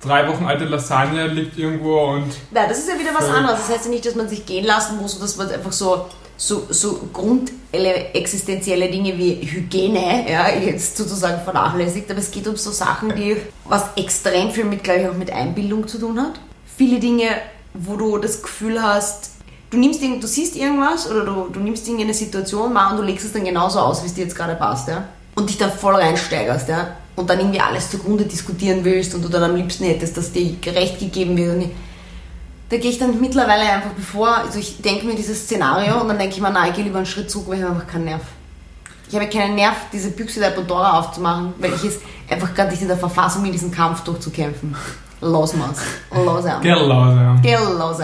drei 0.05 0.27
Wochen 0.29 0.45
alte 0.45 0.65
Lasagne 0.65 1.29
liegt 1.29 1.57
irgendwo 1.57 2.01
und 2.15 2.27
Nein, 2.51 2.67
das 2.69 2.79
ist 2.81 2.89
ja 2.89 2.99
wieder 2.99 3.15
was 3.17 3.29
anderes. 3.31 3.61
Das 3.61 3.77
heißt 3.77 3.85
ja 3.87 3.91
nicht, 3.93 4.05
dass 4.05 4.17
man 4.17 4.29
sich 4.29 4.45
gehen 4.45 4.65
lassen 4.65 4.97
muss 4.99 5.15
und 5.15 5.23
dass 5.23 5.37
man 5.37 5.49
einfach 5.51 5.73
so, 5.73 6.07
so, 6.39 6.67
so 6.71 7.01
grundexistenzielle 7.13 8.89
Dinge 8.89 9.19
wie 9.19 9.35
Hygiene 9.43 10.31
ja, 10.31 10.49
jetzt 10.49 10.97
sozusagen 10.97 11.43
vernachlässigt. 11.43 12.11
Aber 12.11 12.21
es 12.21 12.31
geht 12.31 12.47
um 12.47 12.57
so 12.57 12.71
Sachen, 12.71 13.15
die 13.15 13.37
was 13.65 13.85
extrem 13.97 14.51
viel 14.51 14.65
mit, 14.65 14.85
glaube 14.85 15.01
ich, 15.01 15.09
auch 15.09 15.15
mit 15.15 15.31
Einbildung 15.31 15.87
zu 15.87 15.99
tun 15.99 16.19
hat. 16.19 16.41
Viele 16.77 17.01
Dinge, 17.01 17.27
wo 17.75 17.97
du 17.97 18.19
das 18.19 18.41
Gefühl 18.41 18.81
hast, 18.81 19.33
du 19.71 19.79
nimmst 19.79 20.01
du 20.01 20.27
siehst 20.27 20.57
irgendwas 20.57 21.11
oder 21.11 21.25
du, 21.25 21.49
du 21.53 21.61
nimmst 21.61 21.87
irgendeine 21.87 22.15
Situation 22.15 22.73
mal 22.73 22.93
und 22.93 22.99
du 22.99 23.03
legst 23.03 23.27
es 23.27 23.33
dann 23.33 23.45
genauso 23.45 23.81
aus, 23.81 24.03
wie 24.03 24.07
es 24.07 24.15
dir 24.15 24.23
jetzt 24.23 24.37
gerade 24.37 24.55
passt, 24.55 24.89
ja. 24.89 25.09
Und 25.35 25.51
dich 25.51 25.59
dann 25.59 25.73
voll 25.73 25.97
reinsteigerst, 25.97 26.69
ja. 26.69 26.97
Und 27.17 27.29
dann 27.29 27.41
irgendwie 27.41 27.61
alles 27.61 27.91
zugrunde 27.91 28.25
diskutieren 28.25 28.85
willst 28.85 29.13
und 29.13 29.25
du 29.25 29.29
dann 29.29 29.43
am 29.43 29.57
liebsten 29.57 29.85
hättest, 29.85 30.17
dass 30.17 30.31
dir 30.31 30.55
gerecht 30.61 31.01
gegeben 31.01 31.37
wird. 31.37 31.57
Und 31.57 31.71
da 32.71 32.77
gehe 32.77 32.91
ich 32.91 32.99
dann 32.99 33.21
mittlerweile 33.21 33.63
einfach 33.63 33.91
bevor, 33.91 34.37
also 34.39 34.59
ich 34.59 34.83
denke 34.83 35.07
mir 35.07 35.15
dieses 35.15 35.45
Szenario 35.45 36.01
und 36.01 36.09
dann 36.09 36.19
denke 36.19 36.35
ich 36.35 36.41
mir, 36.41 36.51
nein, 36.51 36.71
ich 36.71 36.77
gehe 36.77 36.85
lieber 36.85 36.99
einen 36.99 37.07
Schritt 37.07 37.31
zurück, 37.31 37.49
weil 37.49 37.59
ich 37.59 37.65
habe 37.65 37.75
einfach 37.75 37.87
keinen 37.87 38.05
Nerv. 38.05 38.23
ich 39.09 39.15
habe 39.15 39.27
keinen 39.29 39.55
Nerv, 39.55 39.77
diese 39.93 40.11
Büchse 40.11 40.41
der 40.41 40.51
Pandora 40.51 40.99
aufzumachen, 40.99 41.55
weil 41.59 41.73
ich 41.73 41.85
es 41.85 42.01
einfach 42.29 42.55
gerade 42.55 42.71
nicht 42.71 42.83
in 42.83 42.89
der 42.89 42.99
Verfassung 42.99 43.43
bin, 43.43 43.53
diesen 43.53 43.71
Kampf 43.71 44.03
durchzukämpfen. 44.03 44.77
Los 45.21 45.55
mal's. 45.55 45.81
Los 46.13 46.45
Leute. 46.79 47.41
Gell, 47.43 47.77
los. 47.77 47.99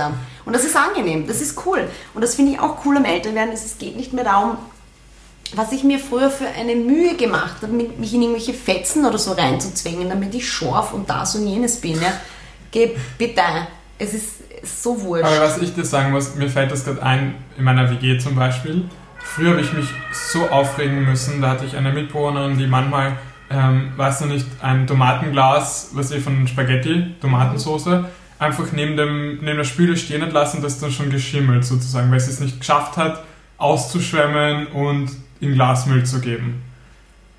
Und 0.47 0.53
das 0.53 0.65
ist 0.65 0.77
angenehm, 0.77 1.27
das 1.27 1.41
ist 1.41 1.65
cool. 1.67 1.89
Und 2.15 2.23
das 2.23 2.35
finde 2.35 2.53
ich 2.53 2.61
auch 2.61 2.85
cool 2.85 2.97
am 2.97 3.05
Älterwerden. 3.05 3.53
Es 3.53 3.79
geht 3.79 3.97
nicht 3.97 4.13
mehr 4.13 4.25
darum, 4.25 4.57
was 5.55 5.73
ich 5.73 5.85
mir 5.85 5.99
früher 5.99 6.31
für 6.31 6.47
eine 6.49 6.75
Mühe 6.75 7.15
gemacht 7.17 7.57
habe, 7.63 7.73
mich 7.73 8.13
in 8.15 8.23
irgendwelche 8.23 8.55
Fetzen 8.55 9.05
oder 9.05 9.19
so 9.19 9.33
reinzuzwängen, 9.33 10.09
damit 10.09 10.35
ich 10.35 10.51
scharf 10.51 10.93
und 10.93 11.09
das 11.09 11.37
und 11.37 11.47
jenes 11.47 11.81
bin. 11.81 12.01
Ja. 12.01 12.13
Geh 12.73 12.97
bitte, 13.17 13.43
es 13.99 14.15
ist 14.15 14.29
so 14.65 15.01
wurscht. 15.03 15.25
Aber 15.25 15.41
was 15.41 15.59
ich 15.59 15.75
dir 15.75 15.85
sagen 15.85 16.13
muss, 16.13 16.35
mir 16.35 16.49
fällt 16.49 16.71
das 16.71 16.85
gerade 16.85 17.03
ein, 17.03 17.35
in 17.57 17.65
meiner 17.65 17.91
WG 17.91 18.19
zum 18.19 18.35
Beispiel. 18.35 18.85
Früher 19.19 19.51
habe 19.51 19.61
ich 19.61 19.73
mich 19.73 19.87
so 20.13 20.49
aufregen 20.49 21.05
müssen, 21.05 21.41
da 21.41 21.51
hatte 21.51 21.65
ich 21.65 21.77
eine 21.77 21.93
Mitbewohnerin, 21.93 22.59
die 22.59 22.67
manchmal, 22.67 23.17
ähm, 23.51 23.93
weißt 23.97 24.23
du 24.23 24.27
nicht, 24.27 24.47
ein 24.61 24.87
Tomatenglas, 24.87 25.91
was 25.95 26.11
ich 26.11 26.23
von 26.23 26.47
Spaghetti, 26.47 27.15
Tomatensauce, 27.21 28.05
einfach 28.39 28.73
neben, 28.73 28.97
dem, 28.97 29.39
neben 29.41 29.57
der 29.57 29.65
Spüle 29.65 29.97
stehen 29.97 30.23
hat 30.23 30.33
lassen, 30.33 30.63
das 30.63 30.79
dann 30.79 30.93
schon 30.93 31.11
geschimmelt 31.11 31.65
sozusagen, 31.65 32.11
weil 32.11 32.21
sie 32.21 32.31
es 32.31 32.41
nicht 32.41 32.61
geschafft 32.61 32.97
hat, 32.97 33.23
auszuschwemmen 33.57 34.67
und 34.69 35.11
in 35.41 35.55
Glasmüll 35.55 36.05
zu 36.05 36.21
geben. 36.21 36.63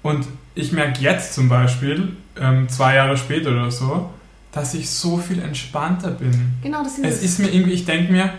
Und 0.01 0.27
ich 0.55 0.71
merke 0.71 1.01
jetzt 1.01 1.33
zum 1.33 1.49
Beispiel, 1.49 2.15
ähm, 2.39 2.67
zwei 2.69 2.95
Jahre 2.95 3.17
später 3.17 3.51
oder 3.51 3.71
so, 3.71 4.09
dass 4.55 4.73
ich 4.73 4.89
so 4.89 5.17
viel 5.17 5.41
entspannter 5.41 6.11
bin. 6.11 6.31
Genau, 6.63 6.81
das 6.81 6.97
ist 6.97 7.05
Es 7.05 7.21
ist 7.21 7.39
mir 7.39 7.49
irgendwie, 7.49 7.73
ich 7.73 7.85
denke 7.85 8.11
mir, 8.11 8.29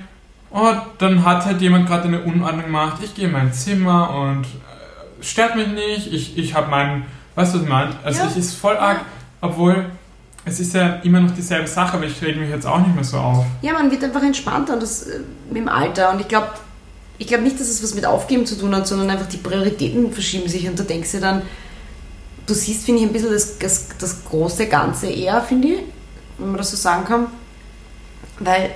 oh, 0.50 0.72
dann 0.98 1.24
hat 1.24 1.44
halt 1.44 1.60
jemand 1.60 1.86
gerade 1.86 2.04
eine 2.08 2.22
Unordnung 2.22 2.64
gemacht, 2.64 2.96
ich 3.04 3.14
gehe 3.14 3.26
in 3.26 3.32
mein 3.32 3.52
Zimmer 3.52 4.10
und 4.10 4.44
äh, 4.44 5.22
stört 5.22 5.56
mich 5.56 5.68
nicht, 5.68 6.12
ich, 6.12 6.38
ich 6.38 6.54
habe 6.54 6.70
meinen, 6.70 7.04
weißt 7.34 7.52
du, 7.54 7.58
was 7.58 7.64
ich 7.64 7.68
meine? 7.68 7.90
Also 8.02 8.22
Ja. 8.22 8.28
ich 8.30 8.36
ist 8.38 8.54
voll 8.54 8.76
arg, 8.78 9.02
obwohl 9.42 9.84
es 10.46 10.58
ist 10.58 10.72
ja 10.74 10.94
immer 11.02 11.20
noch 11.20 11.32
dieselbe 11.32 11.68
Sache, 11.68 11.98
aber 11.98 12.06
ich 12.06 12.22
reg 12.22 12.38
mich 12.38 12.48
jetzt 12.48 12.66
auch 12.66 12.78
nicht 12.78 12.94
mehr 12.94 13.04
so 13.04 13.18
auf. 13.18 13.44
Ja, 13.60 13.74
man 13.74 13.90
wird 13.90 14.02
einfach 14.02 14.22
entspannter 14.22 14.74
und 14.74 14.82
das 14.82 15.02
äh, 15.02 15.20
mit 15.48 15.58
dem 15.58 15.68
Alter. 15.68 16.12
Und 16.12 16.20
ich 16.20 16.28
glaube 16.28 16.48
ich 17.18 17.26
glaub 17.26 17.42
nicht, 17.42 17.58
dass 17.60 17.68
es 17.68 17.82
was 17.82 17.94
mit 17.94 18.06
Aufgeben 18.06 18.46
zu 18.46 18.58
tun 18.58 18.74
hat, 18.74 18.86
sondern 18.86 19.10
einfach 19.10 19.26
die 19.26 19.38
Prioritäten 19.38 20.12
verschieben 20.12 20.48
sich 20.48 20.68
und 20.68 20.78
du 20.78 20.82
denkst 20.82 21.12
dir 21.12 21.20
dann, 21.20 21.42
du 22.46 22.54
siehst, 22.54 22.84
finde 22.84 23.02
ich, 23.02 23.06
ein 23.08 23.12
bisschen 23.12 23.32
das, 23.32 23.58
das, 23.58 23.88
das 23.98 24.24
große 24.24 24.66
Ganze 24.66 25.08
eher, 25.08 25.40
finde 25.42 25.68
ich, 25.68 25.78
wenn 26.38 26.48
man 26.48 26.58
das 26.58 26.70
so 26.70 26.76
sagen 26.76 27.04
kann. 27.04 27.28
Weil 28.40 28.70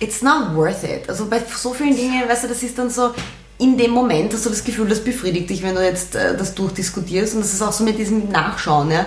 it's 0.00 0.22
not 0.22 0.54
worth 0.54 0.84
it. 0.84 1.08
Also 1.08 1.26
bei 1.26 1.40
so 1.40 1.74
vielen 1.74 1.96
Dingen, 1.96 2.28
weißt 2.28 2.44
du, 2.44 2.48
das 2.48 2.62
ist 2.62 2.78
dann 2.78 2.90
so, 2.90 3.14
in 3.58 3.76
dem 3.76 3.90
Moment 3.90 4.32
hast 4.32 4.46
du 4.46 4.50
das 4.50 4.62
Gefühl, 4.62 4.88
das 4.88 5.02
befriedigt 5.02 5.50
dich, 5.50 5.62
wenn 5.62 5.74
du 5.74 5.84
jetzt 5.84 6.14
äh, 6.14 6.36
das 6.36 6.54
durchdiskutierst. 6.54 7.34
Und 7.34 7.40
das 7.40 7.52
ist 7.52 7.62
auch 7.62 7.72
so 7.72 7.84
mit 7.84 7.98
diesem 7.98 8.28
Nachschauen, 8.30 8.90
ja. 8.90 9.06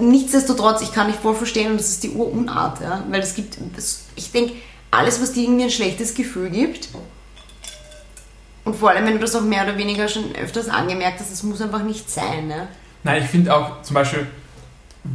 Nichtsdestotrotz, 0.00 0.82
ich 0.82 0.92
kann 0.92 1.08
dich 1.08 1.16
voll 1.16 1.34
verstehen 1.34 1.72
und 1.72 1.80
das 1.80 1.88
ist 1.88 2.04
die 2.04 2.10
Urunart, 2.10 2.80
ja. 2.80 3.02
Weil 3.08 3.20
es 3.20 3.34
gibt, 3.34 3.58
es, 3.76 4.04
ich 4.14 4.30
denke, 4.30 4.54
alles, 4.90 5.20
was 5.20 5.32
dir 5.32 5.42
irgendwie 5.42 5.64
ein 5.64 5.70
schlechtes 5.70 6.14
Gefühl 6.14 6.50
gibt, 6.50 6.88
und 8.68 8.76
vor 8.76 8.90
allem, 8.90 9.06
wenn 9.06 9.14
du 9.14 9.20
das 9.20 9.34
auch 9.34 9.40
mehr 9.40 9.64
oder 9.64 9.78
weniger 9.78 10.08
schon 10.08 10.34
öfters 10.34 10.68
angemerkt 10.68 11.20
hast, 11.20 11.32
das 11.32 11.42
muss 11.42 11.62
einfach 11.62 11.82
nicht 11.82 12.10
sein, 12.10 12.48
ne? 12.48 12.68
Nein, 13.02 13.22
ich 13.22 13.30
finde 13.30 13.54
auch 13.54 13.80
zum 13.80 13.94
Beispiel, 13.94 14.26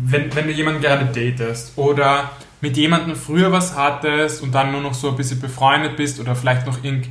wenn, 0.05 0.33
wenn 0.35 0.47
du 0.47 0.53
jemanden 0.53 0.81
gerade 0.81 1.05
datest 1.05 1.77
oder 1.77 2.31
mit 2.61 2.77
jemandem 2.77 3.15
früher 3.15 3.51
was 3.51 3.75
hattest 3.75 4.41
und 4.41 4.53
dann 4.55 4.71
nur 4.71 4.81
noch 4.81 4.93
so 4.93 5.09
ein 5.09 5.15
bisschen 5.15 5.39
befreundet 5.39 5.97
bist 5.97 6.19
oder 6.19 6.35
vielleicht 6.35 6.65
noch 6.65 6.83
irgend, 6.83 7.07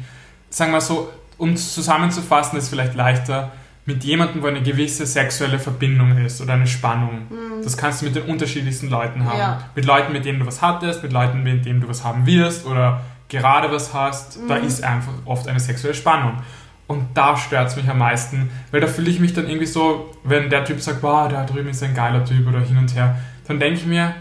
sagen 0.49 0.73
wir 0.73 0.81
so, 0.81 1.13
um 1.39 1.51
es 1.51 1.75
zusammenzufassen, 1.75 2.59
ist 2.59 2.69
vielleicht 2.69 2.95
leichter, 2.95 3.53
mit 3.85 4.05
jemandem, 4.05 4.43
wo 4.43 4.47
eine 4.47 4.63
gewisse 4.63 5.07
sexuelle 5.07 5.59
Verbindung 5.59 6.17
ist 6.19 6.41
oder 6.41 6.55
eine 6.55 6.69
Spannung. 6.69 7.27
Das 7.65 7.77
kannst 7.77 8.01
du 8.01 8.07
mit 8.07 8.15
den 8.15 8.23
unterschiedlichsten 8.25 8.89
Leuten 8.89 9.25
haben. 9.25 9.39
Ja. 9.39 9.63
Mit 9.75 9.85
Leuten, 9.85 10.13
mit 10.13 10.25
denen 10.25 10.39
du 10.39 10.47
was 10.47 10.63
hattest, 10.63 11.03
mit 11.03 11.13
Leuten, 11.13 11.43
mit 11.43 11.67
denen 11.67 11.81
du 11.81 11.89
was 11.89 12.05
haben 12.05 12.25
wirst 12.25 12.65
oder 12.65 13.01
gerade 13.29 13.73
was 13.73 13.93
hast. 13.93 14.39
Da 14.49 14.57
ist 14.57 14.85
einfach 14.85 15.13
oft 15.25 15.49
eine 15.49 15.59
sexuelle 15.59 15.97
Spannung. 15.97 16.43
Und 16.89 17.07
da 17.15 17.37
stört 17.37 17.69
es 17.71 17.77
mich 17.77 17.89
am 17.89 17.99
meisten, 17.99 18.51
weil 18.71 18.81
da 18.81 18.87
fühle 18.87 19.11
ich 19.11 19.19
mich 19.19 19.33
dann 19.33 19.47
irgendwie 19.49 19.67
so, 19.67 20.15
wenn 20.25 20.51
der 20.51 20.65
Typ 20.65 20.81
sagt, 20.81 21.01
boah, 21.01 21.29
da 21.29 21.45
drüben 21.45 21.71
ist 21.71 21.83
ein 21.83 21.95
geiler 21.95 22.25
Typ 22.25 22.47
oder 22.47 22.61
hin 22.61 22.77
und 22.77 22.95
her, 22.95 23.17
dann 23.49 23.59
denke 23.61 23.81
ich 23.81 23.87
mir, 23.87 24.15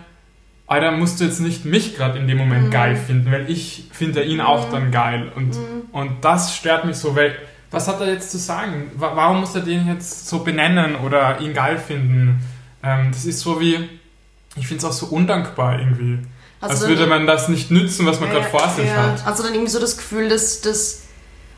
Alter, 0.68 0.92
musst 0.92 1.20
du 1.20 1.26
jetzt 1.26 1.42
nicht 1.42 1.66
mich 1.66 1.98
gerade 1.98 2.18
in 2.18 2.28
dem 2.28 2.38
Moment 2.38 2.72
geil 2.72 2.96
finden, 2.96 3.30
weil 3.30 3.50
ich 3.50 3.90
finde 3.92 4.22
ja 4.22 4.26
ihn 4.26 4.40
auch 4.40 4.70
dann 4.72 4.90
geil. 4.90 5.30
Und, 5.36 5.58
und 5.92 6.24
das 6.24 6.56
stört 6.56 6.86
mich 6.86 6.96
so, 6.96 7.14
weil 7.16 7.36
was 7.72 7.88
hat 7.90 8.00
er 8.00 8.08
jetzt 8.08 8.32
zu 8.32 8.38
sagen? 8.38 8.90
Wa- 8.96 9.12
Warum 9.16 9.42
muss 9.42 9.54
er 9.54 9.62
den 9.62 9.88
jetzt 9.88 10.30
so 10.30 10.40
benennen 10.40 10.96
oder 10.96 11.42
ihn 11.42 11.54
geil 11.54 11.78
finden? 11.78 12.42
Ähm, 12.84 13.10
das 13.12 13.26
ist 13.26 13.42
so 13.42 13.60
wie, 13.60 13.90
ich 14.56 14.68
finde 14.68 14.78
es 14.78 14.86
auch 14.86 14.94
so 14.94 15.08
undankbar 15.08 15.78
irgendwie. 15.80 16.20
Hast 16.62 16.72
Als 16.72 16.88
würde 16.88 17.08
man 17.08 17.28
das 17.28 17.50
nicht 17.50 17.70
nützen, 17.72 18.06
was 18.06 18.20
man 18.22 18.30
gerade 18.30 18.46
vor 18.46 18.70
sich 18.70 18.88
ja. 18.88 18.96
hat. 19.26 19.38
Du 19.38 19.44
dann 19.44 19.54
irgendwie 19.54 19.72
so 19.72 19.80
das 19.80 19.98
Gefühl, 19.98 20.30
dass 20.30 20.62
das. 20.62 21.01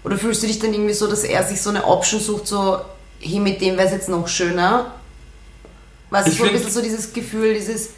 Oder 0.04 0.18
fühlst 0.18 0.44
du 0.44 0.48
dich 0.48 0.60
dann 0.60 0.74
irgendwie 0.74 0.94
so, 0.94 1.08
dass 1.08 1.24
er 1.24 1.44
sich 1.44 1.62
so 1.62 1.70
eine 1.70 1.86
Option 1.86 2.20
sucht, 2.20 2.48
so, 2.48 2.80
hey, 3.20 3.39
mit 3.39 3.62
dem 3.62 3.78
wäre 3.78 3.88
es 3.88 3.94
jetzt 3.94 4.10
noch 4.10 4.28
schöner? 4.28 4.92
Weißt 6.10 6.28
du, 6.28 6.32
Ich 6.32 6.38
so 6.38 6.44
ein 6.44 6.52
bisschen 6.52 6.72
so 6.72 6.82
dieses 6.82 7.13
Gefühl, 7.13 7.54
dieses. 7.54 7.92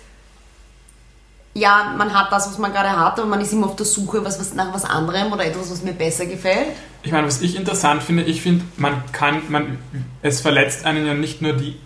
Ja, 1.54 1.94
man 1.98 2.14
hat 2.14 2.32
das, 2.32 2.50
was 2.50 2.58
man 2.58 2.74
gerade 2.74 2.90
hat, 2.90 3.18
aber 3.18 3.28
man 3.28 3.40
ist 3.40 3.54
immer 3.54 3.68
auf 3.68 3.78
der 3.78 3.86
Suche 3.86 4.24
was, 4.26 4.40
was, 4.40 4.54
nach 4.54 4.74
was 4.74 4.84
anderem 4.84 5.32
oder 5.32 5.46
etwas, 5.46 5.72
was 5.72 5.84
mir 5.84 5.94
besser 5.94 6.26
gefällt. 6.26 6.68
Ich 7.02 7.14
meine, 7.14 7.26
was 7.26 7.42
ich 7.42 7.56
interessant 7.56 8.04
finde, 8.04 8.24
ich 8.24 8.42
finde, 8.42 8.66
man 8.76 9.02
kann, 9.14 9.42
man, 9.48 9.80
es 10.22 10.42
verletzt 10.42 10.86
einen 10.86 11.06
ja 11.06 11.14
nicht 11.14 11.42
nur 11.42 11.54
die 11.54 11.78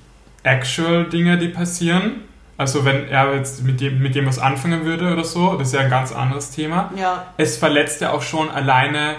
actual 0.42 1.06
Dinge, 1.06 1.38
die 1.38 1.50
passieren. 1.50 2.24
Also 2.58 2.84
wenn 2.84 3.08
er 3.08 3.36
jetzt 3.36 3.64
mit 3.64 3.80
dem, 3.80 4.02
mit 4.02 4.16
dem 4.16 4.26
was 4.26 4.40
anfangen 4.40 4.86
würde 4.86 5.14
oder 5.14 5.24
so, 5.24 5.56
das 5.56 5.70
ist 5.70 5.74
ja 5.76 5.82
ein 5.82 5.90
ganz 5.90 6.12
anderes 6.12 6.50
Thema. 6.52 6.92
Ja. 6.96 7.28
Es 7.38 7.56
verletzt 7.58 8.02
ja 8.02 8.12
auch 8.12 8.24
schon 8.24 8.50
alleine 8.50 9.16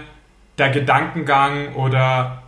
der 0.61 0.71
Gedankengang 0.71 1.75
oder 1.75 2.43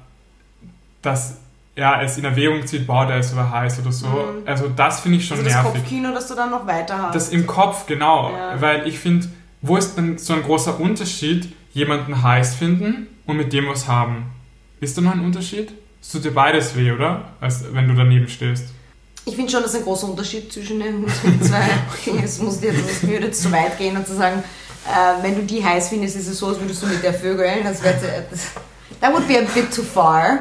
dass 1.01 1.39
er 1.75 2.03
es 2.03 2.19
in 2.19 2.25
Erwägung 2.25 2.67
zieht, 2.67 2.87
boah, 2.87 3.07
der 3.07 3.19
ist 3.19 3.33
aber 3.33 3.51
heiß 3.51 3.81
oder 3.81 3.91
so. 3.93 4.07
Also 4.45 4.69
das 4.69 5.01
finde 5.01 5.19
ich 5.19 5.27
schon 5.27 5.39
Also 5.39 5.49
das 5.49 5.55
nervig. 5.63 5.81
Kopfkino, 5.81 6.13
das 6.13 6.29
du 6.29 6.35
dann 6.35 6.51
noch 6.51 6.67
weiter 6.67 6.99
hast. 6.99 7.15
Das 7.15 7.31
im 7.31 7.47
Kopf, 7.47 7.87
genau. 7.87 8.31
Ja. 8.31 8.61
Weil 8.61 8.87
ich 8.87 8.99
finde, 8.99 9.27
wo 9.63 9.77
ist 9.79 9.97
denn 9.97 10.19
so 10.19 10.35
ein 10.35 10.43
großer 10.43 10.79
Unterschied, 10.79 11.51
jemanden 11.73 12.23
heiß 12.23 12.55
finden 12.57 13.07
und 13.27 13.39
mit 13.39 13.53
dem 13.55 13.67
was 13.69 13.89
haben? 13.89 14.27
Ist 14.81 14.99
da 14.99 15.01
noch 15.01 15.13
ein 15.13 15.21
Unterschied? 15.25 15.73
Es 16.03 16.11
tut 16.11 16.25
dir 16.25 16.35
beides 16.35 16.77
weh, 16.77 16.93
oder? 16.93 17.25
Als 17.41 17.65
wenn 17.73 17.89
du 17.89 17.95
daneben 17.95 18.29
stehst. 18.29 18.67
Ich 19.25 19.37
finde 19.37 19.51
schon, 19.51 19.63
dass 19.63 19.75
ein 19.75 19.85
großer 19.85 20.09
Unterschied 20.09 20.53
zwischen 20.53 20.81
den 20.81 21.07
zwei. 21.41 21.63
Es 22.23 22.39
muss 22.41 22.61
jetzt, 22.61 22.81
es 22.91 23.03
würde 23.09 23.27
jetzt 23.27 23.43
zu 23.43 23.51
weit 23.51 23.79
gehen 23.79 23.97
und 23.97 24.07
zu 24.07 24.15
sagen, 24.15 24.43
äh, 24.87 25.23
wenn 25.23 25.37
du 25.37 25.43
die 25.43 25.65
heiß 25.65 25.89
findest, 25.89 26.17
ist 26.17 26.29
es 26.29 26.39
so, 26.39 26.49
als 26.49 26.61
würdest 26.61 26.83
du 26.83 26.87
mit 26.87 27.03
der 27.03 27.15
vögeln. 27.15 27.65
Das 27.65 27.83
wäre 27.83 28.25
das, 28.31 28.41
that 29.01 29.13
would 29.13 29.27
be 29.29 29.39
a 29.39 29.43
bit 29.55 29.75
too 29.75 29.83
far. 29.83 30.41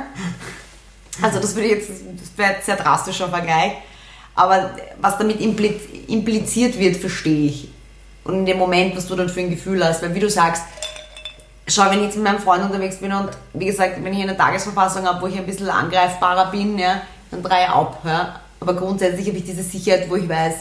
Also 1.21 1.39
das 1.39 1.56
würde 1.56 1.69
jetzt, 1.69 1.89
ein 1.89 2.56
sehr 2.63 2.75
drastischer 2.75 3.30
Vergleich. 3.30 3.73
Aber 4.36 4.71
was 4.99 5.17
damit 5.17 5.39
impli 5.39 5.80
impliziert 6.08 6.77
wird, 6.80 6.97
verstehe 6.97 7.47
ich. 7.47 7.69
Und 8.23 8.39
in 8.39 8.45
dem 8.45 8.58
Moment, 8.58 8.95
was 8.95 9.08
du 9.08 9.15
dann 9.15 9.30
für 9.30 9.39
ein 9.39 9.49
Gefühl 9.49 9.84
hast, 9.84 10.01
weil 10.01 10.13
wie 10.13 10.19
du 10.19 10.30
sagst, 10.30 10.63
schau, 11.67 11.89
wenn 11.89 11.99
ich 11.99 12.06
jetzt 12.06 12.15
mit 12.15 12.25
meinem 12.25 12.39
Freund 12.39 12.63
unterwegs 12.63 12.97
bin 12.97 13.13
und 13.13 13.30
wie 13.54 13.65
gesagt, 13.65 14.04
wenn 14.04 14.13
ich 14.13 14.21
eine 14.21 14.38
Tagesverfassung 14.38 15.06
habe, 15.06 15.21
wo 15.21 15.27
ich 15.27 15.38
ein 15.38 15.45
bisschen 15.45 15.69
angreifbarer 15.69 16.51
bin, 16.51 16.77
ja, 16.77 17.01
dann 17.30 17.43
drehe 17.43 17.63
ich 17.63 17.69
ab. 17.69 18.01
Ja. 18.04 18.41
Aber 18.60 18.73
grundsätzlich 18.75 19.27
habe 19.27 19.38
ich 19.38 19.43
diese 19.43 19.63
Sicherheit, 19.63 20.10
wo 20.10 20.15
ich 20.15 20.27
weiß, 20.27 20.54
äh, 20.54 20.58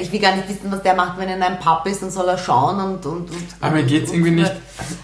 ich 0.00 0.10
will 0.12 0.20
gar 0.20 0.34
nicht 0.36 0.48
wissen, 0.48 0.70
was 0.70 0.82
der 0.82 0.94
macht, 0.94 1.18
wenn 1.18 1.28
er 1.28 1.36
in 1.36 1.42
einem 1.42 1.58
Pub 1.58 1.84
ist, 1.86 2.02
dann 2.02 2.10
soll 2.10 2.28
er 2.28 2.38
schauen 2.38 2.78
und. 2.80 3.04
und, 3.06 3.30
und 3.30 3.46
Aber 3.60 3.72
mir 3.76 3.82
geht's 3.84 4.10
und- 4.10 4.16
irgendwie 4.18 4.42
nicht. 4.42 4.52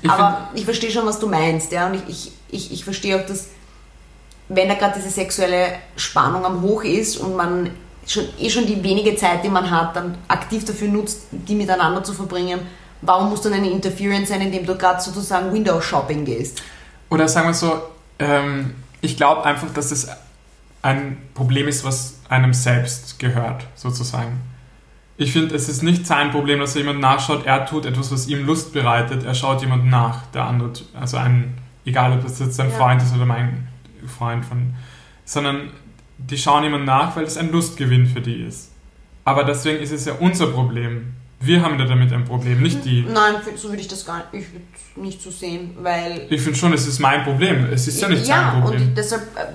Ich 0.02 0.10
aber 0.10 0.48
ich 0.54 0.64
verstehe 0.64 0.90
schon, 0.90 1.06
was 1.06 1.18
du 1.18 1.26
meinst, 1.28 1.72
ja. 1.72 1.86
Und 1.86 1.94
ich, 1.94 2.08
ich, 2.08 2.32
ich, 2.50 2.72
ich 2.72 2.84
verstehe 2.84 3.20
auch, 3.20 3.26
dass 3.26 3.48
wenn 4.48 4.68
da 4.68 4.74
gerade 4.74 4.94
diese 4.96 5.10
sexuelle 5.10 5.66
Spannung 5.96 6.44
am 6.44 6.62
Hoch 6.62 6.82
ist 6.84 7.18
und 7.18 7.36
man 7.36 7.70
schon, 8.06 8.24
eh 8.38 8.48
schon 8.48 8.64
die 8.66 8.82
wenige 8.82 9.14
Zeit, 9.16 9.44
die 9.44 9.50
man 9.50 9.70
hat, 9.70 9.94
dann 9.96 10.16
aktiv 10.28 10.64
dafür 10.64 10.88
nutzt, 10.88 11.22
die 11.30 11.54
miteinander 11.54 12.02
zu 12.02 12.14
verbringen, 12.14 12.60
warum 13.02 13.28
muss 13.28 13.42
dann 13.42 13.52
eine 13.52 13.68
Interference 13.70 14.30
sein, 14.30 14.40
indem 14.40 14.64
du 14.64 14.74
gerade 14.76 15.02
sozusagen 15.02 15.52
Window 15.52 15.80
Shopping 15.82 16.24
gehst? 16.24 16.62
Oder 17.10 17.28
sagen 17.28 17.48
wir 17.48 17.54
so, 17.54 17.78
ähm, 18.18 18.74
ich 19.02 19.16
glaube 19.18 19.44
einfach, 19.44 19.68
dass 19.74 19.90
es 19.90 20.08
ein 20.80 21.18
Problem 21.34 21.68
ist, 21.68 21.84
was 21.84 22.14
einem 22.30 22.54
selbst 22.54 23.18
gehört, 23.18 23.66
sozusagen. 23.74 24.40
Ich 25.20 25.32
finde, 25.32 25.54
es 25.56 25.68
ist 25.68 25.82
nicht 25.82 26.06
sein 26.06 26.30
Problem, 26.30 26.60
dass 26.60 26.76
er 26.76 26.82
jemand 26.82 27.00
nachschaut, 27.00 27.44
er 27.44 27.66
tut 27.66 27.84
etwas, 27.86 28.12
was 28.12 28.28
ihm 28.28 28.46
Lust 28.46 28.72
bereitet, 28.72 29.24
er 29.24 29.34
schaut 29.34 29.60
jemanden 29.60 29.90
nach, 29.90 30.26
der 30.26 30.44
andere, 30.44 30.70
also 30.94 31.16
ein, 31.16 31.58
egal 31.84 32.12
ob 32.12 32.22
das 32.22 32.38
jetzt 32.38 32.58
ein 32.60 32.70
Ja. 32.70 32.76
Freund 32.76 33.02
ist 33.02 33.12
oder 33.14 33.26
mein 33.26 33.66
Freund 34.16 34.44
von, 34.44 34.74
sondern 35.24 35.70
die 36.18 36.38
schauen 36.38 36.62
jemanden 36.62 36.86
nach, 36.86 37.16
weil 37.16 37.24
das 37.24 37.36
ein 37.36 37.50
Lustgewinn 37.50 38.06
für 38.06 38.20
die 38.20 38.42
ist. 38.44 38.70
Aber 39.24 39.42
deswegen 39.42 39.82
ist 39.82 39.90
es 39.90 40.04
ja 40.04 40.14
unser 40.20 40.46
Problem, 40.46 41.14
Wir 41.40 41.62
haben 41.62 41.78
da 41.78 41.84
damit 41.84 42.12
ein 42.12 42.24
Problem, 42.24 42.60
nicht 42.60 42.84
die. 42.84 43.02
Nein, 43.02 43.36
so 43.54 43.68
würde 43.68 43.80
ich 43.80 43.86
das 43.86 44.04
gar 44.04 44.18
nicht, 44.18 44.26
ich 44.32 44.52
würde 44.52 44.64
nicht 44.96 45.22
so 45.22 45.30
sehen, 45.30 45.76
weil... 45.80 46.26
Ich 46.30 46.40
finde 46.40 46.58
schon, 46.58 46.72
es 46.72 46.86
ist 46.86 46.98
mein 46.98 47.22
Problem. 47.22 47.66
Es 47.72 47.86
ist 47.86 48.00
ja 48.00 48.08
nicht 48.08 48.26
sein 48.26 48.60
Problem. 48.60 48.88
und 48.88 48.96
deshalb, 48.96 49.22
äh, 49.36 49.46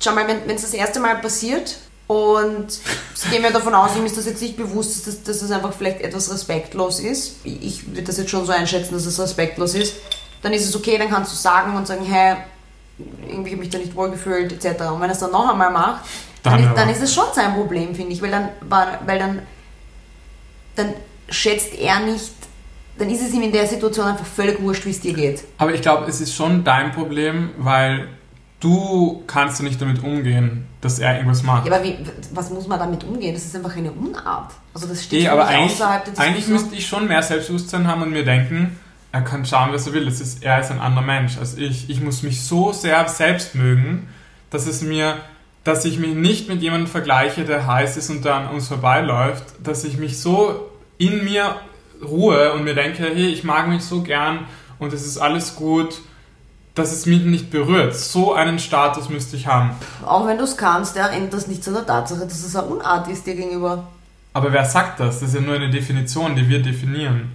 schau 0.00 0.14
mal, 0.16 0.26
wenn 0.26 0.56
es 0.56 0.62
das 0.62 0.74
erste 0.74 0.98
Mal 0.98 1.20
passiert 1.20 1.78
und 2.08 2.70
sie 2.70 3.28
gehen 3.28 3.42
ja 3.42 3.50
davon 3.50 3.74
aus, 3.74 3.94
ihm 3.94 4.06
ist 4.06 4.16
das 4.16 4.24
jetzt 4.24 4.40
nicht 4.40 4.56
bewusst, 4.56 5.06
dass, 5.06 5.22
dass 5.22 5.40
das 5.40 5.50
einfach 5.50 5.74
vielleicht 5.74 6.00
etwas 6.00 6.32
respektlos 6.32 7.00
ist. 7.00 7.36
Ich 7.44 7.86
würde 7.86 8.02
das 8.02 8.16
jetzt 8.16 8.30
schon 8.30 8.46
so 8.46 8.52
einschätzen, 8.52 8.94
dass 8.94 9.04
es 9.04 9.20
respektlos 9.20 9.74
ist. 9.74 9.94
Dann 10.40 10.54
ist 10.54 10.66
es 10.66 10.74
okay, 10.74 10.96
dann 10.96 11.10
kannst 11.10 11.32
du 11.32 11.36
sagen 11.36 11.76
und 11.76 11.86
sagen, 11.86 12.06
hey, 12.06 12.36
irgendwie 13.28 13.50
habe 13.50 13.50
ich 13.50 13.56
mich 13.56 13.68
da 13.68 13.78
nicht 13.78 13.94
wohl 13.94 14.10
gefühlt, 14.10 14.52
etc. 14.52 14.80
Und 14.90 15.02
wenn 15.02 15.10
er 15.10 15.12
es 15.12 15.18
dann 15.18 15.32
noch 15.32 15.50
einmal 15.50 15.70
macht, 15.70 16.06
dann, 16.42 16.54
dann, 16.54 16.64
ist, 16.64 16.76
dann 16.78 16.88
ist 16.88 17.02
es 17.02 17.14
schon 17.14 17.26
sein 17.34 17.52
Problem, 17.52 17.94
finde 17.94 18.12
ich, 18.12 18.22
weil 18.22 18.30
dann, 18.30 18.48
weil 19.04 19.18
dann, 19.18 19.42
dann 20.76 20.94
schätzt 21.28 21.74
er 21.74 22.00
nicht, 22.00 22.32
dann 22.98 23.10
ist 23.10 23.20
es 23.20 23.34
ihm 23.34 23.42
in 23.42 23.52
der 23.52 23.66
Situation 23.66 24.06
einfach 24.06 24.24
völlig 24.24 24.62
wurscht, 24.62 24.86
wie 24.86 24.90
es 24.90 25.00
dir 25.00 25.12
geht. 25.12 25.44
Aber 25.58 25.74
ich 25.74 25.82
glaube, 25.82 26.06
es 26.08 26.22
ist 26.22 26.34
schon 26.34 26.64
dein 26.64 26.92
Problem, 26.92 27.50
weil 27.58 28.08
du 28.60 29.22
kannst 29.26 29.60
ja 29.60 29.64
nicht 29.64 29.80
damit 29.80 30.02
umgehen, 30.02 30.66
dass 30.80 30.98
er 30.98 31.14
irgendwas 31.14 31.42
macht. 31.42 31.66
Ja, 31.66 31.74
aber 31.74 31.84
wie, 31.84 31.96
was 32.32 32.50
muss 32.50 32.66
man 32.66 32.78
damit 32.78 33.04
umgehen? 33.04 33.34
Das 33.34 33.44
ist 33.44 33.54
einfach 33.54 33.76
eine 33.76 33.92
Unart. 33.92 34.52
Also 34.74 34.86
das 34.86 35.04
steht 35.04 35.24
e, 35.24 35.28
aber 35.28 35.46
eigentlich, 35.46 35.82
Eigentlich 36.16 36.48
müsste 36.48 36.74
ich 36.74 36.86
schon 36.86 37.06
mehr 37.06 37.22
Selbstbewusstsein 37.22 37.86
haben 37.86 38.02
und 38.02 38.10
mir 38.10 38.24
denken, 38.24 38.78
er 39.12 39.22
kann 39.22 39.44
schauen, 39.46 39.72
was 39.72 39.86
er 39.86 39.92
will. 39.92 40.04
Das 40.04 40.20
ist, 40.20 40.42
er 40.42 40.60
ist 40.60 40.70
ein 40.70 40.80
anderer 40.80 41.04
Mensch 41.04 41.38
als 41.38 41.56
ich. 41.56 41.88
Ich 41.88 42.00
muss 42.00 42.22
mich 42.22 42.42
so 42.44 42.72
sehr 42.72 43.08
selbst 43.08 43.54
mögen, 43.54 44.08
dass 44.50 44.66
es 44.66 44.82
mir, 44.82 45.16
dass 45.64 45.84
ich 45.84 45.98
mich 45.98 46.14
nicht 46.14 46.48
mit 46.48 46.60
jemandem 46.60 46.88
vergleiche, 46.88 47.44
der 47.44 47.66
heiß 47.66 47.96
ist 47.96 48.10
und 48.10 48.24
da 48.24 48.38
an 48.38 48.48
uns 48.54 48.68
vorbeiläuft, 48.68 49.44
dass 49.62 49.84
ich 49.84 49.98
mich 49.98 50.20
so 50.20 50.68
in 50.98 51.24
mir 51.24 51.56
ruhe 52.02 52.52
und 52.52 52.64
mir 52.64 52.74
denke, 52.74 53.04
hey, 53.04 53.28
ich 53.28 53.44
mag 53.44 53.68
mich 53.68 53.82
so 53.82 54.02
gern 54.02 54.46
und 54.78 54.92
es 54.92 55.06
ist 55.06 55.18
alles 55.18 55.56
gut, 55.56 56.00
dass 56.78 56.92
es 56.92 57.06
mich 57.06 57.24
nicht 57.24 57.50
berührt. 57.50 57.96
So 57.96 58.32
einen 58.34 58.58
Status 58.58 59.08
müsste 59.08 59.36
ich 59.36 59.46
haben. 59.46 59.70
Auch 60.06 60.26
wenn 60.26 60.38
du 60.38 60.44
es 60.44 60.56
kannst, 60.56 60.96
ja, 60.96 61.08
ändert 61.08 61.34
das 61.34 61.46
nicht 61.46 61.64
zu 61.64 61.72
der 61.72 61.84
Tatsache, 61.84 62.20
dass 62.20 62.44
es 62.44 62.56
eine 62.56 62.66
Unart 62.66 63.08
ist 63.08 63.26
dir 63.26 63.34
gegenüber. 63.34 63.88
Aber 64.32 64.52
wer 64.52 64.64
sagt 64.64 65.00
das? 65.00 65.20
Das 65.20 65.30
ist 65.30 65.34
ja 65.34 65.40
nur 65.40 65.56
eine 65.56 65.70
Definition, 65.70 66.36
die 66.36 66.48
wir 66.48 66.62
definieren. 66.62 67.32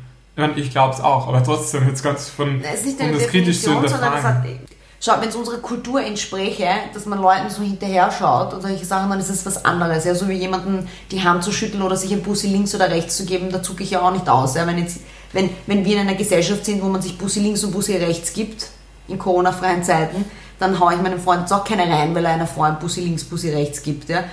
Ich 0.55 0.71
glaube 0.71 0.93
es 0.93 1.01
auch, 1.01 1.27
aber 1.27 1.43
trotzdem 1.43 1.87
jetzt 1.87 2.01
ganz 2.01 2.29
von 2.29 2.61
es 2.61 2.79
ist 2.79 2.85
nicht 2.85 3.01
eine 3.01 3.11
um 3.11 3.19
das 3.19 3.27
kritisch 3.27 3.61
zu 3.61 3.71
hinterfragen. 3.71 4.59
Schaut, 4.99 5.21
wenn 5.21 5.27
es 5.27 5.35
unserer 5.35 5.57
Kultur 5.57 6.01
entspräche, 6.01 6.65
dass 6.93 7.05
man 7.05 7.21
Leuten 7.21 7.49
so 7.49 7.61
hinterher 7.61 8.09
schaut 8.09 8.53
und 8.53 8.61
solche 8.61 8.85
Sachen, 8.85 9.09
dann 9.09 9.19
ist 9.19 9.29
es 9.29 9.45
was 9.45 9.65
anderes. 9.65 10.05
Ja, 10.05 10.15
so 10.15 10.29
wie 10.29 10.33
jemanden 10.35 10.87
die 11.11 11.21
Hand 11.21 11.43
zu 11.43 11.51
schütteln 11.51 11.83
oder 11.83 11.97
sich 11.97 12.13
ein 12.13 12.23
Bussi 12.23 12.47
links 12.47 12.73
oder 12.73 12.89
rechts 12.89 13.17
zu 13.17 13.25
geben, 13.25 13.51
da 13.51 13.61
zucke 13.61 13.83
ich 13.83 13.91
ja 13.91 14.01
auch 14.01 14.11
nicht 14.11 14.29
aus. 14.29 14.55
Ja, 14.55 14.65
wenn, 14.65 14.77
jetzt, 14.77 15.01
wenn, 15.33 15.49
wenn 15.67 15.83
wir 15.83 15.95
in 15.95 16.07
einer 16.07 16.15
Gesellschaft 16.15 16.63
sind, 16.63 16.81
wo 16.81 16.87
man 16.87 17.01
sich 17.01 17.17
Bussi 17.17 17.41
links 17.41 17.65
und 17.65 17.73
Bussi 17.73 17.97
rechts 17.97 18.31
gibt, 18.31 18.67
in 19.07 19.19
Corona-freien 19.19 19.83
Zeiten, 19.83 20.25
dann 20.59 20.79
haue 20.79 20.93
ich 20.93 21.01
meinem 21.01 21.19
Freund 21.19 21.41
jetzt 21.41 21.51
auch 21.51 21.63
keine 21.63 21.83
rein, 21.83 22.15
weil 22.15 22.25
er 22.25 22.31
einer 22.31 22.47
ein 22.57 22.79
Bussi 22.79 23.01
links, 23.01 23.23
Bussi 23.23 23.49
rechts 23.49 23.81
gibt. 23.81 24.09
Ja. 24.09 24.23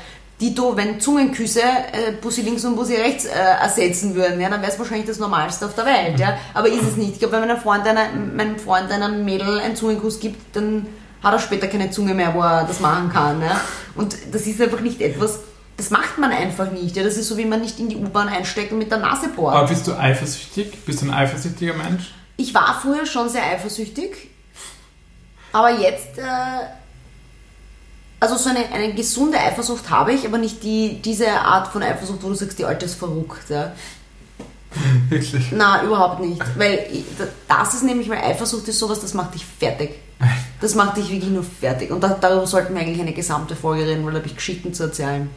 Dito, 0.40 0.74
wenn 0.74 1.00
Zungenküsse 1.00 1.61
äh, 1.61 2.12
Bussi 2.20 2.40
links 2.40 2.64
und 2.64 2.74
Bussi 2.74 2.94
rechts 2.94 3.26
äh, 3.26 3.30
ersetzen 3.61 4.14
würden, 4.14 4.40
ja, 4.40 4.48
dann 4.48 4.62
wäre 4.62 4.72
es 4.72 4.78
wahrscheinlich 4.78 5.06
das 5.06 5.18
Normalste 5.18 5.66
auf 5.66 5.74
der 5.74 5.85
Welt. 5.85 6.18
Ja. 6.18 6.38
Aber 6.54 6.68
ist 6.68 6.83
es 6.83 6.96
nicht. 6.96 7.12
Ich 7.14 7.18
glaube, 7.18 7.35
wenn 7.35 7.46
meinem 7.46 7.61
Freund, 7.61 7.87
einer, 7.87 8.06
meinem 8.12 8.59
Freund 8.59 8.90
einer 8.90 9.09
Mädel 9.09 9.61
einen 9.61 9.76
Zungenkuss 9.76 10.18
gibt, 10.18 10.56
dann 10.56 10.87
hat 11.22 11.35
er 11.35 11.38
später 11.40 11.66
keine 11.66 11.90
Zunge 11.90 12.14
mehr, 12.14 12.33
wo 12.35 12.40
er 12.40 12.64
das 12.64 12.80
machen 12.80 13.11
kann. 13.11 13.42
Ja. 13.42 13.61
Und 13.94 14.16
das 14.33 14.46
ist 14.46 14.62
einfach 14.62 14.80
nicht 14.80 15.02
etwas, 15.02 15.40
das 15.76 15.90
macht 15.90 16.16
man 16.16 16.30
einfach 16.30 16.70
nicht. 16.70 16.96
Ja. 16.96 17.02
Das 17.02 17.18
ist 17.18 17.28
so, 17.28 17.37
wie 17.37 17.44
man 17.44 17.61
nicht 17.61 17.78
in 17.78 17.90
die 17.90 17.96
U-Bahn 17.96 18.28
einsteckt 18.28 18.72
und 18.72 18.78
mit 18.78 18.90
der 18.90 18.98
Nase 18.98 19.28
bohrt. 19.28 19.54
Aber 19.54 19.68
bist 19.68 19.87
du 19.87 19.94
eifersüchtig? 19.94 20.87
Bist 20.87 21.02
du 21.02 21.06
ein 21.06 21.12
eifersüchtiger 21.12 21.74
Mensch? 21.74 22.14
Ich 22.38 22.54
war 22.54 22.78
früher 22.80 23.04
schon 23.04 23.28
sehr 23.28 23.44
eifersüchtig. 23.44 24.29
Aber 25.52 25.70
jetzt... 25.70 26.18
Äh, 26.18 26.22
also 28.20 28.36
so 28.36 28.50
eine, 28.50 28.70
eine 28.70 28.92
gesunde 28.92 29.38
Eifersucht 29.38 29.88
habe 29.88 30.12
ich, 30.12 30.26
aber 30.26 30.36
nicht 30.36 30.62
die, 30.62 31.00
diese 31.02 31.30
Art 31.30 31.68
von 31.68 31.82
Eifersucht, 31.82 32.22
wo 32.22 32.28
du 32.28 32.34
sagst, 32.34 32.58
die 32.58 32.66
Alte 32.66 32.84
ist 32.84 32.96
verrückt. 32.96 33.48
Ja. 33.48 33.72
Wirklich? 35.08 35.50
Nein, 35.52 35.86
überhaupt 35.86 36.20
nicht. 36.20 36.42
Weil 36.58 36.86
das 37.48 37.74
ist 37.74 37.82
nämlich, 37.82 38.08
weil 38.10 38.18
Eifersucht 38.18 38.68
ist 38.68 38.78
sowas, 38.78 39.00
das 39.00 39.14
macht 39.14 39.34
dich 39.34 39.44
fertig. 39.44 39.98
Das 40.60 40.74
macht 40.74 40.98
dich 40.98 41.10
wirklich 41.10 41.30
nur 41.30 41.42
fertig. 41.42 41.90
Und 41.90 42.02
da, 42.02 42.10
darüber 42.20 42.46
sollten 42.46 42.74
wir 42.74 42.82
eigentlich 42.82 43.00
eine 43.00 43.14
gesamte 43.14 43.56
Folge 43.56 43.86
reden, 43.86 44.04
weil 44.04 44.12
da 44.12 44.18
habe 44.18 44.28
ich 44.28 44.36
Geschichten 44.36 44.74
zu 44.74 44.82
erzählen. 44.82 45.30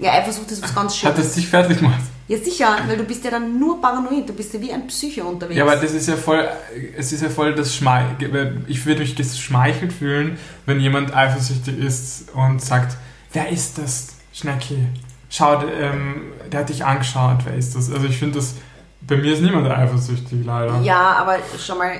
Ja, 0.00 0.12
Eifersucht 0.14 0.50
ist 0.50 0.60
was 0.60 0.74
ganz 0.74 0.96
Schönes. 0.96 1.16
Hat 1.16 1.24
das 1.24 1.34
dich 1.34 1.46
fertig 1.46 1.78
gemacht? 1.78 2.00
Ja, 2.28 2.36
sicher, 2.36 2.76
weil 2.86 2.98
du 2.98 3.04
bist 3.04 3.24
ja 3.24 3.30
dann 3.30 3.58
nur 3.58 3.80
paranoid, 3.80 4.28
du 4.28 4.34
bist 4.34 4.52
ja 4.52 4.60
wie 4.60 4.70
ein 4.70 4.86
Psycho 4.86 5.22
unterwegs. 5.22 5.56
Ja, 5.56 5.64
aber 5.64 5.76
das 5.76 5.92
ist 5.92 6.08
ja 6.08 6.16
voll, 6.16 6.46
es 6.94 7.10
ist 7.10 7.22
ja 7.22 7.30
voll 7.30 7.54
das 7.54 7.74
Schmeichel, 7.74 8.62
ich 8.66 8.84
würde 8.84 9.00
mich 9.00 9.16
geschmeichelt 9.16 9.94
fühlen, 9.94 10.38
wenn 10.66 10.78
jemand 10.78 11.16
eifersüchtig 11.16 11.78
ist 11.78 12.28
und 12.34 12.60
sagt, 12.60 12.98
wer 13.32 13.48
ist 13.48 13.78
das, 13.78 14.08
Schnecki? 14.34 14.86
Schau, 15.30 15.62
ähm, 15.66 16.32
der 16.52 16.60
hat 16.60 16.68
dich 16.68 16.84
angeschaut, 16.84 17.38
wer 17.44 17.54
ist 17.54 17.74
das? 17.74 17.90
Also 17.90 18.06
ich 18.06 18.18
finde 18.18 18.36
das, 18.36 18.54
bei 19.00 19.16
mir 19.16 19.32
ist 19.32 19.40
niemand 19.40 19.66
eifersüchtig, 19.66 20.44
leider. 20.44 20.80
Ja, 20.82 21.16
aber 21.16 21.38
schau 21.58 21.76
mal, 21.76 21.92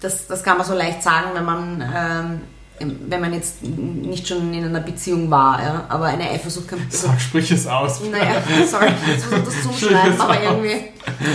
das, 0.00 0.26
das 0.26 0.42
kann 0.42 0.56
man 0.56 0.66
so 0.66 0.74
leicht 0.74 1.02
sagen, 1.02 1.30
wenn 1.34 1.44
man, 1.44 1.82
ähm, 1.94 2.40
wenn 2.80 3.20
man 3.20 3.34
jetzt 3.34 3.62
nicht 3.62 4.26
schon 4.26 4.52
in 4.54 4.64
einer 4.64 4.80
Beziehung 4.80 5.30
war, 5.30 5.62
ja? 5.62 5.84
aber 5.88 6.06
eine 6.06 6.30
Eifersucht 6.30 6.68
kann... 6.68 6.80
Also, 6.90 7.08
Sag, 7.08 7.20
sprich 7.20 7.50
es 7.50 7.66
aus. 7.66 8.00
Naja, 8.10 8.42
sorry, 8.66 8.88
jetzt 9.06 9.24
muss 9.24 9.32
man 9.32 9.44
das 9.44 9.62
zuschneiden, 9.62 10.20
aber 10.20 10.42
irgendwie 10.42 10.88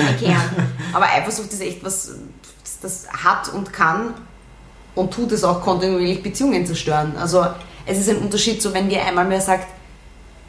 erklären. 0.08 0.42
Aber 0.92 1.06
Eifersucht 1.06 1.54
ist 1.54 1.62
echt 1.62 1.84
was, 1.84 2.12
das 2.82 3.08
hat 3.12 3.54
und 3.54 3.72
kann 3.72 4.16
und 4.96 5.14
tut 5.14 5.32
es 5.32 5.44
auch 5.44 5.62
kontinuierlich 5.62 6.24
Beziehungen 6.24 6.66
zerstören. 6.66 7.14
Also 7.18 7.46
es 7.86 8.00
ist 8.00 8.10
ein 8.10 8.18
Unterschied, 8.18 8.62
so 8.62 8.74
wenn 8.74 8.90
dir 8.90 9.04
einmal 9.04 9.26
mehr 9.26 9.42
sagt, 9.42 9.68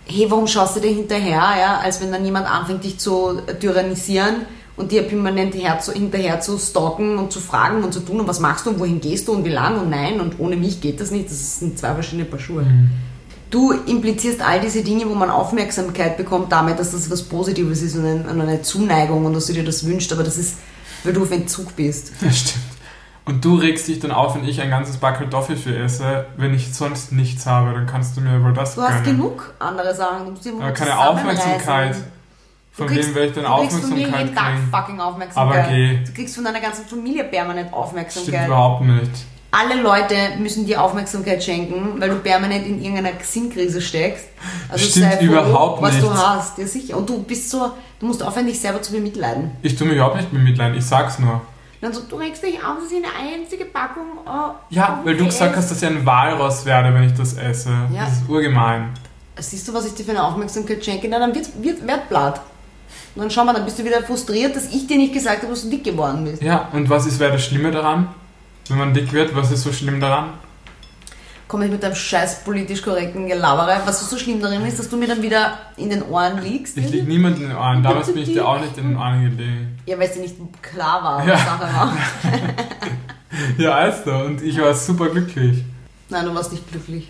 hey, 0.06 0.30
warum 0.30 0.46
schaust 0.46 0.76
du 0.76 0.80
dir 0.80 0.92
hinterher, 0.92 1.54
ja, 1.59 1.80
als 1.82 2.00
wenn 2.00 2.12
dann 2.12 2.24
jemand 2.24 2.48
anfängt, 2.48 2.85
dich 2.85 2.98
zu 2.98 3.42
tyrannisieren 3.61 4.46
und 4.76 4.92
dir 4.92 5.02
permanent 5.02 5.54
hinterher 5.54 6.40
zu 6.40 6.58
stalken 6.58 7.18
und 7.18 7.32
zu 7.32 7.40
fragen 7.40 7.82
und 7.82 7.92
zu 7.92 8.00
tun 8.00 8.20
und 8.20 8.28
was 8.28 8.40
machst 8.40 8.66
du 8.66 8.70
und 8.70 8.78
wohin 8.78 9.00
gehst 9.00 9.26
du 9.26 9.32
und 9.32 9.44
wie 9.44 9.50
lang 9.50 9.80
und 9.80 9.90
nein 9.90 10.20
und 10.20 10.38
ohne 10.38 10.56
mich 10.56 10.80
geht 10.80 11.00
das 11.00 11.10
nicht. 11.10 11.26
Das 11.26 11.60
sind 11.60 11.78
zwei 11.78 11.94
verschiedene 11.94 12.26
Paar 12.26 12.38
Schuhe. 12.38 12.62
Mhm. 12.62 12.90
Du 13.50 13.72
implizierst 13.72 14.42
all 14.42 14.60
diese 14.60 14.82
Dinge, 14.82 15.08
wo 15.08 15.14
man 15.14 15.30
Aufmerksamkeit 15.30 16.16
bekommt, 16.16 16.50
damit, 16.50 16.78
dass 16.78 16.90
das 16.92 17.10
was 17.10 17.22
Positives 17.22 17.80
ist 17.80 17.96
und 17.96 18.04
eine, 18.04 18.62
Zuneigung 18.62 19.24
und 19.24 19.34
dass 19.34 19.46
du 19.46 19.52
dir 19.52 19.64
das 19.64 19.86
wünschst, 19.86 20.12
aber 20.12 20.24
das 20.24 20.36
ist, 20.36 20.58
weil 21.04 21.12
du 21.12 21.22
auf 21.22 21.30
Entzug 21.30 21.74
bist. 21.76 22.12
Ja, 22.20 22.30
stimmt. 22.30 22.64
Und 23.24 23.44
du 23.44 23.56
regst 23.56 23.88
dich 23.88 23.98
dann 23.98 24.12
auf, 24.12 24.36
wenn 24.36 24.46
ich 24.46 24.60
ein 24.60 24.70
ganzes 24.70 24.98
Back 24.98 25.18
Kartoffelfilm 25.18 25.82
esse, 25.84 26.26
wenn 26.36 26.54
ich 26.54 26.72
sonst 26.72 27.10
nichts 27.10 27.44
habe, 27.44 27.72
dann 27.72 27.86
kannst 27.86 28.16
du 28.16 28.20
mir 28.20 28.40
wohl 28.42 28.52
das 28.52 28.76
Du 28.76 28.82
hast 28.82 29.02
genug 29.02 29.52
andere 29.58 29.92
Sachen. 29.94 30.26
Du 30.26 30.30
musst 30.30 30.46
aber 30.46 30.70
keine 30.72 30.96
Aufmerksamkeit. 30.96 31.96
Von 32.76 32.86
kriegst, 32.88 33.08
wem 33.08 33.14
werde 33.14 33.28
ich 33.28 33.34
denn 33.34 33.46
Aufmerksamkeit 33.46 34.34
kriegen? 34.34 34.68
Fucking 34.70 35.00
Aufmerksamkeit. 35.00 35.64
Aber 35.64 35.74
geh. 35.74 35.98
Du 36.04 36.12
kriegst 36.12 36.34
von 36.34 36.44
deiner 36.44 36.60
ganzen 36.60 36.84
Familie 36.86 37.24
permanent 37.24 37.72
Aufmerksamkeit. 37.72 38.34
Stimmt 38.34 38.46
überhaupt 38.48 38.84
nicht. 38.84 39.10
Alle 39.50 39.80
Leute 39.80 40.14
müssen 40.38 40.66
dir 40.66 40.82
Aufmerksamkeit 40.82 41.42
schenken, 41.42 41.98
weil 41.98 42.10
du 42.10 42.16
permanent 42.16 42.66
in 42.66 42.82
irgendeiner 42.82 43.12
Sinnkrise 43.22 43.80
steckst. 43.80 44.26
Also 44.68 44.84
Stimmt 44.90 45.06
sei 45.06 45.16
froh, 45.16 45.24
überhaupt 45.24 45.80
was 45.82 45.94
nicht. 45.94 46.04
du 46.04 46.12
hast. 46.12 46.58
Ja, 46.58 46.66
sicher. 46.66 46.96
Und 46.98 47.08
du 47.08 47.22
bist 47.22 47.48
so, 47.48 47.70
du 47.98 48.06
musst 48.06 48.22
aufhören, 48.22 48.46
dich 48.46 48.60
selber 48.60 48.82
zu 48.82 48.92
bemitleiden. 48.92 49.52
Ich 49.62 49.74
tue 49.76 49.86
mich 49.86 49.96
überhaupt 49.96 50.16
nicht 50.16 50.30
bemitleiden, 50.30 50.76
ich 50.76 50.84
sag's 50.84 51.18
nur. 51.18 51.40
Dann 51.80 51.94
so, 51.94 52.02
du 52.02 52.16
regst 52.16 52.42
dich 52.42 52.56
auf, 52.56 52.76
das 52.82 52.90
ist 52.90 52.96
eine 52.96 53.34
einzige 53.34 53.64
Packung. 53.64 54.18
Oh, 54.26 54.54
ja, 54.68 55.00
weil 55.04 55.16
du 55.16 55.24
gesagt 55.24 55.56
hast, 55.56 55.70
dass 55.70 55.80
ich 55.80 55.88
ein 55.88 56.04
Walross 56.04 56.66
werde, 56.66 56.92
wenn 56.92 57.04
ich 57.04 57.14
das 57.14 57.34
esse. 57.34 57.70
Ja. 57.94 58.04
Das 58.04 58.18
ist 58.18 58.28
urgemein. 58.28 58.90
Siehst 59.38 59.66
du, 59.68 59.72
was 59.72 59.86
ich 59.86 59.94
dir 59.94 60.04
für 60.04 60.10
eine 60.10 60.24
Aufmerksamkeit 60.24 60.84
schenke? 60.84 61.08
Na, 61.08 61.18
dann 61.18 61.34
wird, 61.34 61.46
wird, 61.62 61.86
wird 61.86 62.08
blatt. 62.08 62.40
Und 63.14 63.22
dann 63.22 63.30
schau 63.30 63.44
mal, 63.44 63.54
dann 63.54 63.64
bist 63.64 63.78
du 63.78 63.85
wieder 63.85 64.02
frustriert, 64.02 64.54
dass 64.54 64.72
ich 64.72 64.87
dir 64.87 64.98
nicht 64.98 65.14
gesagt 65.14 65.42
habe, 65.42 65.52
dass 65.52 65.62
du 65.62 65.70
dick 65.70 65.85
geworden 65.85 66.24
bist. 66.24 66.42
Ja, 66.42 66.68
und 66.72 66.90
was 66.90 67.06
ist, 67.06 67.18
wäre 67.18 67.32
das 67.32 67.44
Schlimme 67.44 67.70
daran? 67.70 68.09
Wenn 68.68 68.78
man 68.78 68.92
dick 68.92 69.12
wird, 69.12 69.35
was 69.35 69.50
ist 69.50 69.62
so 69.62 69.72
schlimm 69.72 70.00
daran? 70.00 70.35
Komm 71.48 71.62
ich 71.62 71.70
mit 71.70 71.82
deinem 71.82 71.94
scheiß 71.94 72.42
politisch 72.44 72.82
korrekten 72.82 73.28
Gelabere. 73.28 73.80
Was 73.85 74.11
so 74.11 74.18
schlimm 74.18 74.40
darin 74.40 74.66
ist, 74.66 74.80
dass 74.80 74.88
du 74.88 74.96
mir 74.96 75.06
dann 75.06 75.22
wieder 75.22 75.59
in 75.76 75.90
den 75.90 76.03
Ohren 76.03 76.42
liegst. 76.42 76.76
Ich 76.76 76.90
lieg 76.90 77.07
niemand 77.07 77.38
in 77.38 77.49
den 77.49 77.57
Ohren. 77.57 77.84
Damals 77.84 78.12
bin 78.12 78.22
ich 78.22 78.32
dir 78.32 78.47
auch 78.47 78.61
nicht 78.61 78.76
in 78.76 78.88
den 78.88 78.97
Ohren 78.97 79.22
gelegen. 79.22 79.78
Ja, 79.86 79.97
weil 79.97 80.09
es 80.09 80.14
dir 80.14 80.22
nicht 80.22 80.36
klar 80.61 81.03
war, 81.05 81.26
was 81.26 81.44
Sache 81.44 81.62
war. 81.62 81.97
ja, 83.59 83.70
weißt 83.70 84.07
du. 84.07 84.11
Und 84.11 84.42
ich 84.42 84.61
war 84.61 84.74
super 84.74 85.09
glücklich. 85.09 85.62
Nein, 86.09 86.24
du 86.24 86.34
warst 86.34 86.51
nicht 86.51 86.68
glücklich. 86.68 87.09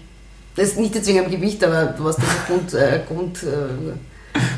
Das 0.55 0.69
ist 0.69 0.79
nicht 0.79 0.95
jetzt 0.95 1.09
wegen 1.09 1.23
dem 1.23 1.31
Gewicht, 1.31 1.65
aber 1.65 1.87
du 1.87 2.05
warst 2.05 2.19
einfach 2.19 2.47
Grund... 2.47 2.75
Äh, 2.75 3.01
Grund 3.09 3.43
äh, 3.43 3.95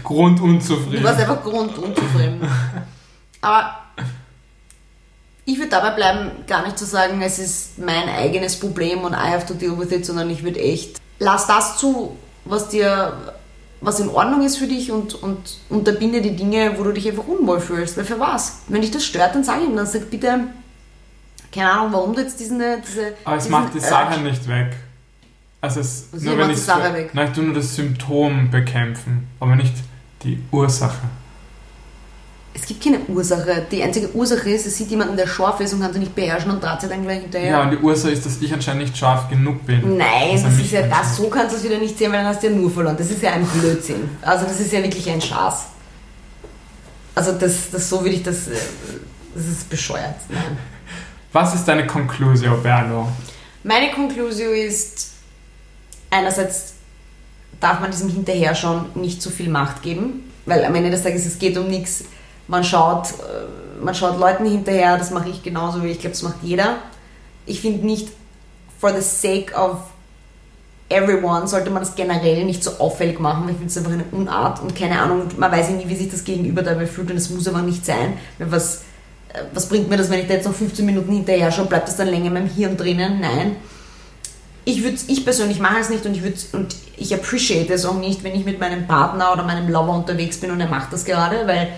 Grundunzufrieden. 0.08 1.02
Du 1.02 1.04
warst 1.04 1.20
einfach 1.20 1.42
grundunzufrieden. 1.42 2.40
Aber 3.40 3.78
ich 5.44 5.58
würde 5.58 5.70
dabei 5.70 5.90
bleiben, 5.90 6.30
gar 6.46 6.64
nicht 6.64 6.78
zu 6.78 6.84
sagen, 6.84 7.20
es 7.22 7.38
ist 7.38 7.78
mein 7.78 8.08
eigenes 8.08 8.58
Problem 8.58 9.00
und 9.04 9.12
I 9.12 9.30
have 9.32 9.46
to 9.46 9.54
deal 9.54 9.78
with 9.78 9.92
it, 9.92 10.04
sondern 10.04 10.28
ich 10.30 10.42
würde 10.42 10.60
echt, 10.60 11.00
lass 11.18 11.46
das 11.46 11.76
zu, 11.78 12.16
was 12.44 12.68
dir 12.68 13.12
was 13.80 14.00
in 14.00 14.08
Ordnung 14.08 14.44
ist 14.44 14.56
für 14.56 14.66
dich 14.66 14.90
und, 14.90 15.14
und 15.22 15.58
unterbinde 15.68 16.20
die 16.20 16.34
Dinge, 16.34 16.74
wo 16.76 16.82
du 16.82 16.92
dich 16.92 17.08
einfach 17.08 17.26
unwohl 17.26 17.60
fühlst. 17.60 17.96
Weil 17.96 18.04
für 18.04 18.18
was? 18.18 18.62
Wenn 18.66 18.80
dich 18.82 18.90
das 18.90 19.04
stört, 19.04 19.34
dann 19.34 19.44
sag 19.44 19.62
ihm, 19.62 19.76
dann 19.76 19.86
sag 19.86 20.10
bitte, 20.10 20.48
keine 21.52 21.70
Ahnung, 21.70 21.92
warum 21.92 22.14
du 22.14 22.22
jetzt 22.22 22.40
diesen, 22.40 22.60
diese. 22.84 23.14
Aber 23.24 23.36
es 23.36 23.48
macht 23.48 23.74
die 23.74 23.80
Sache 23.80 24.20
nicht 24.20 24.48
weg. 24.48 24.74
Also 25.60 25.80
es 25.80 26.08
Was 26.12 26.22
nur 26.22 26.38
wenn 26.38 26.48
die 26.48 26.54
ich 26.54 26.60
Sache 26.60 26.92
weg? 26.92 27.10
Nein, 27.12 27.28
ich 27.28 27.34
tu 27.34 27.42
nur 27.42 27.54
das 27.54 27.74
Symptom 27.74 28.50
bekämpfen, 28.50 29.28
aber 29.40 29.56
nicht 29.56 29.74
die 30.22 30.42
Ursache. 30.50 30.98
Es 32.54 32.66
gibt 32.66 32.82
keine 32.82 32.98
Ursache. 33.06 33.66
Die 33.70 33.82
einzige 33.82 34.12
Ursache 34.14 34.50
ist, 34.50 34.66
es 34.66 34.76
sieht 34.76 34.90
jemanden, 34.90 35.16
der 35.16 35.26
scharf 35.28 35.60
ist 35.60 35.74
und 35.74 35.80
kann 35.80 35.92
sie 35.92 36.00
nicht 36.00 36.14
beherrschen 36.14 36.50
und 36.50 36.62
dreht 36.62 36.80
sie 36.80 36.88
dann 36.88 37.02
gleich 37.02 37.20
hinterher. 37.20 37.50
Ja, 37.50 37.62
und 37.62 37.70
die 37.70 37.76
Ursache 37.76 38.10
ist, 38.10 38.26
dass 38.26 38.40
ich 38.40 38.52
anscheinend 38.52 38.82
nicht 38.82 38.96
scharf 38.96 39.28
genug 39.28 39.64
bin. 39.64 39.96
Nein, 39.96 40.42
das 40.42 40.58
ist 40.58 40.72
ja 40.72 40.82
das. 40.82 41.16
So 41.16 41.28
kannst 41.28 41.52
du 41.52 41.58
es 41.58 41.64
wieder 41.64 41.78
nicht 41.78 41.96
sehen, 41.96 42.10
weil 42.10 42.18
dann 42.24 42.26
hast 42.34 42.42
du 42.42 42.48
ja 42.48 42.52
nur 42.54 42.70
verloren. 42.70 42.96
Das 42.96 43.10
ist 43.10 43.22
ja 43.22 43.30
ein 43.32 43.46
Blödsinn. 43.46 44.08
Also 44.22 44.44
das 44.44 44.58
ist 44.58 44.72
ja 44.72 44.82
wirklich 44.82 45.08
ein 45.08 45.20
Schaß. 45.20 45.66
Also 47.14 47.32
das, 47.32 47.70
das 47.70 47.88
so 47.88 48.00
würde 48.00 48.16
ich 48.16 48.22
das. 48.22 48.48
äh, 48.48 48.52
Das 49.34 49.46
ist 49.46 49.70
bescheuert. 49.70 50.16
Nein. 50.28 50.58
Was 51.32 51.54
ist 51.54 51.64
deine 51.66 51.86
Conclusio, 51.86 52.56
Berlo? 52.56 53.06
Meine 53.62 53.90
Konklusion 53.92 54.54
ist, 54.54 55.10
einerseits 56.10 56.72
darf 57.60 57.80
man 57.80 57.90
diesem 57.90 58.08
Hinterherschauen 58.08 58.86
nicht 58.94 59.20
zu 59.20 59.30
viel 59.30 59.48
Macht 59.48 59.82
geben, 59.82 60.30
weil 60.46 60.64
am 60.64 60.74
Ende 60.74 60.90
des 60.90 61.02
Tages 61.02 61.26
es 61.26 61.38
geht 61.38 61.56
um 61.58 61.68
nichts. 61.68 62.04
Man 62.46 62.64
schaut, 62.64 63.08
äh, 63.08 63.82
man 63.82 63.94
schaut 63.94 64.18
Leuten 64.18 64.46
hinterher, 64.46 64.96
das 64.96 65.10
mache 65.10 65.28
ich 65.28 65.42
genauso 65.42 65.82
wie 65.82 65.88
ich 65.88 66.00
glaube, 66.00 66.14
das 66.14 66.22
macht 66.22 66.42
jeder. 66.42 66.76
Ich 67.46 67.60
finde 67.60 67.84
nicht, 67.84 68.08
for 68.80 68.92
the 68.92 69.02
sake 69.02 69.54
of 69.54 69.78
everyone, 70.88 71.46
sollte 71.46 71.70
man 71.70 71.82
das 71.82 71.94
generell 71.94 72.44
nicht 72.44 72.64
so 72.64 72.72
auffällig 72.78 73.20
machen, 73.20 73.48
ich 73.48 73.56
finde 73.56 73.66
es 73.66 73.76
einfach 73.76 73.92
eine 73.92 74.04
Unart 74.12 74.62
und 74.62 74.74
keine 74.74 74.98
Ahnung, 75.00 75.24
man 75.36 75.52
weiß 75.52 75.68
ja 75.68 75.74
nie, 75.74 75.88
wie 75.88 75.96
sich 75.96 76.10
das 76.10 76.24
Gegenüber 76.24 76.62
dabei 76.62 76.86
fühlt 76.86 77.10
und 77.10 77.16
es 77.18 77.28
muss 77.28 77.46
aber 77.46 77.60
nicht 77.60 77.84
sein, 77.84 78.14
was, 78.38 78.84
äh, 79.34 79.42
was 79.52 79.68
bringt 79.68 79.90
mir 79.90 79.98
das, 79.98 80.08
wenn 80.08 80.20
ich 80.20 80.28
da 80.28 80.34
jetzt 80.34 80.46
noch 80.46 80.54
15 80.54 80.86
Minuten 80.86 81.12
hinterher 81.12 81.50
schaue, 81.50 81.66
bleibt 81.66 81.88
das 81.88 81.96
dann 81.96 82.08
länger 82.08 82.26
in 82.26 82.32
meinem 82.32 82.48
Hirn 82.48 82.76
drinnen? 82.76 83.20
Nein 83.20 83.56
ich 84.68 84.82
würde 84.84 84.98
ich 85.06 85.24
persönlich 85.24 85.60
mache 85.60 85.78
es 85.80 85.88
nicht 85.88 86.04
und 86.04 86.14
ich 86.14 86.22
würde 86.22 86.36
und 86.52 86.76
ich 86.98 87.14
appreciate 87.14 87.72
es 87.72 87.86
auch 87.86 87.94
nicht, 87.94 88.22
wenn 88.22 88.34
ich 88.34 88.44
mit 88.44 88.60
meinem 88.60 88.86
Partner 88.86 89.32
oder 89.32 89.42
meinem 89.42 89.70
Lover 89.70 89.94
unterwegs 89.94 90.36
bin 90.36 90.50
und 90.50 90.60
er 90.60 90.68
macht 90.68 90.92
das 90.92 91.06
gerade, 91.06 91.46
weil 91.46 91.70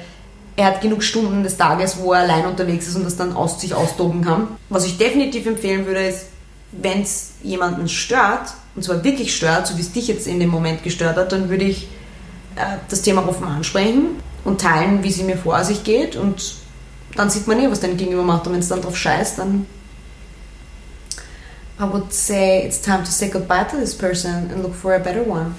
er 0.56 0.66
hat 0.66 0.80
genug 0.80 1.04
Stunden 1.04 1.44
des 1.44 1.56
Tages, 1.56 1.98
wo 1.98 2.12
er 2.12 2.22
allein 2.22 2.46
unterwegs 2.46 2.88
ist 2.88 2.96
und 2.96 3.04
das 3.04 3.16
dann 3.16 3.32
aus 3.32 3.60
sich 3.60 3.74
austoben 3.74 4.24
kann. 4.24 4.48
Was 4.70 4.86
ich 4.86 4.98
definitiv 4.98 5.46
empfehlen 5.46 5.86
würde, 5.86 6.04
ist, 6.08 6.26
wenn 6.72 7.02
es 7.02 7.34
jemanden 7.44 7.88
stört, 7.88 8.54
und 8.74 8.82
zwar 8.82 9.04
wirklich 9.04 9.36
stört, 9.36 9.68
so 9.68 9.76
wie 9.76 9.82
es 9.82 9.92
dich 9.92 10.08
jetzt 10.08 10.26
in 10.26 10.40
dem 10.40 10.50
Moment 10.50 10.82
gestört 10.82 11.16
hat, 11.16 11.30
dann 11.30 11.48
würde 11.48 11.66
ich 11.66 11.84
äh, 12.56 12.78
das 12.88 13.02
Thema 13.02 13.26
offen 13.28 13.46
ansprechen 13.46 14.16
und 14.44 14.60
teilen, 14.60 15.04
wie 15.04 15.12
sie 15.12 15.22
mir 15.22 15.36
vor 15.36 15.62
sich 15.62 15.84
geht 15.84 16.16
und 16.16 16.56
dann 17.14 17.30
sieht 17.30 17.46
man 17.46 17.60
eh, 17.60 17.70
was 17.70 17.78
dein 17.78 17.96
Gegenüber 17.96 18.24
macht 18.24 18.48
und 18.48 18.52
wenn 18.54 18.60
es 18.60 18.68
dann 18.68 18.82
drauf 18.82 18.96
scheißt, 18.96 19.38
dann 19.38 19.66
I 21.80 21.84
would 21.84 22.12
say 22.12 22.62
it's 22.66 22.78
time 22.78 23.04
to 23.04 23.10
say 23.10 23.30
goodbye 23.30 23.64
to 23.64 23.76
this 23.76 23.94
person 23.94 24.50
and 24.50 24.62
look 24.62 24.74
for 24.74 24.94
a 24.94 24.98
better 24.98 25.22
one. 25.22 25.54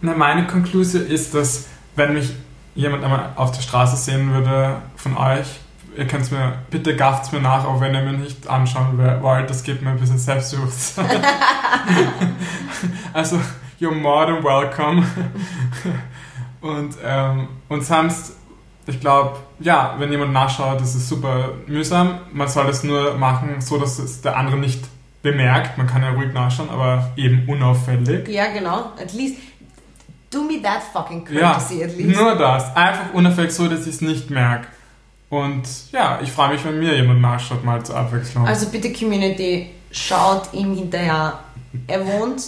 Na, 0.00 0.14
meine 0.14 0.48
Konklusion 0.48 1.06
ist, 1.06 1.32
dass 1.32 1.68
wenn 1.94 2.14
mich 2.14 2.34
jemand 2.74 3.04
einmal 3.04 3.30
auf 3.36 3.52
der 3.52 3.62
Straße 3.62 3.96
sehen 3.96 4.32
würde 4.32 4.82
von 4.96 5.16
euch, 5.16 5.46
ihr 5.96 6.08
könnt 6.08 6.32
mir, 6.32 6.58
bitte 6.70 6.96
gafft's 6.96 7.30
mir 7.30 7.40
nach, 7.40 7.64
auch 7.64 7.80
wenn 7.80 7.94
ihr 7.94 8.02
mir 8.02 8.14
nicht 8.14 8.48
anschauen 8.48 8.98
wollt, 9.22 9.48
das 9.48 9.62
gibt 9.62 9.82
mir 9.82 9.90
ein 9.90 10.00
bisschen 10.00 10.18
Selbstbewusstsein. 10.18 11.06
also, 13.12 13.38
you're 13.80 13.94
more 13.94 14.26
than 14.26 14.42
welcome. 14.42 15.04
und, 16.60 16.96
ähm, 17.04 17.48
und 17.68 17.84
sonst, 17.84 18.32
ich 18.86 19.00
glaube, 19.00 19.38
ja, 19.60 19.94
wenn 19.98 20.10
jemand 20.10 20.32
nachschaut, 20.32 20.80
das 20.80 20.96
ist 20.96 21.08
super 21.08 21.52
mühsam. 21.68 22.22
Man 22.32 22.48
soll 22.48 22.68
es 22.68 22.82
nur 22.82 23.16
machen, 23.16 23.60
so 23.60 23.78
dass 23.78 24.00
es 24.00 24.20
der 24.20 24.36
andere 24.36 24.56
nicht 24.56 24.84
bemerkt. 25.32 25.78
Man 25.78 25.86
kann 25.86 26.02
ja 26.02 26.10
ruhig 26.10 26.32
nachschauen, 26.32 26.70
aber 26.70 27.10
eben 27.16 27.44
unauffällig. 27.48 28.28
Ja, 28.28 28.46
genau. 28.52 28.92
At 29.00 29.12
least 29.14 29.36
do 30.30 30.42
me 30.42 30.60
that 30.62 30.82
fucking 30.92 31.26
Ja, 31.32 31.52
courtesy 31.52 31.82
at 31.84 31.96
least. 31.96 32.18
nur 32.20 32.34
das. 32.36 32.74
Einfach 32.76 33.12
unauffällig 33.14 33.52
so, 33.52 33.68
dass 33.68 33.82
ich 33.86 33.94
es 33.94 34.00
nicht 34.00 34.30
merke. 34.30 34.66
Und 35.30 35.66
ja, 35.92 36.20
ich 36.22 36.32
freue 36.32 36.52
mich, 36.54 36.64
wenn 36.64 36.78
mir 36.78 36.94
jemand 36.96 37.20
nachschaut, 37.20 37.62
mal 37.64 37.82
zur 37.84 37.96
Abwechslung. 37.96 38.46
Also 38.46 38.66
bitte 38.70 38.92
Community, 38.92 39.70
schaut 39.90 40.52
ihm 40.54 40.74
hinterher. 40.74 41.38
Er 41.86 42.06
wohnt. 42.06 42.42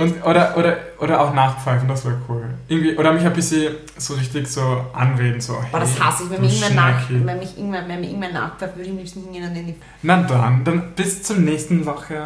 Und, 0.00 0.24
oder, 0.24 0.56
oder, 0.56 0.76
oder 0.98 1.20
auch 1.20 1.34
nachpfeifen, 1.34 1.86
das 1.88 2.04
wäre 2.04 2.16
cool. 2.28 2.44
Irgendwie, 2.68 2.96
oder 2.96 3.12
mich 3.12 3.24
ein 3.24 3.32
bisschen 3.32 3.74
so 3.98 4.14
richtig 4.14 4.48
so 4.48 4.84
anreden, 4.94 5.40
so. 5.40 5.62
Boah, 5.70 5.80
das 5.80 5.94
hey, 5.94 6.00
hasse 6.00 6.24
ich, 6.24 6.30
wenn 6.30 6.42
irgendwer 6.42 6.70
nach, 6.70 7.10
mich 7.10 7.56
irgendwer, 7.58 7.86
wenn 7.86 8.02
irgendwer 8.02 8.32
nachpfeift, 8.32 8.76
würde 8.76 8.84
ich 8.84 8.90
am 8.92 8.98
liebsten 8.98 9.22
hingehen 9.24 9.50
und 9.50 9.56
in 9.56 9.66
die 9.66 9.74
Na 10.02 10.22
dann, 10.22 10.64
dann 10.64 10.92
bis 10.96 11.22
zur 11.22 11.36
nächsten 11.36 11.84
Woche 11.84 12.16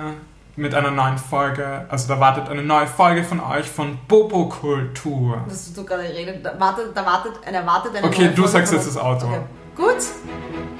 mit 0.54 0.74
einer 0.74 0.90
neuen 0.90 1.18
Folge. 1.18 1.86
Also 1.88 2.12
da 2.12 2.20
wartet 2.20 2.48
eine 2.48 2.62
neue 2.62 2.86
Folge 2.86 3.24
von 3.24 3.40
euch 3.40 3.66
von 3.66 3.98
Bobo 4.06 4.48
Kultur. 4.48 5.42
was 5.46 5.72
du 5.72 5.84
gerade 5.84 6.04
redest. 6.04 6.44
Da 6.44 6.58
wartet, 6.58 6.96
da 6.96 7.04
wartet, 7.04 7.32
er 7.44 7.52
erwartet 7.52 7.96
eine 7.96 8.06
Okay, 8.06 8.26
neue 8.26 8.30
du 8.30 8.42
Folge 8.42 8.48
sagst 8.50 8.72
jetzt 8.72 8.86
das 8.86 8.96
Auto. 8.96 9.26
Okay. 9.26 9.40
Gut, 9.76 10.02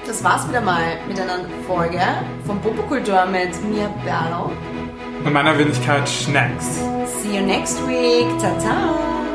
das 0.05 0.23
war's 0.23 0.47
wieder 0.49 0.59
mal 0.59 0.97
mit 1.07 1.17
einer 1.17 1.39
Folge 1.65 2.01
von 2.45 2.59
Popokultur 2.59 3.25
mit 3.27 3.63
mir, 3.63 3.89
Berlo. 4.03 4.51
Und 5.23 5.33
meiner 5.33 5.57
Wenigkeit 5.57 6.07
Schnacks. 6.07 6.79
See 7.21 7.35
you 7.37 7.45
next 7.45 7.77
week. 7.87 8.27
Tata. 8.39 9.28